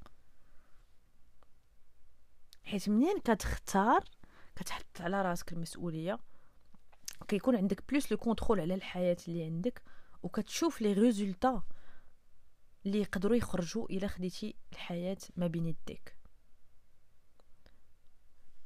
حيت 2.64 2.90
منين 2.90 3.20
كتختار 3.20 4.04
كتحط 4.56 5.02
على 5.02 5.22
راسك 5.22 5.54
المسؤولية 5.54 6.20
كيكون 7.28 7.56
عندك 7.56 7.84
plus 7.90 8.12
le 8.12 8.18
contrôle 8.18 8.60
على 8.60 8.74
الحياة 8.74 9.18
اللي 9.28 9.44
عندك 9.44 9.82
وكتشوف 10.24 10.82
les 10.82 10.94
résultats 10.94 11.64
اللي 12.86 13.00
يقدروا 13.00 13.38
يخرجوا 13.38 13.90
إلا 13.90 14.08
خديتي 14.08 14.56
الحياة 14.72 15.18
ما 15.36 15.48
بين 15.48 15.66
يديك. 15.66 16.16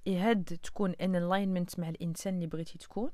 هاد 0.07 0.43
تكون 0.63 0.91
in 1.01 1.15
alignment 1.15 1.79
مع 1.79 1.89
الإنسان 1.89 2.35
اللي 2.35 2.47
بغيتي 2.47 2.77
تكون؟ 2.77 3.11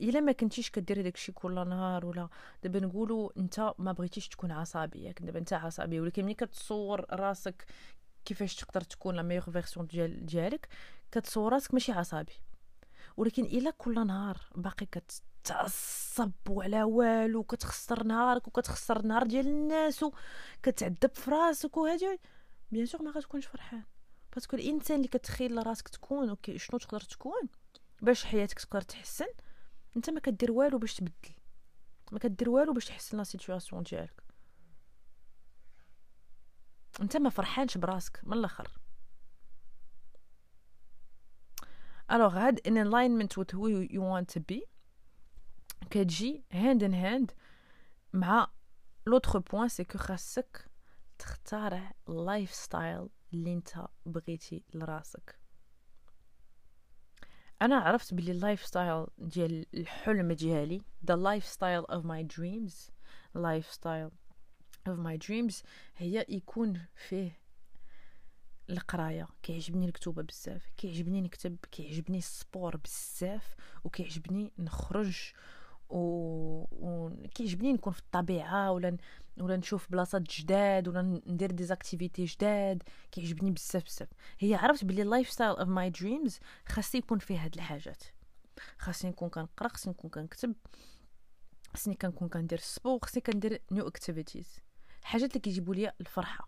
إلا 0.00 0.20
ما 0.20 0.32
كنتيش 0.32 0.70
كدير 0.70 1.02
داكشي 1.02 1.32
كل 1.32 1.54
نهار 1.54 2.06
ولا 2.06 2.28
دابا 2.62 2.80
نقولوا 2.80 3.30
أنت 3.36 3.74
ما 3.78 3.92
بغيتيش 3.92 4.28
تكون 4.28 4.52
عصبي 4.52 5.02
ياك 5.02 5.22
دابا 5.22 5.38
أنت 5.38 5.52
عصبي 5.52 6.00
ولكن 6.00 6.24
ملي 6.24 6.34
كتصور 6.34 7.06
راسك 7.10 7.66
كيفاش 8.24 8.54
تقدر 8.56 8.80
تكون 8.80 9.16
la 9.16 9.22
meilleure 9.22 9.42
version 9.42 9.86
ديال 9.86 10.26
ديالك 10.26 10.68
كتصور 11.12 11.52
راسك 11.52 11.74
ماشي 11.74 11.92
عصبي. 11.92 12.32
ولكن 13.16 13.44
إلا 13.44 13.70
كل 13.70 14.06
نهار 14.06 14.36
باقي 14.54 14.86
كتعصب 14.86 16.32
وعلى 16.48 16.82
والو 16.82 17.42
كتخسر 17.42 18.02
نهارك 18.04 18.48
وكتخسر 18.48 19.02
نهار 19.02 19.22
ديال 19.26 19.46
الناس 19.46 20.02
وكتعذب 20.02 21.14
في 21.14 21.30
راسك 21.30 21.76
وهادي 21.76 22.20
bien 22.70 22.86
sûr 22.86 23.02
ما 23.02 23.10
غتكونش 23.10 23.46
فرحان. 23.46 23.82
parce 24.34 24.48
que 24.48 24.56
الإنسان 24.56 24.96
اللي 24.96 25.08
كتخيل 25.08 25.66
راسك 25.66 25.88
تكون 25.88 26.28
okay 26.28 26.58
شنو 26.58 26.78
تقدر 26.78 27.00
تكون؟ 27.00 27.48
باش 28.02 28.24
حياتك 28.24 28.58
تقدر 28.58 28.80
تحسن 28.80 29.26
أنت 29.96 30.10
ما 30.10 30.20
كدير 30.20 30.52
والو 30.52 30.78
باش 30.78 30.94
تبدل. 30.94 31.34
ما 32.12 32.18
كدير 32.18 32.50
والو 32.50 32.72
باش 32.72 32.84
تحسن 32.84 33.18
la 33.18 33.24
situation 33.24 33.82
ديالك. 33.82 34.22
أنت 37.00 37.16
ما 37.16 37.30
فرحانش 37.30 37.78
براسك 37.78 38.20
من 38.24 38.32
الآخر. 38.32 38.78
alors 42.12 42.38
هاد 42.38 42.60
in 42.66 42.90
alignment 42.90 43.30
with 43.38 43.52
who 43.52 43.92
you 43.92 44.00
want 44.00 44.34
to 44.36 44.40
be 44.52 44.66
كتجي 45.90 46.44
hand 46.52 46.82
in 46.82 46.94
hand 46.94 47.32
مع 48.12 48.50
l'autre 49.06 49.38
point 49.38 49.68
c'est 49.68 49.84
que 49.84 49.98
خاصك 49.98 50.70
تختار 51.18 51.80
ال 52.08 52.54
lifestyle 52.54 53.08
اللي 53.34 53.52
انت 53.52 53.86
بغيتي 54.06 54.64
لراسك. 54.74 55.38
أنا 57.62 57.76
عرفت 57.76 58.14
بلي 58.14 58.32
ال 58.32 58.66
lifestyle 58.66 59.06
ديال 59.18 59.66
الحلم 59.74 60.32
ديالي 60.32 60.82
the 61.10 61.14
lifestyle 61.14 61.86
of 61.94 62.02
my 62.04 62.22
dreams 62.36 62.90
lifestyle 63.36 64.10
of 64.88 64.98
my 64.98 65.16
dreams 65.26 65.64
هي 65.96 66.26
يكون 66.28 66.80
فيه 66.94 67.42
القراية. 68.70 69.28
كيعجبني 69.42 69.86
الكتوبه 69.86 70.22
بزاف 70.22 70.70
كيعجبني 70.76 71.20
نكتب 71.20 71.56
كيعجبني 71.70 72.18
ال 72.18 72.28
sport 72.28 72.76
بزاف 72.76 73.54
وكيعجبني 73.84 74.52
نخرج 74.58 75.32
وكيعجبني 75.92 77.70
و... 77.70 77.74
نكون 77.74 77.92
في 77.92 77.98
الطبيعة 77.98 78.72
ولا 78.72 78.96
ولا 79.40 79.56
نشوف 79.56 79.90
بلاصات 79.90 80.22
جداد 80.22 80.88
ولا 80.88 81.20
ندير 81.26 81.50
des 81.50 81.68
activités 81.68 82.24
جداد 82.24 82.82
كيعجبني 83.12 83.50
بزاف 83.50 83.84
بزاف. 83.84 84.08
هي 84.38 84.54
عرفت 84.54 84.84
بلي 84.84 85.02
ال 85.02 85.30
lifestyle 85.30 85.50
of 85.50 85.68
my 85.68 85.90
dreams 85.90 86.38
خاصني 86.68 86.98
يكون 86.98 87.18
فيه 87.18 87.44
هاد 87.44 87.54
الحاجات. 87.54 88.02
خاصني 88.78 89.10
نكون 89.10 89.28
كنقرأ 89.28 89.68
خاصني 89.68 89.92
نكون 89.92 90.10
كنكتب 90.10 90.54
خاصني 91.74 91.94
كنكون 91.94 92.28
كندير 92.28 92.58
sport 92.58 92.98
خاصني 93.02 93.22
كندير 93.22 93.62
new 93.70 93.88
activities 93.88 94.60
حاجات 95.02 95.30
اللي 95.30 95.40
كيجيبوا 95.40 95.74
لي 95.74 95.92
الفرحة. 96.00 96.46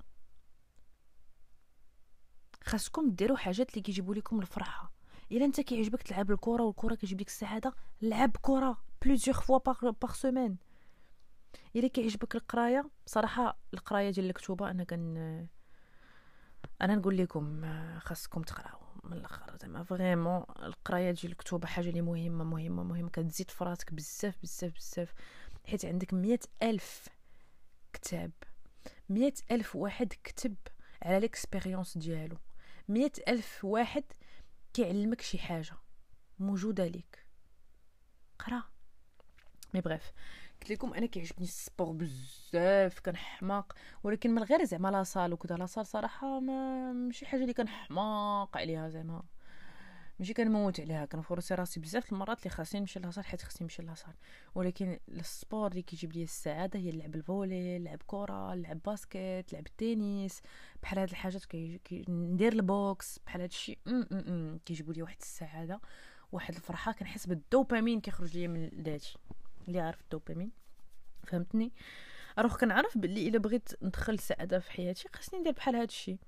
خاصكم 2.65 3.11
ديروا 3.11 3.37
حاجات 3.37 3.71
اللي 3.71 3.83
كيجيبوا 3.83 4.15
لكم 4.15 4.41
الفرحة. 4.41 4.93
إلا 5.33 5.45
أنت 5.45 5.61
كيعجبك 5.61 6.03
تلعب 6.03 6.31
الكرة 6.31 6.63
والكرة 6.63 6.95
كيجيب 6.95 7.21
لك 7.21 7.27
السعادة 7.27 7.75
لعب 8.03 8.37
كرة. 8.43 8.85
plusieurs 9.05 9.40
fois 9.40 9.59
par 9.59 9.90
par 9.90 10.12
semaine 10.12 10.57
إلا 11.77 11.88
كيعجبك 11.88 12.35
القراية 12.35 12.90
بصراحه 13.07 13.59
القراية 13.75 14.11
ديال 14.11 14.27
الكتوبة 14.27 14.71
أنا 14.71 14.85
كن 14.85 15.17
أنا 16.83 16.95
نقول 16.95 17.17
لكم 17.17 17.64
خاصكم 17.99 18.43
تقراو 18.43 18.81
من 19.05 19.12
الآخر. 19.12 19.57
زعما 19.62 19.85
vraiment 19.85 20.45
القراية 20.62 21.11
ديال 21.11 21.33
الكتوبة 21.33 21.67
حاجة 21.67 21.88
اللي 21.88 22.01
مهمة 22.01 22.45
مهمة 22.45 22.83
مهمة. 22.83 23.11
كتزيد 23.11 23.51
في 23.51 23.64
راسك 23.64 23.95
بزاف 23.95 24.38
بزاف 24.43 24.73
بزاف. 24.75 25.14
حيت 25.64 25.85
عندك 25.85 26.14
مية 26.14 26.40
ألف 26.62 27.09
كتاب 27.93 28.33
مية 29.09 29.35
ألف 29.51 29.77
واحد 29.77 30.12
كتب 30.25 30.55
على 31.03 31.21
l'expérience 31.21 31.99
ديالو. 31.99 32.37
مية 32.88 33.12
ألف 33.29 33.64
واحد 33.64 34.05
كيعلمك 34.73 35.21
شي 35.21 35.38
حاجة 35.38 35.75
موجودة 36.38 36.87
ليك. 36.87 37.27
قرا. 38.38 38.74
mais 39.75 39.81
bref 39.81 40.12
قلت 40.61 40.71
لكم 40.71 40.95
أنا 40.95 41.07
كيعجبني 41.07 41.45
ال 41.45 41.53
sport 41.53 41.93
بزاف 41.93 43.01
كنحماق 43.01 43.73
ولكن 44.03 44.31
من 44.35 44.43
غير 44.43 44.65
زعما 44.65 44.89
la 44.88 45.01
salle 45.01 45.33
وكذا 45.33 45.57
la 45.57 45.65
salle 45.65 45.87
صراحة 45.87 46.41
ما 46.41 46.93
ماشي 46.93 47.27
حاجة 47.27 47.43
اللي 47.43 47.55
كنحماق 47.55 48.57
عليها 48.57 48.89
زعما. 48.89 49.23
ماشي 50.19 50.35
كنموت 50.35 50.81
عليها 50.81 51.05
كنفرسي 51.05 51.55
راسي 51.55 51.81
بزاف 51.81 52.13
المرات 52.13 52.39
اللي 52.39 52.51
خاصني 52.51 52.81
نمشي 52.81 53.01
la 53.01 53.07
salle 53.07 53.25
حيت 53.25 53.43
خاصني 53.43 53.59
نمشي 53.63 53.83
la 53.83 53.92
salle 53.92 54.14
ولكن 54.55 54.99
ال 55.09 55.19
sport 55.19 55.71
اللي 55.71 55.83
كيجيب 55.83 56.13
لي 56.13 56.23
السعادة 56.23 56.79
هي 56.79 56.91
اللعب 56.91 57.15
ال 57.14 57.24
volley 57.24 57.79
لعب 57.79 57.99
كرة 58.07 58.55
لعب 58.55 58.83
basket 58.83 59.53
لعب 59.53 59.67
التنس 59.67 60.41
بحال 60.83 60.99
هاد 60.99 61.11
الحاجات 61.11 61.45
كي... 61.45 61.81
كي... 61.85 62.05
ندير 62.09 62.53
ال 62.53 62.66
boxe 62.66 63.19
بحال 63.19 63.41
هاد 63.41 63.51
الشيء 63.51 63.79
كيجيبوا 64.67 64.95
لي 64.95 65.03
واحد 65.03 65.17
السعادة 65.21 65.81
واحد 66.33 66.55
الفرحة 66.55 66.93
كنحس 66.93 67.27
بالدوبامين 67.27 68.01
كيخرج 68.01 68.37
لي 68.39 68.49
من 68.49 68.69
ذاتي. 68.69 69.17
اللي 69.68 69.81
عارف 69.81 70.00
الدوبامين. 70.00 70.50
فهمتني؟ 71.27 71.72
alors 72.38 72.57
كنعرف 72.57 72.98
باللي 72.98 73.29
إلا 73.29 73.38
بغيت 73.38 73.68
ندخل 73.83 74.12
السعاده 74.12 74.59
في 74.59 74.70
حياتي 74.70 75.09
خاصني 75.14 75.40
ندير 75.40 75.53
بحال 75.53 75.77
هذا 75.77 75.85
الشيء 75.85 76.18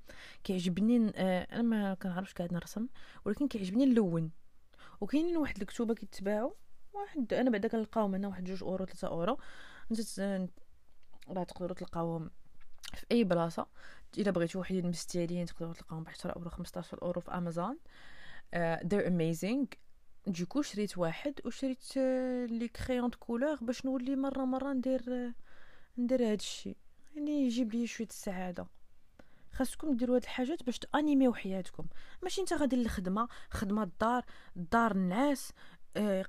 كيعجبني 0.45 1.13
آه 1.17 1.43
أنا 1.53 1.63
ما 1.63 1.95
كنعرفش 1.95 2.33
كاع 2.33 2.53
نرسم 2.55 2.89
ولكن 3.25 3.49
كيعجبني 3.49 3.87
نلون 3.87 4.31
وكاينين 5.01 5.37
واحد 5.37 5.61
الكتوبة 5.61 5.95
كيتباعوا 5.95 6.53
واحد 6.93 7.35
أنا 7.35 7.51
بعدا 7.51 7.69
كنلقاهم 7.69 8.15
هنا 8.15 8.29
واحد 8.29 8.45
جوج 8.45 8.63
أورو 8.63 8.85
3 8.85 9.09
أورو. 9.09 9.39
انت 9.91 10.49
راه 11.29 11.45
تقدروا 11.45 11.75
تلقاوهم 11.75 12.31
في 12.95 13.07
أي 13.13 13.25
بلاصة. 13.25 13.67
إلا 14.19 14.31
بغيتو 14.31 14.61
وحدين 14.61 14.87
مستاهلين 14.87 15.47
تقدروا 15.47 15.75
تلقاهم 15.75 16.03
ب 16.03 16.09
10 16.09 16.31
اورو 16.31 16.51
15 16.51 17.03
أورو 17.03 17.21
في 17.21 17.31
أمازون. 17.31 17.79
uh, 18.55 18.79
they're 18.85 19.07
amazing. 19.07 19.67
donc 20.27 20.63
شريت 20.63 20.99
واحد 20.99 21.41
وشريت 21.45 21.97
لي 22.51 22.69
crayons 22.69 23.11
de 23.11 23.19
couleur 23.19 23.57
باش 23.57 23.85
نولي 23.87 24.17
مره 24.17 24.45
مره 24.45 24.73
ندير 24.73 25.33
ندير 25.99 26.23
هاد 26.23 26.41
الشيء 26.41 26.77
يعني 27.15 27.47
يجيب 27.47 27.75
لي 27.75 27.87
شوية 27.87 28.07
السعاده 28.07 28.67
خاصكم 29.53 29.97
ديروا 29.97 30.17
هاد 30.17 30.23
الحاجات 30.23 30.63
باش 30.63 30.79
تانيميو 30.79 31.35
حياتكم 31.35 31.87
ماشي 32.23 32.41
انت 32.41 32.53
غادي 32.53 32.77
للخدمه 32.77 33.29
خدمه 33.51 33.83
الدار 33.83 34.25
الدار 34.57 34.93
النعاس 34.93 35.53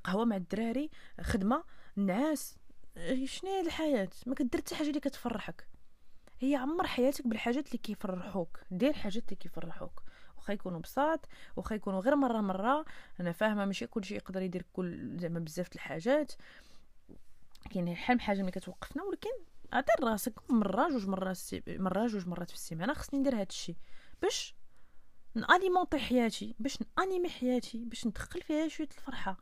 قهوه 0.04 0.26
مع 0.26 0.36
الدراري 0.36 0.90
خدمه 1.22 1.64
النعاس 1.98 2.56
آه، 2.98 3.26
شنو 3.26 3.52
هي 3.52 3.62
الحياة 3.62 4.10
ما 4.26 4.36
كدير 4.36 4.62
حتى 4.62 4.76
حاجة 4.76 4.88
اللي 4.90 5.00
كتفرحك 5.00 5.68
هي 6.40 6.56
عمر 6.56 6.88
حياتك 6.88 7.28
بالحاجات 7.28 7.68
اللي 7.68 7.78
كيفرحوك 7.78 8.60
دير 8.72 8.94
حاجات 8.94 9.24
اللي 9.24 9.36
كيفرحوك 9.36 10.04
واخا 10.48 10.54
يكونوا 10.54 10.80
بساط 10.80 11.28
واخا 11.56 11.76
يكونوا 11.76 12.02
غير 12.02 12.16
مرة 12.16 12.42
مرة. 12.42 12.86
أنا 13.20 13.32
فاهمة 13.32 13.66
ماشي 13.66 13.88
كلشي 13.88 14.16
يقدر 14.16 14.42
يدير 14.42 14.66
كل 14.74 15.18
زعما 15.20 15.40
بزاف 15.40 15.76
الحاجات. 15.76 16.34
كاين 17.72 17.96
حال 17.96 18.22
حاجة 18.22 18.42
ملي 18.42 18.52
كتوقفنا 18.52 19.04
ولكن 19.04 19.30
عطي 19.74 19.92
راسك 20.04 20.52
مرة 20.52 20.90
جوج 20.90 21.08
مرات 21.08 21.40
مرة 21.68 22.08
جوج 22.08 22.28
مرات 22.28 22.50
في 22.50 22.56
السيمانة. 22.56 22.94
خصني 22.94 23.20
ندير 23.20 23.36
هذا 23.36 23.44
الشيء 23.44 23.76
باش 24.22 24.56
ناليمونطي 25.36 26.00
حياتي 26.00 26.56
باش 26.60 26.80
نأنيمي 26.98 27.30
حياتي 27.30 27.86
باش 27.86 28.08
ندخل 28.08 28.42
فيها 28.42 28.68
شوية 28.68 28.88
الفرحة. 28.98 29.38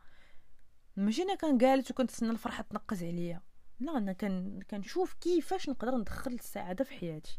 ماشي 0.96 1.22
أنا 1.22 1.34
كنجالس 1.34 1.90
وكنتسنى 1.90 2.30
الفرحة 2.30 2.62
تنقز 2.62 3.04
عليا. 3.04 3.42
لا 3.80 3.98
أنا 3.98 4.12
كان 4.12 4.62
كنشوف 4.70 5.12
كيفاش 5.12 5.68
نقدر 5.68 5.96
ندخل 5.96 6.32
السعادة 6.32 6.84
في 6.84 6.94
حياتي. 6.94 7.38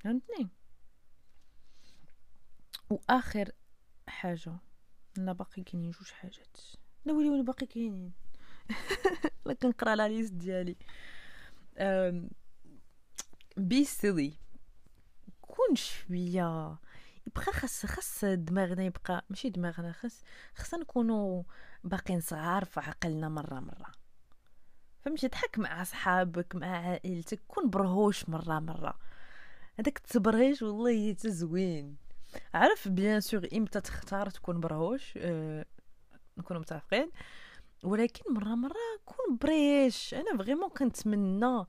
فهمتني؟ 0.00 0.48
وآخر 2.90 3.52
حاجة 4.08 4.52
لا 5.16 5.32
باقي 5.32 5.62
كاينين 5.62 5.90
جوج 5.90 6.10
حاجات. 6.10 6.56
لا 7.04 7.12
ولي 7.12 7.30
ولي 7.30 7.42
باقي 7.42 7.66
كاينين. 7.66 8.12
لا 9.46 9.54
كنقرأ 9.54 9.94
la 9.94 10.08
liste 10.08 10.32
ديالي. 10.32 10.76
be 13.56 13.84
silly 13.84 14.32
كون 15.40 15.74
شوية. 15.74 16.78
يبقى 17.26 17.42
خاص 17.42 17.86
خاص 17.86 18.24
دماغنا 18.24 18.82
يبقى 18.82 19.24
ماشي 19.30 19.50
دماغنا 19.50 19.92
خاص 19.92 20.22
خاصنا 20.54 20.80
نكونوا 20.80 21.42
باقيين 21.84 22.20
صغار 22.20 22.64
في 22.64 22.80
عقلنا 22.80 23.28
مرة 23.28 23.60
مرة. 23.60 23.92
فهمتي؟ 25.00 25.28
ضحك 25.28 25.58
مع 25.58 25.84
صحابك 25.84 26.54
مع 26.54 26.66
عائلتك 26.66 27.40
كون 27.48 27.70
برهوش 27.70 28.28
مرة 28.28 28.58
مرة. 28.58 28.98
هذاك 29.78 29.98
التبريج 29.98 30.64
والله 30.64 31.12
تا 31.12 31.29
زوين 31.29 31.96
عارف 32.54 32.88
bien 32.88 33.20
sûr 33.20 33.48
إمتى 33.54 33.80
تختار 33.80 34.30
تكون 34.30 34.60
برهوش 34.60 35.14
أه 35.16 35.64
نكونوا 36.38 36.60
متفقين. 36.60 37.10
ولكن 37.82 38.34
مرة 38.34 38.54
مرة 38.54 38.74
كون 39.04 39.36
بريش. 39.36 40.14
أنا 40.14 40.38
فريمون 40.38 40.68
كنتمنى 40.68 41.64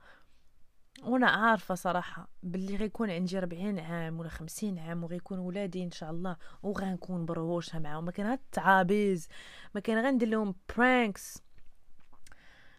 وأنا 1.04 1.30
عارفة 1.30 1.76
صراحة 1.76 2.30
باللي 2.44 2.76
غيكون 2.76 3.10
عندي 3.12 3.38
40 3.38 3.80
عام 3.80 4.20
ولا 4.20 4.30
50 4.30 4.80
عام 4.80 5.04
وغيكون 5.04 5.40
ولادي 5.40 5.84
إن 5.84 5.92
شاء 5.92 6.12
الله 6.12 6.38
وغنكون 6.64 7.26
بروشها 7.26 7.80
معاهم. 7.80 8.06
ما 8.06 8.12
كان 8.12 8.26
هاد 8.26 8.40
التعابيز 8.40 9.28
ما 9.76 9.82
كان 9.82 10.06
غندير 10.06 10.28
لهم 10.28 10.56
برانكس 10.78 11.42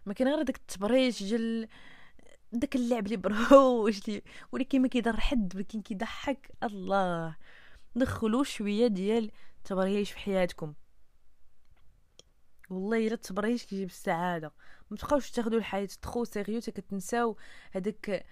ما 0.07 0.13
كان 0.15 0.29
غير 0.29 0.43
داك 0.43 0.57
التبريش 0.57 1.23
ديال 1.23 1.69
داك 2.53 2.77
اللعب 2.77 3.07
اللي 3.07 3.17
بروش 3.17 4.09
لي. 4.09 4.23
ولكن 4.53 4.83
ما 4.83 4.89
كيضر 4.89 5.21
حد 5.21 5.57
ولكن 5.57 5.83
كيضحك. 5.83 6.51
الله. 6.63 7.37
دخلوا 7.97 8.45
شوية 8.45 8.87
ديال 8.87 9.31
التبريش 9.59 10.13
في 10.13 10.19
حياتكم. 10.19 10.75
والله 12.71 13.07
إلا 13.07 13.15
التبريش 13.15 13.65
كيجيب 13.65 13.89
السعادة. 13.89 14.53
ما 14.91 14.97
تبقاوش 14.97 15.31
تاخذوا 15.31 15.59
الحياة 15.59 15.89
trop 16.03 16.25
sérieux 16.25 16.61
كتنساو 16.61 17.37
هذاك 17.73 18.27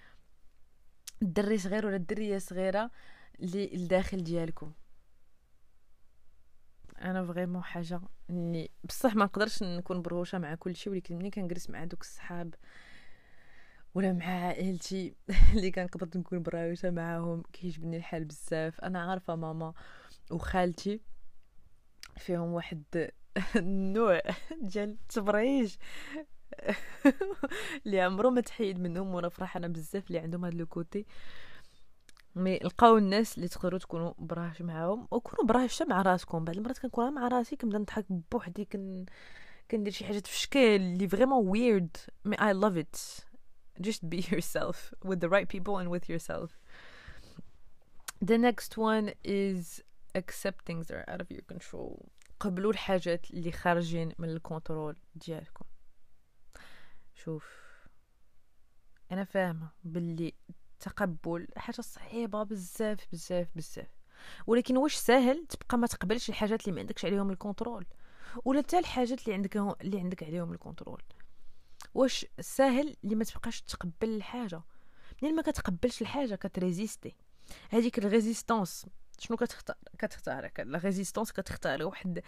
الدري 1.21 1.57
صغير 1.57 1.85
ولا 1.85 1.95
الدرية 1.95 2.37
صغيرة 2.37 2.91
اللي 3.39 3.75
الداخل 3.75 4.23
ديالكم. 4.23 4.71
أنا 7.01 7.25
vraiment 7.25 7.63
حاجة 7.63 8.01
إني 8.29 8.71
بصح 8.83 9.15
ما 9.15 9.25
نقدرش 9.25 9.63
نكون 9.63 10.01
برهوشة 10.01 10.37
مع 10.37 10.55
كل 10.55 10.75
شيء 10.75 10.93
ولكن 10.93 11.15
ملي 11.15 11.31
كنجلس 11.31 11.69
مع 11.69 11.83
دوك 11.83 12.01
الصحاب 12.01 12.55
ولا 13.95 14.13
مع 14.13 14.25
عائلتي 14.25 15.15
اللي 15.55 15.71
كنقدر 15.71 16.19
نكون 16.19 16.43
برهوشة 16.43 16.89
معاهم 16.91 17.43
كيعجبني 17.53 17.97
الحال 17.97 18.25
بزاف. 18.25 18.81
أنا 18.81 19.09
عارفة 19.11 19.35
ماما 19.35 19.73
وخالتي 20.31 21.01
فيهم 22.17 22.53
واحد 22.53 22.83
النوع 23.55 24.21
ديال 24.61 24.89
التبريش 24.89 25.75
اللي 27.85 28.01
عمرو 28.01 28.29
ما 28.29 28.41
تحيد 28.41 28.79
منهم 28.79 29.13
وأنا 29.15 29.29
فرحانة 29.29 29.67
بزاف 29.67 30.07
اللي 30.07 30.19
عندهم 30.19 30.45
هاد 30.45 30.53
le 30.53 30.65
côté. 30.65 31.05
mais 32.35 32.57
لقاو 32.57 32.97
الناس 32.97 33.37
اللي 33.37 33.47
تقدروا 33.47 33.79
تكونوا 33.79 34.13
براهش 34.17 34.61
معاهم 34.61 35.07
وكونوا 35.11 35.45
براهش 35.45 35.81
مع 35.81 36.01
راسكم. 36.01 36.45
بعض 36.45 36.57
المرات 36.57 36.77
كنكون 36.79 37.13
مع 37.13 37.27
راسي 37.27 37.55
كنبدا 37.55 37.77
نضحك 37.77 38.05
بوحدي 38.31 38.65
كن 38.65 39.05
كندير 39.71 39.93
شي 39.93 40.05
حاجات 40.05 40.27
في 40.27 40.39
شكل 40.39 40.59
اللي 40.59 41.07
vraiment 41.07 41.47
weird 41.47 41.97
mais 42.25 42.35
I 42.41 42.53
love 42.53 42.77
it 42.77 42.95
just 43.81 44.09
be 44.09 44.17
yourself 44.31 44.93
with 45.03 45.19
the 45.19 45.29
right 45.29 45.47
people 45.47 45.77
and 45.77 45.89
with 45.89 46.09
yourself. 46.09 46.59
The 48.21 48.37
next 48.37 48.77
one 48.77 49.13
is 49.23 49.81
accept 50.15 50.65
things 50.65 50.87
that 50.87 50.97
are 50.97 51.09
out 51.09 51.21
of 51.21 51.31
your 51.31 51.41
control. 51.41 52.09
قبلوا 52.39 52.71
الحاجات 52.71 53.31
اللي 53.31 53.51
خارجين 53.51 54.13
من 54.19 54.29
ال 54.29 54.37
contrôle 54.37 54.97
ديالكم. 55.15 55.65
شوف 57.13 57.45
أنا 59.11 59.23
فاهمة 59.23 59.69
باللي 59.83 60.33
التقبل 60.49 61.47
حاجة 61.57 61.81
صعيبة 61.81 62.43
بزاف 62.43 63.07
بزاف 63.11 63.47
بزاف. 63.55 63.87
ولكن 64.47 64.77
واش 64.77 64.95
ساهل؟ 64.95 65.47
تبقى 65.47 65.77
ما 65.77 65.87
تقبلش 65.87 66.29
الحاجات 66.29 66.61
اللي 66.61 66.71
ما 66.71 66.81
عندكش 66.81 67.05
عليهم 67.05 67.31
ال 67.31 67.36
contrôle. 67.36 67.85
ولا 68.45 68.61
حتى 68.61 68.79
الحاجات 68.79 69.21
اللي 69.23 69.33
عندك 69.33 69.57
اللي 69.57 69.99
عندك 69.99 70.23
عليهم 70.23 70.53
ال 70.53 70.58
contrôle. 70.58 71.01
واش 71.95 72.25
ساهل 72.39 72.95
اللي 73.03 73.15
ما 73.15 73.23
تبقاش 73.23 73.61
تقبل 73.61 74.09
الحاجة. 74.09 74.61
منين 75.21 75.35
ما 75.35 75.41
كتقبلش 75.41 76.01
الحاجة 76.01 76.35
كت 76.35 76.50
résister. 76.50 77.15
هذيك 77.69 77.97
ال 77.97 78.04
résistance. 78.04 78.85
شنو 79.19 79.37
كتختار 79.37 79.75
كتختار 79.97 80.51
la 80.57 80.77
résistance 80.77 81.31
كتختار 81.31 81.83
واحد 81.83 82.23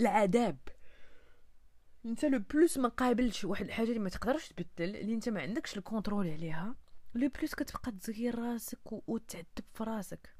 العذاب. 0.00 0.58
انت 2.04 2.24
le 2.24 2.38
plus 2.38 2.78
ما 2.78 2.88
قابلش 2.88 3.44
واحد 3.44 3.64
الحاجة 3.66 3.88
اللي 3.88 3.98
ما 3.98 4.08
تقدرش 4.08 4.48
تبدل 4.48 4.96
اللي 4.96 5.14
انت 5.14 5.28
ما 5.28 5.42
عندكش 5.42 5.76
ال 5.76 5.82
contrôle 5.82 6.30
عليها 6.30 6.74
le 7.14 7.28
plus 7.28 7.54
كتبقى 7.54 7.92
تزير 7.92 8.38
راسك 8.38 8.92
وتعذب 8.92 9.64
في 9.74 9.84
راسك. 9.84 10.34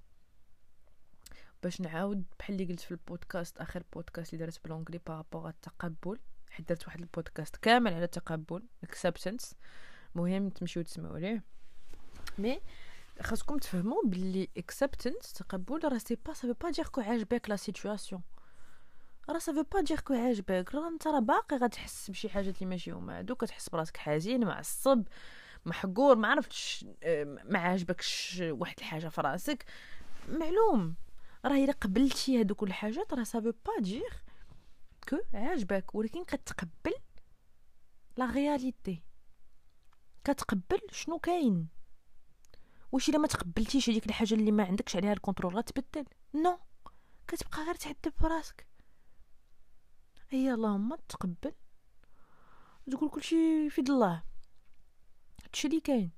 باش 1.63 1.81
نعاود 1.81 2.25
بحال 2.39 2.61
اللي 2.61 2.73
قلت 2.73 2.81
في 2.81 2.91
البودكاست 2.91 3.59
آخر 3.59 3.83
بودكاست 3.93 4.35
اللي 4.35 4.47
درت 4.47 4.65
بال 4.65 4.73
anglais 4.73 5.01
par 5.07 5.19
rapport 5.19 5.49
التقبل. 5.49 6.19
حيت 6.55 6.69
درت 6.69 6.87
واحد 6.87 7.01
البودكاست 7.01 7.57
كامل 7.57 7.95
على 7.95 8.05
التقبل 8.05 8.63
acceptance 8.85 9.55
مهم 10.15 10.49
تمشيو 10.49 10.83
تسمعوا 10.83 11.19
ليه. 11.19 11.43
mais 12.39 12.61
خاصكم 13.23 13.59
تفهموا 13.59 14.03
باللي 14.05 14.49
acceptance 14.57 15.33
تقبل 15.33 15.81
راه 15.85 15.99
c'est 15.99 16.19
pas 16.27 16.55
ça 16.61 16.64
veut 16.64 16.71
pas 16.71 16.78
dire 16.78 16.89
que 16.89 17.01
عاجبك 17.01 17.51
la 17.51 17.57
situation 17.57 18.23
راه 19.31 19.39
ça 19.39 19.47
veut 19.47 19.63
pas 19.63 19.81
dire 19.81 20.01
que 20.01 20.15
عاجبك 20.15 20.75
راه 20.75 20.89
انت 20.89 21.07
راه 21.07 21.19
باقي 21.21 21.57
غتحس 21.57 22.11
بشي 22.11 22.29
حاجات 22.29 22.57
اللي 22.57 22.67
ماشي 22.67 22.91
هما. 22.91 23.19
هادو 23.19 23.35
كتحس 23.35 23.69
براسك 23.69 23.97
حزين 23.97 24.45
معصب 24.47 25.03
محقور 25.67 26.17
ما 26.17 26.29
عرفتش 26.29 26.85
ما 27.45 27.59
عاجبكش 27.59 28.43
واحد 28.45 28.75
الحاجة 28.79 29.09
في 29.09 29.21
راسك. 29.21 29.65
معلوم. 30.29 30.95
راه 31.45 31.65
إلا 31.65 31.73
قبلتي 31.73 32.41
هادوك 32.41 32.63
الحاجات 32.63 33.15
راه 33.15 33.25
ça 33.25 33.34
veut 33.34 33.53
pas 33.67 33.73
dire 33.81 34.13
que 35.09 35.17
عاجبك 35.35 35.95
ولكن 35.95 36.25
كتقبل 36.25 36.95
la 38.17 38.31
réalité 38.31 39.03
كتقبل 40.25 40.81
شنو 40.91 41.19
كاين. 41.19 41.69
واش 42.93 43.09
إلا 43.09 43.19
ما 43.19 43.27
تقبلتيش 43.27 43.91
هذيك 43.91 44.07
الحاجة 44.07 44.35
اللي 44.35 44.53
ما 44.53 44.65
عندكش 44.65 44.97
عليها 44.97 45.13
ال 45.13 45.18
contrôle 45.18 45.57
غتبدل. 45.57 46.05
non. 46.35 46.59
كتبقى 47.27 47.65
غير 47.65 47.75
تعذب 47.75 48.13
براسك. 48.21 48.67
هي 50.31 50.55
اللهم 50.55 50.95
تقبل. 51.09 51.53
تقول 52.91 53.11
كلشي 53.11 53.71
في 53.71 53.81
الله. 53.81 54.23
هادشي 55.45 55.69
اللي 55.69 55.81
كاين. 55.81 56.11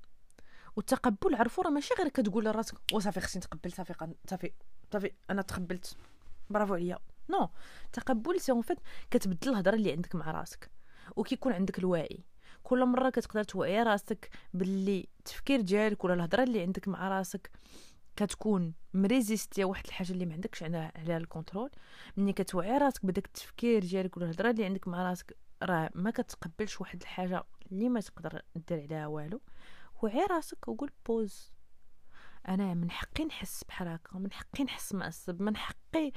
والتقبل 0.76 1.34
عرفوا 1.34 1.64
راه 1.64 1.70
ماشي 1.70 1.94
غير 1.98 2.08
كتقول 2.08 2.44
لراسك 2.44 2.78
وصافي 2.92 3.20
خصني 3.20 3.40
نتقبل 3.40 3.72
صافي 3.72 3.94
صافي 4.30 4.52
صافي 4.92 5.12
أنا 5.30 5.42
تقبلت. 5.42 5.96
برافو 6.50 6.74
عليا. 6.74 6.98
non 7.30 7.50
تقبل 7.92 8.40
c'est 8.40 8.52
en 8.52 8.62
fait 8.62 8.78
كتبدل 9.10 9.50
الهضرة 9.50 9.74
اللي 9.74 9.92
عندك 9.92 10.14
مع 10.14 10.30
راسك 10.30 10.70
وكيكون 11.16 11.52
عندك 11.52 11.78
الوعي. 11.78 12.24
كل 12.62 12.84
مرة 12.86 13.10
كتقدر 13.10 13.44
توعي 13.44 13.82
راسك 13.82 14.30
باللي 14.54 15.08
التفكير 15.18 15.60
ديالك 15.60 16.04
ولا 16.04 16.14
الهضرة 16.14 16.42
اللي 16.42 16.62
عندك 16.62 16.88
مع 16.88 17.08
راسك 17.08 17.50
كتكون 18.16 18.74
م 18.94 19.02
résistia 19.02 19.64
واحد 19.64 19.86
الحاجة 19.86 20.12
اللي 20.12 20.26
ما 20.26 20.34
عندكش 20.34 20.62
عليها 20.62 21.16
ال 21.16 21.22
contrôle. 21.22 21.70
ملي 22.16 22.32
كتوعي 22.32 22.78
راسك 22.78 23.06
بداك 23.06 23.26
التفكير 23.26 23.80
ديالك 23.84 24.16
ولا 24.16 24.26
الهضرة 24.26 24.50
اللي 24.50 24.64
عندك 24.64 24.88
مع 24.88 25.08
راسك 25.10 25.36
راه 25.62 25.90
ما 25.94 26.10
كتقبلش 26.10 26.80
واحد 26.80 27.02
الحاجة 27.02 27.44
اللي 27.72 27.88
ما 27.88 28.00
تقدر 28.00 28.42
دير 28.68 28.82
عليها 28.82 29.06
والو. 29.06 29.40
وعي 30.02 30.26
راسك 30.30 30.68
وقول 30.68 30.90
بوز. 31.06 31.52
أنا 32.48 32.74
من 32.74 32.90
حقي 32.90 33.24
نحس 33.24 33.64
بحال 33.64 33.88
هكا 33.88 34.18
من 34.18 34.32
حقي 34.32 34.64
نحس 34.64 34.94
معصب 34.94 35.42
من 35.42 35.56
حقي 35.56 36.12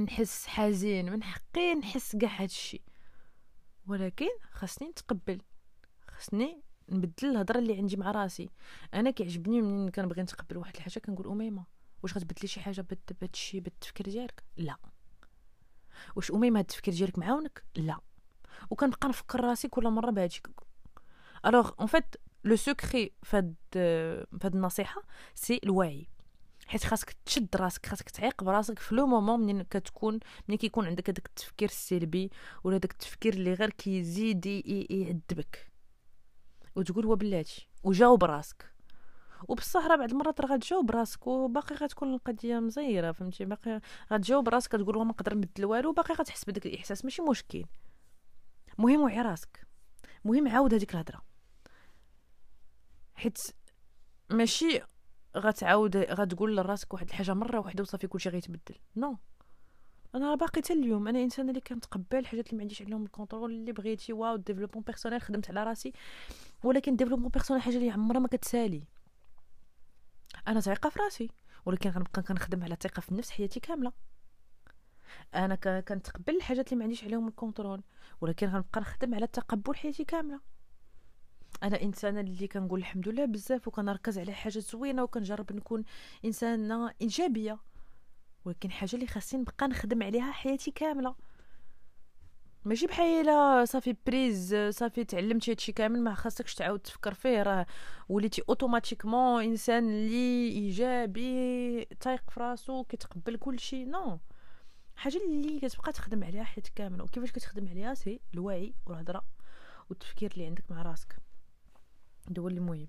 نحس 0.00 0.46
حزين 0.46 1.12
من 1.12 1.22
حقي 1.22 1.74
نحس 1.74 2.16
كاع 2.16 2.42
هادشي. 2.42 2.82
ولكن 3.86 4.28
خاصني 4.52 4.88
نتقبل 4.88 5.42
خاصني 6.08 6.62
نبدل 6.88 7.30
الهضرة 7.30 7.58
اللي 7.58 7.76
عندي 7.76 7.96
مع 7.96 8.10
راسي. 8.10 8.50
أنا 8.94 9.10
كيعجبني 9.10 9.62
منين 9.62 9.90
كنبغي 9.90 10.22
نتقبل 10.22 10.56
واحد 10.56 10.76
الحاجة؟ 10.76 10.98
كنقول 10.98 11.26
أميمة 11.26 11.64
واش 12.02 12.16
غتبدلي 12.16 12.48
شي 12.48 12.60
حاجة 12.60 12.86
بهادشي 13.20 13.60
بالتفكير 13.60 14.06
ديالك؟ 14.06 14.44
لا. 14.56 14.76
واش 16.16 16.30
أميمة 16.30 16.58
هاد 16.58 16.64
التفكير 16.64 16.94
ديالك 16.94 17.18
معاونك؟ 17.18 17.64
لا. 17.76 18.00
وكنبقى 18.70 19.08
نفكر 19.08 19.40
راسي 19.40 19.68
كل 19.68 19.88
مرة 19.88 20.10
بهادشي. 20.10 20.42
alors 21.46 21.70
en 21.80 21.86
fait 21.86 22.16
le 22.44 22.56
secret 22.56 23.12
فهاد 23.22 23.54
فهاد 24.40 24.54
النصيحة 24.54 25.02
c'est 25.34 25.60
الوعي. 25.64 26.08
حيت 26.70 26.84
خاصك 26.84 27.16
تشد 27.26 27.56
راسك 27.56 27.86
خاصك 27.86 28.10
تعيق 28.10 28.44
براسك 28.44 28.78
في 28.78 28.94
le 28.94 29.06
moment 29.06 29.40
منين 29.40 29.62
كتكون 29.62 30.18
منين 30.48 30.58
كيكون 30.58 30.86
عندك 30.86 31.10
هذاك 31.10 31.26
التفكير 31.26 31.68
السلبي 31.68 32.30
ولا 32.64 32.78
داك 32.78 32.92
التفكير 32.92 33.34
اللي 33.34 33.54
غير 33.54 33.70
كيزيد 33.70 34.46
يعذبك 34.90 35.70
وتقول 36.76 37.06
هو 37.06 37.14
بلاتي 37.14 37.68
وجاوب 37.84 38.24
راسك. 38.24 38.74
وبصح 39.48 39.86
راه 39.86 39.96
بعض 39.96 40.10
المرات 40.10 40.40
راه 40.40 40.48
غتجاوب 40.48 40.90
راسك 40.90 41.26
وباقي 41.26 41.74
غتكون 41.74 42.14
القضية 42.14 42.58
مزيرة 42.58 43.12
فهمتي؟ 43.12 43.44
باقي 43.44 43.80
غتجاوب 44.12 44.48
راسك 44.48 44.72
تقول 44.72 44.98
ما 44.98 45.04
نقدر 45.04 45.34
نبدل 45.34 45.64
والو 45.64 45.90
وباقي 45.90 46.14
غتحس 46.14 46.44
بداك 46.44 46.66
الإحساس. 46.66 47.04
ماشي 47.04 47.22
مشكل. 47.22 47.64
مهم 48.78 49.00
وعي 49.00 49.22
راسك. 49.22 49.66
مهم 50.24 50.48
عاود 50.48 50.74
هذيك 50.74 50.94
الهضره 50.94 51.22
حيت 53.14 53.38
ماشي 54.30 54.80
غتعاود 55.36 55.96
غتقول 55.96 56.56
لراسك 56.56 56.94
واحد 56.94 57.08
الحاجة 57.08 57.34
مرة 57.34 57.58
واحدة 57.60 57.82
وصافي 57.82 58.06
كلشي 58.06 58.28
غيتبدل. 58.28 58.74
non 58.96 59.18
أنا 60.14 60.34
باقي 60.34 60.60
حتى 60.62 60.72
اليوم. 60.72 61.08
أنا 61.08 61.22
انسانه 61.22 61.48
اللي 61.48 61.60
كنتقبل 61.60 62.18
الحاجات 62.18 62.46
اللي 62.46 62.56
ما 62.56 62.62
عنديش 62.62 62.82
عليهم 62.82 63.04
ال 63.04 63.09
contrôle 63.09 63.50
اللي 63.50 63.72
بغيتي 63.72 64.12
waouh 64.12 64.36
développement 64.36 64.84
personnel 64.84 65.20
خدمت 65.22 65.50
على 65.50 65.64
راسي. 65.64 65.92
ولكن 66.64 66.96
développement 66.96 67.28
personnel 67.28 67.62
حاجة 67.62 67.76
اللي 67.76 67.90
عمرها 67.90 68.20
ما 68.20 68.28
كتسالي. 68.28 68.84
أنا 70.48 70.60
تايقة 70.60 70.90
في 70.90 70.98
راسي. 70.98 71.30
ولكن 71.66 71.90
غنبقى 71.90 72.22
كنخدم 72.22 72.62
على 72.62 72.74
الثقة 72.74 73.00
في 73.00 73.12
النفس 73.12 73.30
حياتي 73.30 73.60
كاملة. 73.60 73.92
أنا 75.34 75.54
كنتقبل 75.80 76.36
الحاجات 76.36 76.66
اللي 76.68 76.78
ما 76.78 76.84
عنديش 76.84 77.04
عليهم 77.04 77.28
ال 77.28 77.34
contrôle 77.34 77.82
ولكن 78.20 78.46
غنبقى 78.46 78.80
نخدم 78.80 79.14
على 79.14 79.24
التقبل 79.24 79.74
حياتي 79.74 80.04
كاملة. 80.04 80.40
أنا 81.62 81.82
إنسانة 81.82 82.20
اللي 82.20 82.48
كنقول 82.48 82.80
الحمد 82.80 83.08
لله 83.08 83.24
بزاف 83.24 83.68
وكنركز 83.68 84.18
على 84.18 84.32
حاجات 84.32 84.62
زوينة 84.62 85.02
وكنجرب 85.02 85.52
نكون 85.52 85.84
إنسانة 86.24 86.94
إيجابية. 87.02 87.58
ولكن 88.44 88.70
حاجة 88.70 88.94
اللي 88.94 89.06
خاصني 89.06 89.40
نبقى 89.40 89.68
نخدم 89.68 90.02
عليها 90.02 90.32
حياتي 90.32 90.70
كاملة. 90.70 91.14
ماشي 92.64 92.86
بحال 92.86 93.68
صافي 93.68 93.96
بريز 94.06 94.54
صافي 94.54 95.04
تعلمتي 95.04 95.50
هادشي 95.50 95.72
كامل 95.72 96.00
ما 96.02 96.14
خاصكش 96.14 96.54
تعاود 96.54 96.80
تفكر 96.80 97.14
فيه 97.14 97.42
راه 97.42 97.66
وليتي 98.08 98.42
automatiquement 98.48 99.44
إنسان 99.44 99.90
اللي 99.90 100.48
إيجابي 100.48 101.84
تايق 101.84 102.30
في 102.30 102.40
راسو 102.40 102.84
كيتقبل 102.84 103.36
كل 103.36 103.58
شيء 103.58 103.86
non. 103.88 104.18
حاجة 104.96 105.20
اللي 105.26 105.60
كتبقى 105.60 105.92
تخدم 105.92 106.24
عليها 106.24 106.44
حياتك 106.44 106.72
كاملة. 106.74 107.04
وكيفاش 107.04 107.32
كتخدم 107.32 107.68
عليها؟ 107.68 107.94
c'est 107.94 108.20
الوعي 108.34 108.74
والهضرة 108.86 109.24
والتفكير 109.90 110.32
اللي 110.32 110.46
عندك 110.46 110.64
مع 110.70 110.82
راسك. 110.82 111.16
هو 112.38 112.48
اللي 112.48 112.60
مهم 112.60 112.88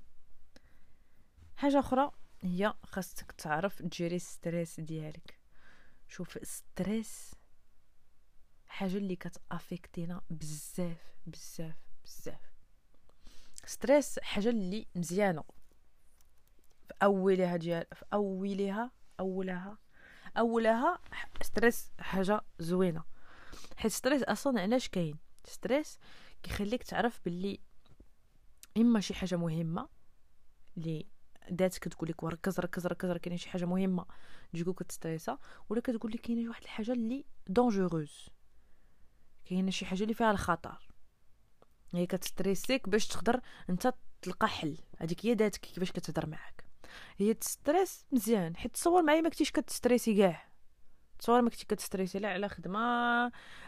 حاجة 1.58 1.80
أخرى 1.80 2.12
هي 2.42 2.74
خاصك 2.84 3.32
تعرف 3.32 3.82
تgérer 3.82 4.20
stress 4.20 4.80
ديالك. 4.80 5.40
شوف 6.08 6.38
stress 6.44 7.36
حاجة 8.68 8.98
اللي 8.98 9.16
كت 9.16 9.37
affectينا 9.37 10.22
بزاف 10.30 11.14
بزاف 11.28 11.76
بزاف. 12.06 12.52
stress 13.66 14.20
حاجة 14.20 14.50
اللي 14.50 14.88
مزيانة. 14.96 15.44
في 16.88 16.94
أولها 17.04 17.58
ديال 17.58 17.86
في 17.94 18.06
أولها 18.14 18.92
أولها 19.20 19.78
أولها 20.38 21.00
stress 21.42 21.92
حاجة 22.00 22.42
زوينة. 22.60 23.04
حيت 23.78 23.92
stress 23.92 24.24
أصلا 24.24 24.62
علاش 24.62 24.90
كاين؟ 24.90 25.18
stress 25.46 26.00
كيخليك 26.44 26.84
تعرف 26.84 27.22
باللي 27.26 27.60
إما 28.78 29.00
شي 29.00 29.14
حاجة 29.14 29.36
مهمة 29.36 29.90
اللي 30.78 31.08
دات 31.50 31.78
كتقول 31.78 32.10
لك 32.10 32.24
وركز 32.24 32.60
ركز 32.60 32.88
ركز 32.88 33.10
راه 33.10 33.18
كاينة 33.18 33.38
شي 33.38 33.50
حاجة 33.50 33.66
مهمة 33.66 34.06
donc 34.54 34.74
كت 34.74 34.88
stressa 34.88 35.38
ولا 35.70 35.82
كتقول 35.82 36.12
لك 36.12 36.22
كاينة 36.22 36.50
واحد 36.50 36.64
الحاجة 36.64 36.92
اللي 36.92 37.26
dangereuse 37.48 38.30
كاينة 39.46 39.72
شي 39.72 39.86
حاجة 39.86 40.04
اللي 40.04 40.14
فيها 40.14 40.32
الخطر. 40.32 40.88
هي 41.94 42.06
كتستريسيك 42.06 42.90
باش 42.90 43.08
تقدر 43.08 43.42
أنت 43.70 43.94
تلقى 44.22 44.48
حل. 44.48 44.78
هذيك 44.98 45.26
هي 45.26 45.34
داتك 45.34 45.60
كيفاش 45.60 45.92
كتهضر 45.92 46.28
معاك. 46.28 46.66
هي 47.18 47.34
stress 47.34 48.06
مزيان 48.12 48.56
حيت 48.56 48.74
تصور 48.74 49.04
معايا 49.04 49.22
ما 49.22 49.30
كنتيش 49.30 49.52
كتستريسي 49.52 50.18
كاع. 50.18 50.52
تصور 51.20 51.42
ما 51.42 51.50
كنتي 51.50 51.66
كتستريسي 51.66 52.20
لا 52.20 52.30
على 52.30 52.50
خدمة 52.50 52.80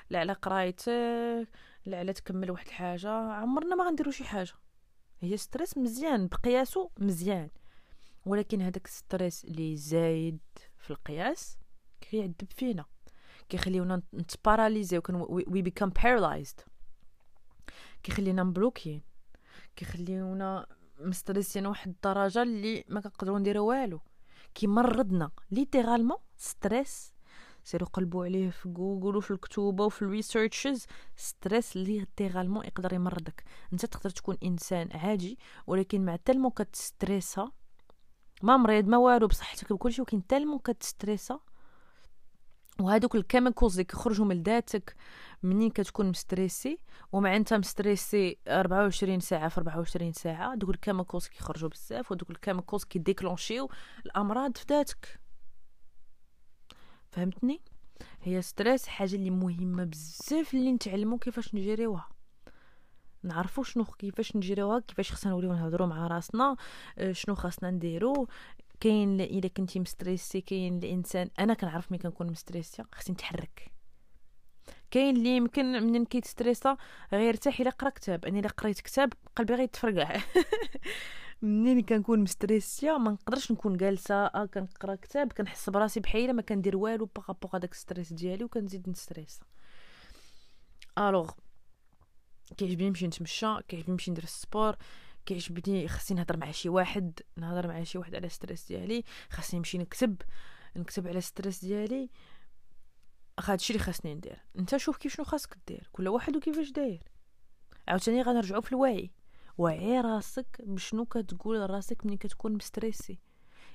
لا 0.09 0.19
على 0.19 0.33
قرايتك 0.33 1.49
لا 1.85 1.99
على 1.99 2.13
تكمل 2.13 2.51
واحد 2.51 2.67
الحاجة 2.67 3.09
عمرنا 3.09 3.75
ما 3.75 3.83
غنديرو 3.83 4.11
شي 4.11 4.23
حاجة. 4.23 4.53
هي 5.23 5.37
stress 5.37 5.77
مزيان 5.77 6.27
بقياسو 6.27 6.89
مزيان. 6.99 7.49
ولكن 8.25 8.61
هذاك 8.61 8.87
stress 8.87 9.45
اللي 9.45 9.75
زايد 9.75 10.39
في 10.77 10.91
القياس 10.91 11.57
كيعذب 12.01 12.51
فينا 12.55 12.85
كيخليونا 13.49 14.01
نتباراليزي 14.13 14.97
we 14.97 15.05
can 15.05 15.15
we 15.29 15.61
become 15.61 15.89
paralyzed 15.89 16.59
كيخلينا 18.03 18.43
مبلوكين 18.43 19.01
كيخليونا 19.75 20.65
مستريسين 20.99 21.65
واحد 21.65 21.89
الدرجة 21.89 22.41
اللي 22.41 22.85
ما 22.89 23.01
كنقدروا 23.01 23.39
نديرو 23.39 23.65
والو. 23.65 23.99
كيمرضنا 24.53 25.31
littéralement 25.51 26.17
stress 26.37 27.13
سيروا 27.63 27.87
قلبوا 27.89 28.25
عليه 28.25 28.49
في 28.49 28.69
جوجل 28.69 29.15
وفي 29.15 29.31
الكتوبة 29.31 29.85
وفي 29.85 30.01
ال 30.01 30.08
researches. 30.08 30.85
stress 31.15 31.77
littéralement 31.77 32.65
يقدر 32.65 32.93
يمرضك. 32.93 33.43
انت 33.73 33.85
تقدر 33.85 34.09
تكون 34.09 34.37
إنسان 34.43 34.89
عادي 34.91 35.37
ولكن 35.67 36.05
مع 36.05 36.15
tellement 36.15 36.49
كتستريسا 36.49 37.51
ما 38.43 38.57
مريض 38.57 38.87
ما 38.87 38.97
والو 38.97 39.27
بصحتك 39.27 39.73
بكلشي 39.73 40.01
ولكن 40.01 40.27
tellement 40.27 40.59
كتستريسا 40.59 41.39
وهذوك 42.79 43.15
ال 43.15 43.21
chemicals 43.21 43.71
اللي 43.73 43.83
كيخرجوا 43.83 44.25
من 44.25 44.43
ذاتك 44.43 44.95
منين 45.43 45.69
كتكون 45.69 46.09
مستريسي 46.09 46.77
ومع 47.11 47.35
انت 47.35 47.53
مستريسي 47.53 48.37
24 48.47 49.19
ساعة 49.19 49.49
في 49.49 49.57
24 49.57 50.13
ساعة 50.13 50.55
دوك 50.55 50.69
ال 50.69 50.75
chemicals 50.75 51.27
كيخرجوا 51.27 51.69
بزاف 51.69 52.11
ودوك 52.11 52.29
ال 52.29 52.35
chemicals 52.35 52.83
كيديكلونشيو 52.83 53.69
الأمراض 54.05 54.57
في 54.57 54.65
ذاتك. 54.69 55.22
فهمتني؟ 57.13 57.61
هي 58.23 58.41
stress 58.41 58.87
حاجة 58.87 59.15
اللي 59.15 59.29
مهمة 59.29 59.83
بزاف 59.83 60.53
اللي 60.53 60.71
نتعلمو 60.71 61.17
كيفاش 61.17 61.55
نجريوها. 61.55 62.09
نعرفوا 63.23 63.63
شنو 63.63 63.83
كيفاش 63.83 64.35
نجريوها 64.35 64.79
كيفاش 64.79 65.11
خصنا 65.11 65.31
نوليو 65.31 65.53
نهضروا 65.53 65.87
مع 65.87 66.07
راسنا 66.07 66.55
آه، 66.97 67.11
شنو 67.11 67.35
خاصنا 67.35 67.71
نديرو. 67.71 68.27
كاين 68.79 69.21
الا 69.21 69.47
كنتي 69.47 69.79
مستريسي 69.79 70.41
كاين 70.41 70.77
الإنسان 70.77 71.29
أنا 71.39 71.53
كنعرف 71.53 71.91
ملي 71.91 72.01
كنكون 72.01 72.27
مستريسي 72.27 72.83
خصني 72.91 73.13
نتحرك. 73.13 73.71
كاين 74.91 75.15
اللي 75.17 75.37
يمكن 75.37 75.65
منين 75.65 76.05
كيتستريسا 76.05 76.77
غيرتاح 77.13 77.59
الا 77.59 77.69
قرأ 77.69 77.89
كتاب 77.89 78.25
أنا 78.25 78.39
إلا 78.39 78.49
قريت 78.49 78.81
كتاب 78.81 79.13
قلبي 79.35 79.55
غيتفرقع. 79.55 80.17
منين 81.43 81.81
كنكون 81.81 82.19
مستريسيا 82.19 82.97
ما 82.97 83.11
نقدرش 83.11 83.51
نكون 83.51 83.77
جالسة 83.77 84.15
آه 84.15 84.45
كنقرا 84.45 84.95
كتاب 84.95 85.33
كنحس 85.33 85.69
براسي 85.69 85.99
بحال 85.99 86.33
ما 86.33 86.41
كندير 86.41 86.77
والو 86.77 87.05
par 87.05 87.19
rapport 87.19 87.51
هذاك 87.53 87.73
stress 87.73 88.13
ديالي 88.13 88.43
وكنزيد 88.43 88.89
نستريس 88.89 89.39
alors 90.97 91.31
كيعجبني 92.57 92.89
نمشي 92.89 93.07
نتمشى 93.07 93.61
كيعجبني 93.67 93.93
نمشي 93.93 94.11
ندير 94.11 94.23
ال 94.23 94.32
sport 94.32 94.75
كيعجبني 95.25 95.87
خصني 95.87 96.17
نهضر 96.17 96.37
مع 96.37 96.51
شي 96.51 96.69
واحد 96.69 97.19
نهضر 97.37 97.67
مع 97.67 97.83
شي 97.83 97.97
واحد 97.97 98.15
على 98.15 98.29
stress 98.29 98.67
ديالي 98.67 99.03
خاصني 99.29 99.59
نمشي 99.59 99.77
نكتب 99.77 100.21
نكتب 100.75 101.07
على 101.07 101.21
stress 101.21 101.65
ديالي. 101.65 102.09
هادشي 103.39 103.73
اللي 103.73 103.83
خاصني 103.83 104.13
ندير. 104.13 104.41
انت 104.59 104.77
شوف 104.77 104.97
كيف 104.97 105.15
شنو 105.15 105.25
خاصك 105.25 105.57
دير 105.67 105.89
كل 105.91 106.07
واحد 106.07 106.35
وكيفاش 106.35 106.71
داير. 106.71 107.03
عاوتاني 107.87 108.21
غنرجعو 108.21 108.61
في 108.61 108.71
الوعي. 108.71 109.11
وعي 109.57 110.01
راسك 110.01 110.61
بشنو 110.61 111.05
كتقول 111.05 111.59
لراسك 111.59 112.05
ملي 112.05 112.17
كتكون 112.17 112.53
مستريسي. 112.53 113.19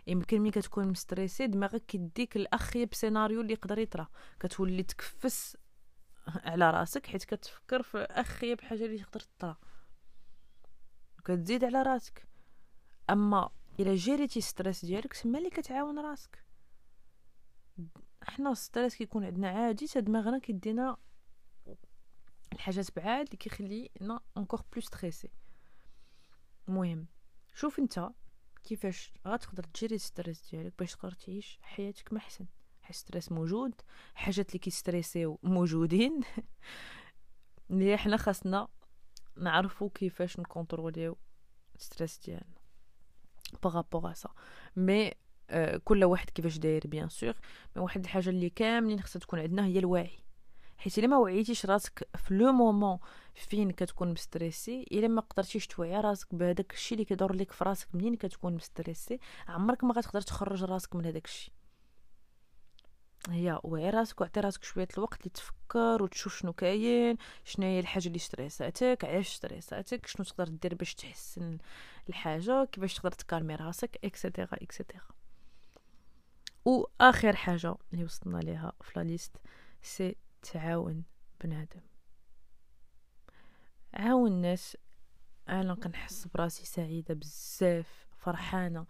يمكن 0.06 0.40
ملي 0.40 0.50
كتكون 0.50 0.88
مستريسي 0.88 1.46
دماغك 1.46 1.86
كيديك 1.86 2.36
الأخيب 2.36 2.94
سيناريو 2.94 3.40
اللي 3.40 3.52
يقدر 3.52 3.78
يطرا 3.78 4.08
كتولي 4.40 4.82
تكفس 4.82 5.56
على 6.26 6.70
راسك 6.70 7.06
حيت 7.06 7.24
كتفكر 7.24 7.82
في 7.82 7.98
أخيب 7.98 8.60
حاجة 8.60 8.84
اللي 8.84 8.98
تقدر 8.98 9.20
تطرا 9.20 9.56
كتزيد 11.24 11.64
على 11.64 11.82
راسك. 11.82 12.26
أما 13.10 13.50
إلا 13.80 13.94
جريتي 13.94 14.40
stress 14.40 14.84
ديالك 14.84 15.12
سما 15.12 15.38
اللي 15.38 15.50
كتعاون 15.50 15.98
راسك. 15.98 16.44
حنا 18.22 18.50
ال 18.52 18.59
stress 18.59 18.96
كيكون 18.96 19.24
عندنا 19.24 19.48
عادي 19.48 19.86
تا 19.86 20.00
دماغنا 20.00 20.38
كيدينا 20.38 20.96
الحاجات 22.52 22.96
بعاد 22.96 23.24
اللي 23.24 23.36
كيخلينا 23.36 24.20
encore 24.36 24.62
plus 24.72 24.82
stressés 24.82 25.28
المهم 26.68 27.06
شوف 27.54 27.78
انت 27.78 28.10
كيفاش 28.64 29.12
غتقدر 29.26 29.62
تجري 29.62 29.94
ال 29.94 30.02
stress 30.02 30.50
ديالك 30.50 30.72
باش 30.78 30.92
تقدر 30.92 31.12
تعيش 31.12 31.58
حياتك 31.62 32.12
أحسن. 32.12 32.46
حيت 32.82 32.96
stress 32.96 33.32
موجود 33.32 33.74
حاجات 34.14 34.48
اللي 34.48 34.58
كيستريسيو 34.58 35.38
موجودين. 35.42 36.20
اللي 37.70 37.96
حنا 37.96 38.16
خاصنا 38.16 38.68
نعرفوا 39.36 39.90
كيفاش 39.94 40.40
نكونتروليو 40.40 41.16
stress 41.78 42.18
ديالنا. 42.18 42.58
par 43.62 43.77
rapport 43.77 44.12
à 44.12 44.18
ça 44.18 44.30
mais 44.76 45.12
كل 45.84 46.04
واحد 46.04 46.30
كيفاش 46.30 46.58
داير 46.58 46.86
bien 46.86 47.08
sûr 47.08 47.34
mais 47.76 47.82
واحد 47.82 48.04
الحاجة 48.04 48.30
اللي 48.30 48.50
كاملين 48.50 49.00
خصها 49.00 49.20
تكون 49.20 49.38
عندنا 49.38 49.64
هي 49.66 49.78
الوعي. 49.78 50.18
حيت 50.78 50.98
الا 50.98 51.06
ما 51.06 51.16
وعيتيش 51.16 51.66
راسك 51.66 52.08
في 52.16 52.34
le 52.34 52.52
moment 52.52 52.98
فين 53.34 53.70
كتكون 53.70 54.12
مستريسي 54.12 54.86
الا 54.92 55.08
ما 55.08 55.20
قدرتيش 55.20 55.66
توعي 55.66 56.00
راسك 56.00 56.34
بهذاك 56.34 56.72
الشيء 56.72 56.92
اللي 56.98 57.04
كيدور 57.04 57.32
لك 57.32 57.52
في 57.52 57.64
راسك 57.64 57.88
منين 57.94 58.14
كتكون 58.14 58.54
مستريسي 58.54 59.18
عمرك 59.48 59.84
ما 59.84 59.94
غتقدر 59.94 60.20
تخرج 60.20 60.64
راسك 60.64 60.96
من 60.96 61.06
هذاك 61.06 61.24
الشيء 61.24 61.52
هي 63.30 63.60
وعي 63.64 63.90
راسك 63.90 64.20
وعطي 64.20 64.40
راسك 64.40 64.64
شوية 64.64 64.88
الوقت 64.96 65.20
اللي 65.20 65.30
تفكر 65.30 66.02
وتشوف 66.02 66.38
شنو 66.38 66.52
كاين 66.52 67.16
شنو 67.44 67.66
هي 67.66 67.80
الحاجة 67.80 68.06
اللي 68.06 68.18
ستريساتك 68.18 69.04
علاش 69.04 69.28
ستريساتك 69.28 70.06
شنو 70.06 70.24
تقدر 70.24 70.48
دير 70.48 70.74
باش 70.74 70.94
تحسن 70.94 71.58
الحاجة 72.08 72.64
كيفاش 72.64 72.94
تقدر 72.94 73.10
تكالمي 73.10 73.54
راسك 73.54 73.98
et 74.04 74.15
cetera 74.15 74.48
et 74.52 74.66
cetera 74.66 75.08
واخر 76.64 77.36
حاجة 77.36 77.74
اللي 77.92 78.04
وصلنا 78.04 78.38
ليها 78.38 78.72
في 78.80 78.92
la 78.96 79.04
liste 79.04 79.36
c'est 79.82 80.16
تعاون 80.42 81.04
بنادم. 81.44 81.80
عاون 83.94 84.32
الناس. 84.32 84.76
أنا 85.48 85.74
كنحس 85.74 86.26
براسي 86.26 86.66
سعيدة 86.66 87.14
بزاف 87.14 88.06
فرحانة 88.16 88.86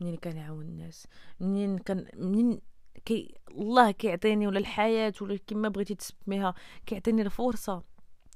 منين 0.00 0.16
كنعاون 0.16 0.66
الناس. 0.66 1.06
منين 1.40 1.78
كان 1.78 2.06
منين 2.14 2.60
كي 3.04 3.34
الله 3.50 3.90
كيعطيني 3.90 4.46
ولا 4.46 4.58
الحياة 4.58 5.12
ولا 5.20 5.38
كما 5.46 5.68
بغيتي 5.68 5.94
تسميها 5.94 6.54
كيعطيني 6.86 7.22
الفرصة 7.22 7.84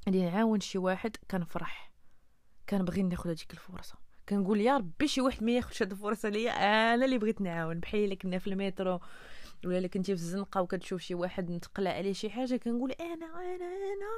اللي 0.08 0.30
نعاون 0.30 0.60
شي 0.60 0.78
واحد 0.78 1.16
كنفرح. 1.30 1.92
كنبغي 2.68 3.02
ناخذ 3.02 3.30
هذيك 3.30 3.52
الفرصة. 3.52 3.98
كنقول 4.28 4.60
يا 4.60 4.76
ربي 4.76 5.08
شي 5.08 5.20
واحد 5.20 5.42
ما 5.42 5.52
ياخذش 5.52 5.82
هذه 5.82 5.92
الفرصة 5.92 6.28
ليا 6.28 6.52
أنا 6.94 7.04
اللي 7.04 7.18
بغيت 7.18 7.40
نعاون 7.40 7.80
بحال 7.80 8.04
الا 8.04 8.14
كنا 8.14 8.38
في 8.38 8.46
المترو. 8.46 9.00
ولا 9.64 9.78
إلا 9.78 9.88
كنتي 9.88 10.16
في 10.16 10.22
الزنقة 10.22 10.60
وكتشوف 10.62 11.00
شي 11.00 11.14
واحد 11.14 11.50
متقلع 11.50 11.90
عليه 11.90 12.12
شي 12.12 12.30
حاجة 12.30 12.56
كنقول 12.56 12.92
أنا 12.92 13.26
أنا 13.26 13.54
أنا 13.54 14.10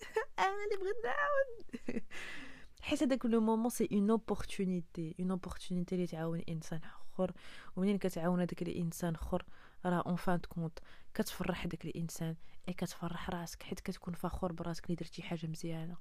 أنا 0.38 0.64
اللي 0.64 0.76
بغيت 0.80 0.96
نعاون. 1.04 2.00
حيت 2.82 3.02
هذاك 3.02 3.26
le 3.26 3.40
moment 3.40 3.70
c'est 3.70 3.88
une 3.92 4.10
opportunité 4.10 5.14
une 5.20 5.30
opportunité 5.30 5.94
اللي 5.94 6.06
تعاون 6.06 6.42
إنسان 6.48 6.80
آخر. 6.84 7.32
ومنين 7.76 7.98
كتعاون 7.98 8.40
هذاك 8.40 8.62
الإنسان 8.62 9.14
آخر؟ 9.14 9.44
راه 9.86 10.02
en 10.06 10.16
fin 10.16 10.38
de 10.38 10.48
compte 10.48 10.78
كتفرح 11.14 11.66
داك 11.66 11.84
الإنسان 11.84 12.36
أي 12.68 12.72
كتفرح 12.74 13.30
راسك 13.30 13.62
حيت 13.62 13.80
كتكون 13.80 14.14
فخور 14.14 14.52
براسك 14.52 14.84
اللي 14.86 14.96
درتي 14.96 15.22
حاجة 15.22 15.46
مزيانة. 15.46 15.96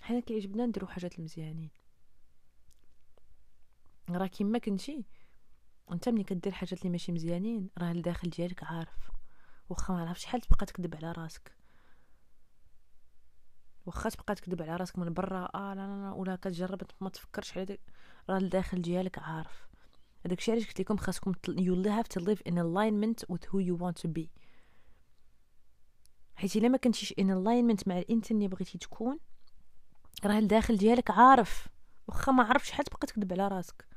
حنا 0.00 0.20
كيعجبنا 0.20 0.66
نديرو 0.66 0.86
حاجات 0.86 1.18
المزيانين 1.18 1.70
راه 4.10 4.26
كيما 4.26 4.58
كنتي. 4.58 5.04
انت 5.92 6.08
ملي 6.08 6.24
كدير 6.24 6.52
حاجات 6.52 6.78
اللي 6.78 6.90
ماشي 6.90 7.12
مزيانين 7.12 7.70
راه 7.78 7.92
الداخل 7.92 8.30
ديالك 8.30 8.64
عارف. 8.64 9.10
واخا 9.68 9.94
ما 9.94 10.00
عرفتش 10.00 10.22
شحال 10.22 10.40
تبقى 10.40 10.66
تكذب 10.66 10.94
على 10.94 11.12
راسك. 11.12 11.56
واخا 13.86 14.10
تبقى 14.10 14.34
تكذب 14.34 14.62
على 14.62 14.76
راسك 14.76 14.98
من 14.98 15.12
برا 15.12 15.48
آه 15.54 15.74
لا 15.74 15.86
لا 15.86 16.02
لا 16.02 16.12
ولا 16.12 16.36
كتجرب 16.36 16.82
ما 17.00 17.08
تفكرش 17.08 17.58
على 17.58 17.78
راه 18.30 18.38
الداخل 18.38 18.82
ديالك 18.82 19.18
عارف. 19.18 19.68
هذاك 20.26 20.38
الشيء 20.38 20.54
علاش 20.54 20.66
قلت 20.66 20.80
لكم 20.80 20.96
خاصكم 20.96 21.32
you 21.32 21.86
have 21.88 22.08
to 22.18 22.24
live 22.24 22.40
in 22.48 22.54
alignment 22.54 23.34
with 23.34 23.44
who 23.48 23.58
you 23.60 23.76
want 23.82 24.02
to 24.02 24.08
be. 24.18 24.26
حيت 26.34 26.56
إلا 26.56 26.68
ما 26.68 26.76
كنتيش 26.78 27.12
in 27.12 27.24
alignment 27.24 27.86
مع 27.88 27.98
الانسان 27.98 28.36
اللي 28.36 28.48
بغيتي 28.48 28.78
تكون 28.78 29.18
راه 30.24 30.38
الداخل 30.38 30.76
ديالك 30.76 31.10
عارف. 31.10 31.68
واخا 32.08 32.32
ما 32.32 32.44
عرفتش 32.44 32.68
شحال 32.68 32.84
تبقى 32.84 33.06
تكذب 33.06 33.32
على 33.32 33.48
راسك. 33.48 33.91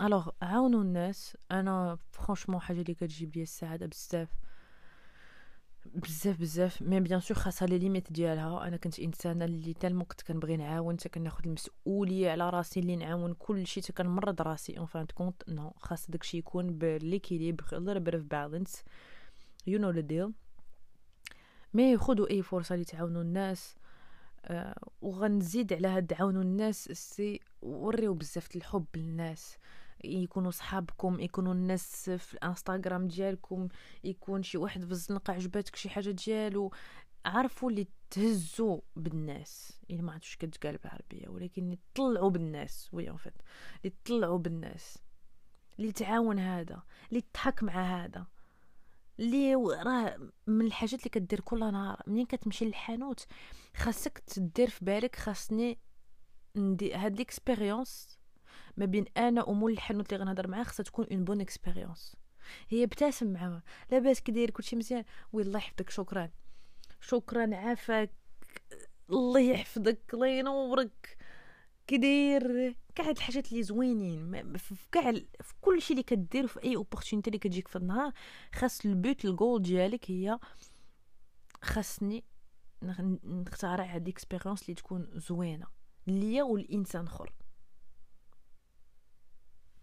alors 0.00 0.28
عاونوا 0.42 0.82
الناس 0.82 1.36
أنا 1.50 1.98
franchement 2.10 2.60
حاجة 2.60 2.80
اللي 2.80 2.94
كتجيب 2.94 3.36
لي 3.36 3.42
السعاده 3.42 3.86
بزاف 3.86 4.28
بزاف 5.94 6.40
بزاف 6.40 6.82
mais 6.82 7.00
bien 7.00 7.20
sûr 7.20 7.36
خاصها 7.36 7.68
les 7.68 7.78
limites 7.78 8.12
ديالها 8.12 8.68
أنا 8.68 8.76
كنت 8.76 9.00
انسانه 9.00 9.44
اللي 9.44 9.74
tellement 9.74 10.04
كنت 10.04 10.22
كنبغي 10.22 10.56
نعاون 10.56 10.96
حتى 11.00 11.08
كناخذ 11.08 11.46
المسؤوليه 11.46 12.30
على 12.30 12.50
راسي 12.50 12.80
اللي 12.80 12.96
نعاون 12.96 13.34
كل 13.34 13.66
شيء 13.66 13.82
حتى 13.82 13.92
كنمرض 13.92 14.42
راسي 14.42 14.78
en 14.78 14.86
fin 14.86 15.06
de 15.06 15.15
compte 15.15 15.42
non 15.48 15.72
خاص 15.76 16.10
داكشي 16.10 16.38
يكون 16.38 16.78
ب 16.78 16.85
l'équilibre 16.85 17.64
a 17.64 17.80
little 17.80 18.22
balance. 18.34 18.74
You 19.70 19.78
know 19.78 19.92
the 19.92 20.12
deal. 20.12 20.32
mais 21.74 21.96
خذوا 21.96 22.30
اي 22.30 22.42
فرصه 22.42 22.74
اللي 22.74 22.84
تعاونوا 22.84 23.22
الناس 23.22 23.76
آه 24.44 24.74
وغنزيد 25.02 25.72
على 25.72 25.88
هاد 25.88 26.06
تعاونوا 26.06 26.42
الناس 26.42 26.84
c'est 26.92 27.40
وريو 27.62 28.14
بزاف 28.14 28.56
الحب 28.56 28.86
للناس 28.96 29.58
يكونوا 30.04 30.50
صحابكم 30.50 31.20
يكونوا 31.20 31.52
الناس 31.52 32.10
في 32.10 32.34
الانستغرام 32.34 33.08
ديالكم 33.08 33.68
يكون 34.04 34.42
شي 34.42 34.58
واحد 34.58 34.84
في 34.84 34.90
الزنقة 34.90 35.32
عجباتك 35.32 35.76
شي 35.76 35.90
حاجة 35.90 36.10
ديالو. 36.10 36.72
عرفوا 37.26 37.70
اللي 37.70 37.86
تهزوا 38.10 38.80
بالناس. 38.96 39.80
يعني 39.88 40.02
ما 40.02 40.12
عرفتش 40.12 40.36
كتقال 40.36 40.76
بالعربية 40.76 41.28
ولكن 41.28 41.62
اللي 41.62 41.78
طلعوا 41.94 42.30
بالناس. 42.30 42.88
وي 42.92 43.10
اون 43.10 43.18
اللي 43.84 43.96
طلعوا 44.04 44.38
بالناس. 44.38 44.98
اللي 45.78 45.92
تعاون 45.92 46.38
هذا 46.38 46.82
اللي 47.10 47.20
تضحك 47.20 47.62
مع 47.62 48.04
هذا. 48.04 48.26
اللي 49.18 49.54
راه 49.54 50.30
من 50.46 50.66
الحاجات 50.66 51.00
اللي 51.00 51.10
كدير 51.10 51.40
كل 51.40 51.60
نهار. 51.60 52.02
منين 52.06 52.26
كتمشي 52.26 52.64
للحانوت؟ 52.64 53.26
خاصك 53.76 54.18
تدير 54.18 54.70
في 54.70 54.84
بالك 54.84 55.16
خاصني 55.16 55.78
ندي 56.56 56.94
هاد 56.94 57.16
l'expérience 57.16 58.17
ما 58.78 58.84
بين 58.84 59.04
أنا 59.16 59.44
ومول 59.44 59.72
الحانوت 59.72 60.12
اللي 60.12 60.24
غنهضر 60.24 60.48
معاه 60.48 60.62
خاصها 60.62 60.84
تكون 60.84 61.06
une 61.12 61.24
bonne 61.24 61.40
expérience 61.40 62.16
هي 62.68 62.84
ابتسم 62.84 63.32
معاه 63.32 63.62
لاباس 63.90 64.20
كي 64.20 64.32
داير 64.32 64.50
كلشي 64.50 64.76
مزيان. 64.76 65.04
والله 65.32 65.58
يحفظك 65.58 65.90
شكرا. 65.90 66.30
شكرا 67.00 67.56
عافاك. 67.56 68.10
الله 69.10 69.40
يحفظك 69.40 69.98
الله 70.14 70.26
ينورك. 70.26 71.16
كدير 71.86 72.74
كاع 72.94 73.10
الحاجات 73.10 73.52
اللي 73.52 73.62
زوينين. 73.62 74.56
في 74.56 74.74
كاع 74.92 75.12
في 75.40 75.54
كل 75.60 75.82
شيء 75.82 75.90
اللي 75.90 76.02
كدير 76.02 76.46
في 76.46 76.64
أي 76.64 76.76
opportunité 76.76 77.28
اللي 77.30 77.38
كتجيك 77.38 77.68
في 77.68 77.76
النهار 77.76 78.12
خاص 78.54 78.84
le 78.84 79.00
but 79.00 79.24
ال 79.24 79.32
goal 79.32 79.62
ديالك 79.62 80.10
هي 80.10 80.38
خاصني 81.62 82.24
نختار 83.24 83.82
هاد 83.82 84.02
ال 84.08 84.13
expérience 84.13 84.62
اللي 84.62 84.74
تكون 84.74 85.10
زوينة. 85.14 85.66
ليا 86.06 86.42
والإنسان 86.42 87.06
اخر 87.06 87.32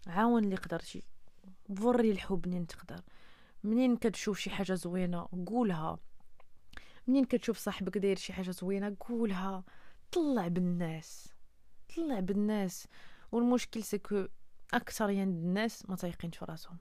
عاون 0.06 0.44
اللي 0.44 0.56
قدرتي 0.56 1.02
وري 1.80 2.10
الحب 2.10 2.48
منين 2.48 2.66
تقدر. 2.66 3.00
منين 3.64 3.96
كتشوف 3.96 4.38
شي 4.38 4.50
حاجة 4.50 4.74
زوينة 4.74 5.28
قولها. 5.46 5.98
منين 7.06 7.24
كتشوف 7.24 7.58
صاحبك 7.58 7.98
داير 7.98 8.16
شي 8.16 8.32
حاجة 8.32 8.50
زوينة 8.50 8.96
قولها. 9.00 9.64
طلع 10.12 10.48
بالناس. 10.48 11.28
طلع 11.96 12.20
بالناس. 12.20 12.86
والمشكل 13.32 13.82
c'est 13.82 14.09
que 14.09 14.26
أكثر 14.74 15.10
يعني 15.10 15.30
الناس 15.30 15.90
ما 15.90 15.96
تايقينش 15.96 16.36
في 16.38 16.44
راسهم 16.44 16.78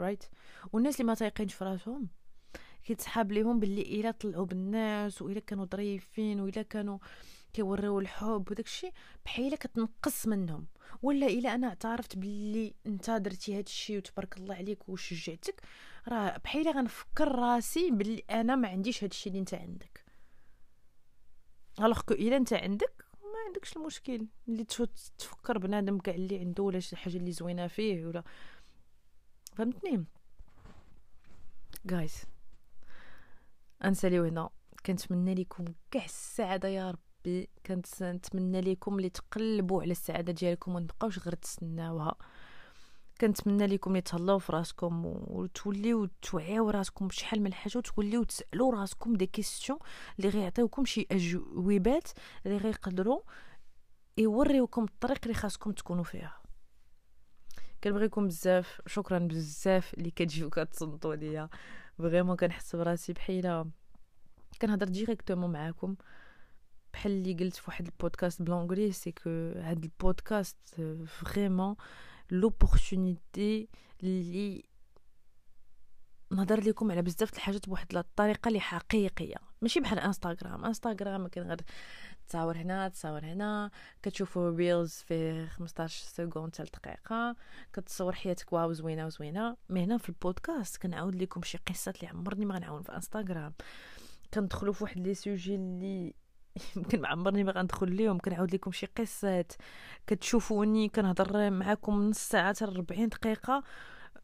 right 0.00 0.22
right? 0.22 0.26
والناس 0.72 0.94
اللي 0.94 1.06
ما 1.06 1.14
تايقينش 1.14 1.54
في 1.54 1.64
راسهم 1.64 2.08
كيتسحاب 2.84 3.32
ليهم 3.32 3.60
باللي 3.60 3.82
إلا 3.82 4.10
طلعوا 4.10 4.46
بالناس 4.46 5.22
وإلا 5.22 5.40
كانوا 5.40 5.64
ظريفين 5.64 6.40
وإلا 6.40 6.62
كانوا 6.62 6.98
كيوريو 7.52 7.98
الحب 7.98 8.50
وداك 8.50 8.66
الشيء 8.66 8.92
بحيله 9.24 9.56
كتنقص 9.56 10.26
منهم. 10.26 10.66
ولا 11.02 11.26
إلا 11.26 11.54
أنا 11.54 11.68
اعترفت 11.68 12.16
باللي 12.16 12.74
أنت 12.86 13.10
درتي 13.10 13.58
هاد 13.58 13.66
الشيء 13.66 13.96
وتبارك 13.96 14.36
الله 14.36 14.54
عليك 14.54 14.88
وشجعتك 14.88 15.62
راه 16.08 16.36
بحيله 16.44 16.70
غنفكر 16.72 17.28
راسي 17.34 17.90
باللي 17.90 18.24
أنا 18.30 18.56
ما 18.56 18.68
عنديش 18.68 19.04
هاد 19.04 19.10
الشيء 19.10 19.32
اللي 19.32 19.40
أنت 19.40 19.54
عندك. 19.54 20.04
alors 21.80 22.00
que 22.00 22.14
إلا 22.14 22.36
أنت 22.36 22.52
عندك 22.52 23.04
ما 23.22 23.38
عندكش 23.46 23.76
المشكل. 23.76 24.26
اللي 24.48 24.64
تفكر 25.18 25.58
بنادم 25.58 25.98
كاع 25.98 26.14
اللي 26.14 26.38
عنده 26.38 26.62
ولا 26.62 26.80
شي 26.80 26.96
حاجة 26.96 27.16
اللي 27.16 27.32
زوينة 27.32 27.66
فيه 27.66 28.06
ولا. 28.06 28.22
فهمتني؟ 29.56 30.04
guys 31.86 32.22
انساليو 33.84 34.24
هنا 34.24 34.50
كنتمنى 34.86 35.34
لكم 35.34 35.64
كاع 35.90 36.04
السعادة 36.04 36.68
يا 36.68 36.90
رب. 36.90 36.98
ربي 37.26 37.48
كنتمنى 37.66 38.60
لكم 38.60 38.96
اللي 38.96 39.08
تقلبوا 39.08 39.82
على 39.82 39.90
السعادة 39.90 40.32
ديالكم 40.32 40.74
ومتبقاوش 40.74 41.18
غير 41.18 41.34
تسناوها. 41.34 42.14
كنتمنى 43.20 43.66
لكم 43.66 43.90
اللي 43.90 44.00
تهلاو 44.00 44.38
في 44.38 44.52
راسكم 44.52 45.02
وتوليو 45.06 46.08
توعيو 46.22 46.70
راسكم 46.70 47.08
بشحال 47.08 47.42
من 47.42 47.54
حاجة 47.54 47.78
وتوليو 47.78 48.22
تسألوا 48.22 48.72
راسكم 48.74 49.14
des 49.14 49.26
questions 49.26 49.78
اللي 50.18 50.28
غيعطيوكم 50.28 50.84
شي 50.84 51.06
أجوبات 51.10 52.08
اللي 52.46 52.56
غيقدروا 52.56 53.20
يوريوكم 54.18 54.84
الطريق 54.84 55.18
اللي 55.22 55.34
خاصكم 55.34 55.72
تكونوا 55.72 56.04
فيها. 56.04 56.42
كنبغيكم 57.84 58.26
بزاف 58.26 58.80
شكرا 58.86 59.18
بزاف 59.18 59.94
اللي 59.94 60.10
كتجيو 60.10 60.50
كتصنتوا 60.50 61.14
ليا 61.14 61.48
vraiment 61.98 62.36
كنحس 62.36 62.76
براسي 62.76 63.12
بحيلة. 63.12 63.70
كنهضر 64.62 64.88
directement 64.88 65.52
معاكم. 65.52 65.96
بحال 66.92 67.12
اللي 67.12 67.34
قلت 67.34 67.56
في 67.56 67.62
واحد 67.68 67.86
ال 67.86 67.93
podcast 67.93 68.42
ب 68.42 68.47
l'anglais 68.47 68.92
c'est 68.92 69.12
que 69.12 69.30
هاد 69.56 69.84
ال 69.84 69.93
podcast 69.93 70.56
vraiment 71.06 71.76
l'opportunité 72.30 73.68
اللي 74.02 74.64
نهضر 76.32 76.60
لكم 76.60 76.90
على 76.90 77.02
بزاف 77.02 77.32
الحاجات 77.32 77.68
بواحد 77.68 77.96
الطريقة 77.96 78.48
اللي 78.48 78.60
حقيقية. 78.60 79.36
ماشي 79.62 79.80
بحال 79.80 79.98
انستغرام 79.98 80.64
انستغرام 80.64 81.26
كاين 81.26 81.46
غير 81.46 81.60
تصاور 82.28 82.56
هنا 82.56 82.88
تصاور 82.88 83.24
هنا 83.24 83.70
كتشوفوا 84.02 84.50
reels 84.50 84.92
في 84.92 85.46
15 85.46 86.04
secondes 86.06 86.56
حتى 86.56 86.64
دقيقه 86.64 87.36
كتصور 87.72 88.12
حياتك 88.12 88.52
wow 88.52 88.72
زوينة 88.72 89.06
وزوينة. 89.06 89.56
mais 89.68 89.84
هنا 89.84 89.98
في 89.98 90.08
البودكاست 90.08 90.76
كنعاود 90.76 91.14
لكم 91.14 91.42
شي 91.42 91.58
قصات 91.68 91.96
اللي 91.96 92.08
عمرني 92.08 92.44
ما 92.44 92.54
غنعاودهم 92.54 92.82
في 92.82 92.94
انستغرام 92.96 93.54
كندخلوا 94.34 94.72
في 94.72 94.84
واحد 94.84 94.98
les 94.98 95.14
sujets 95.14 95.54
اللي 95.54 96.14
يمكن 96.76 97.00
ما 97.00 97.08
عمرني 97.08 97.44
ما 97.44 97.52
غندخل 97.52 97.90
ليهم 97.92 98.18
كنعاود 98.18 98.54
لكم 98.54 98.72
شي 98.72 98.86
قصات. 98.86 99.52
كتشوفوني 100.06 100.88
كنهضر 100.88 101.50
معاكم 101.50 102.08
نص 102.08 102.18
ساعة 102.18 102.54
حتى 102.54 102.64
40 102.64 103.08
دقيقة 103.08 103.62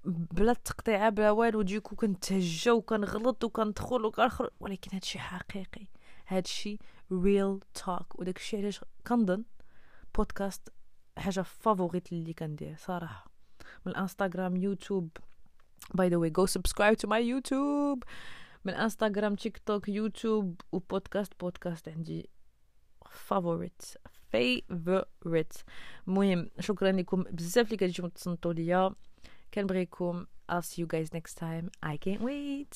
بلا 0.04 0.52
تقطيعه 0.52 1.10
بلا 1.10 1.30
والو. 1.30 1.62
des 1.62 1.75
coups 1.75 1.96
كنتهجى 1.96 2.70
وكنغلط 2.70 3.44
وكندخل 3.44 4.04
وكنخرج 4.04 4.50
ولكن 4.60 4.90
هادشي 4.94 5.18
حقيقي. 5.18 5.86
هادشي 6.26 6.78
real 7.12 7.60
talk 7.74 8.20
وداك 8.20 8.36
الشيء 8.36 8.60
علاش 8.60 8.84
كنظن 9.06 9.44
بودكاست 10.14 10.68
حاجة 11.18 11.40
favorite 11.40 12.12
اللي 12.12 12.32
كندير 12.32 12.76
صراحة. 12.78 13.30
من 13.86 13.92
الانستغرام 13.92 14.56
يوتيوب. 14.56 15.08
by 15.94 16.08
the 16.08 16.16
way 16.16 16.30
go 16.30 16.46
subscribe 16.46 16.96
to 16.96 17.08
my 17.08 17.28
YouTube 17.28 18.04
من 18.68 18.74
انستغرام 18.74 19.34
تيك 19.34 19.58
توك 19.58 19.88
يوتيوب 19.88 20.60
و 20.72 20.80
podcast 20.80 21.32
podcast 21.40 21.88
عندي 21.88 22.28
favorite 23.10 23.82
favorite 24.30 25.52
المهم 26.08 26.50
شكرا 26.60 26.92
لكم 26.92 27.22
بزاف 27.22 27.66
اللي 27.66 27.76
كتجيو 27.76 28.08
تصنتوا 28.08 28.52
ليا 28.52 28.90
كنبغيكم 29.54 30.26
I'll 30.50 30.62
see 30.62 30.80
you 30.80 30.86
guys 30.86 31.12
next 31.12 31.34
time. 31.34 31.70
I 31.82 31.98
can't 31.98 32.22
wait. 32.22 32.74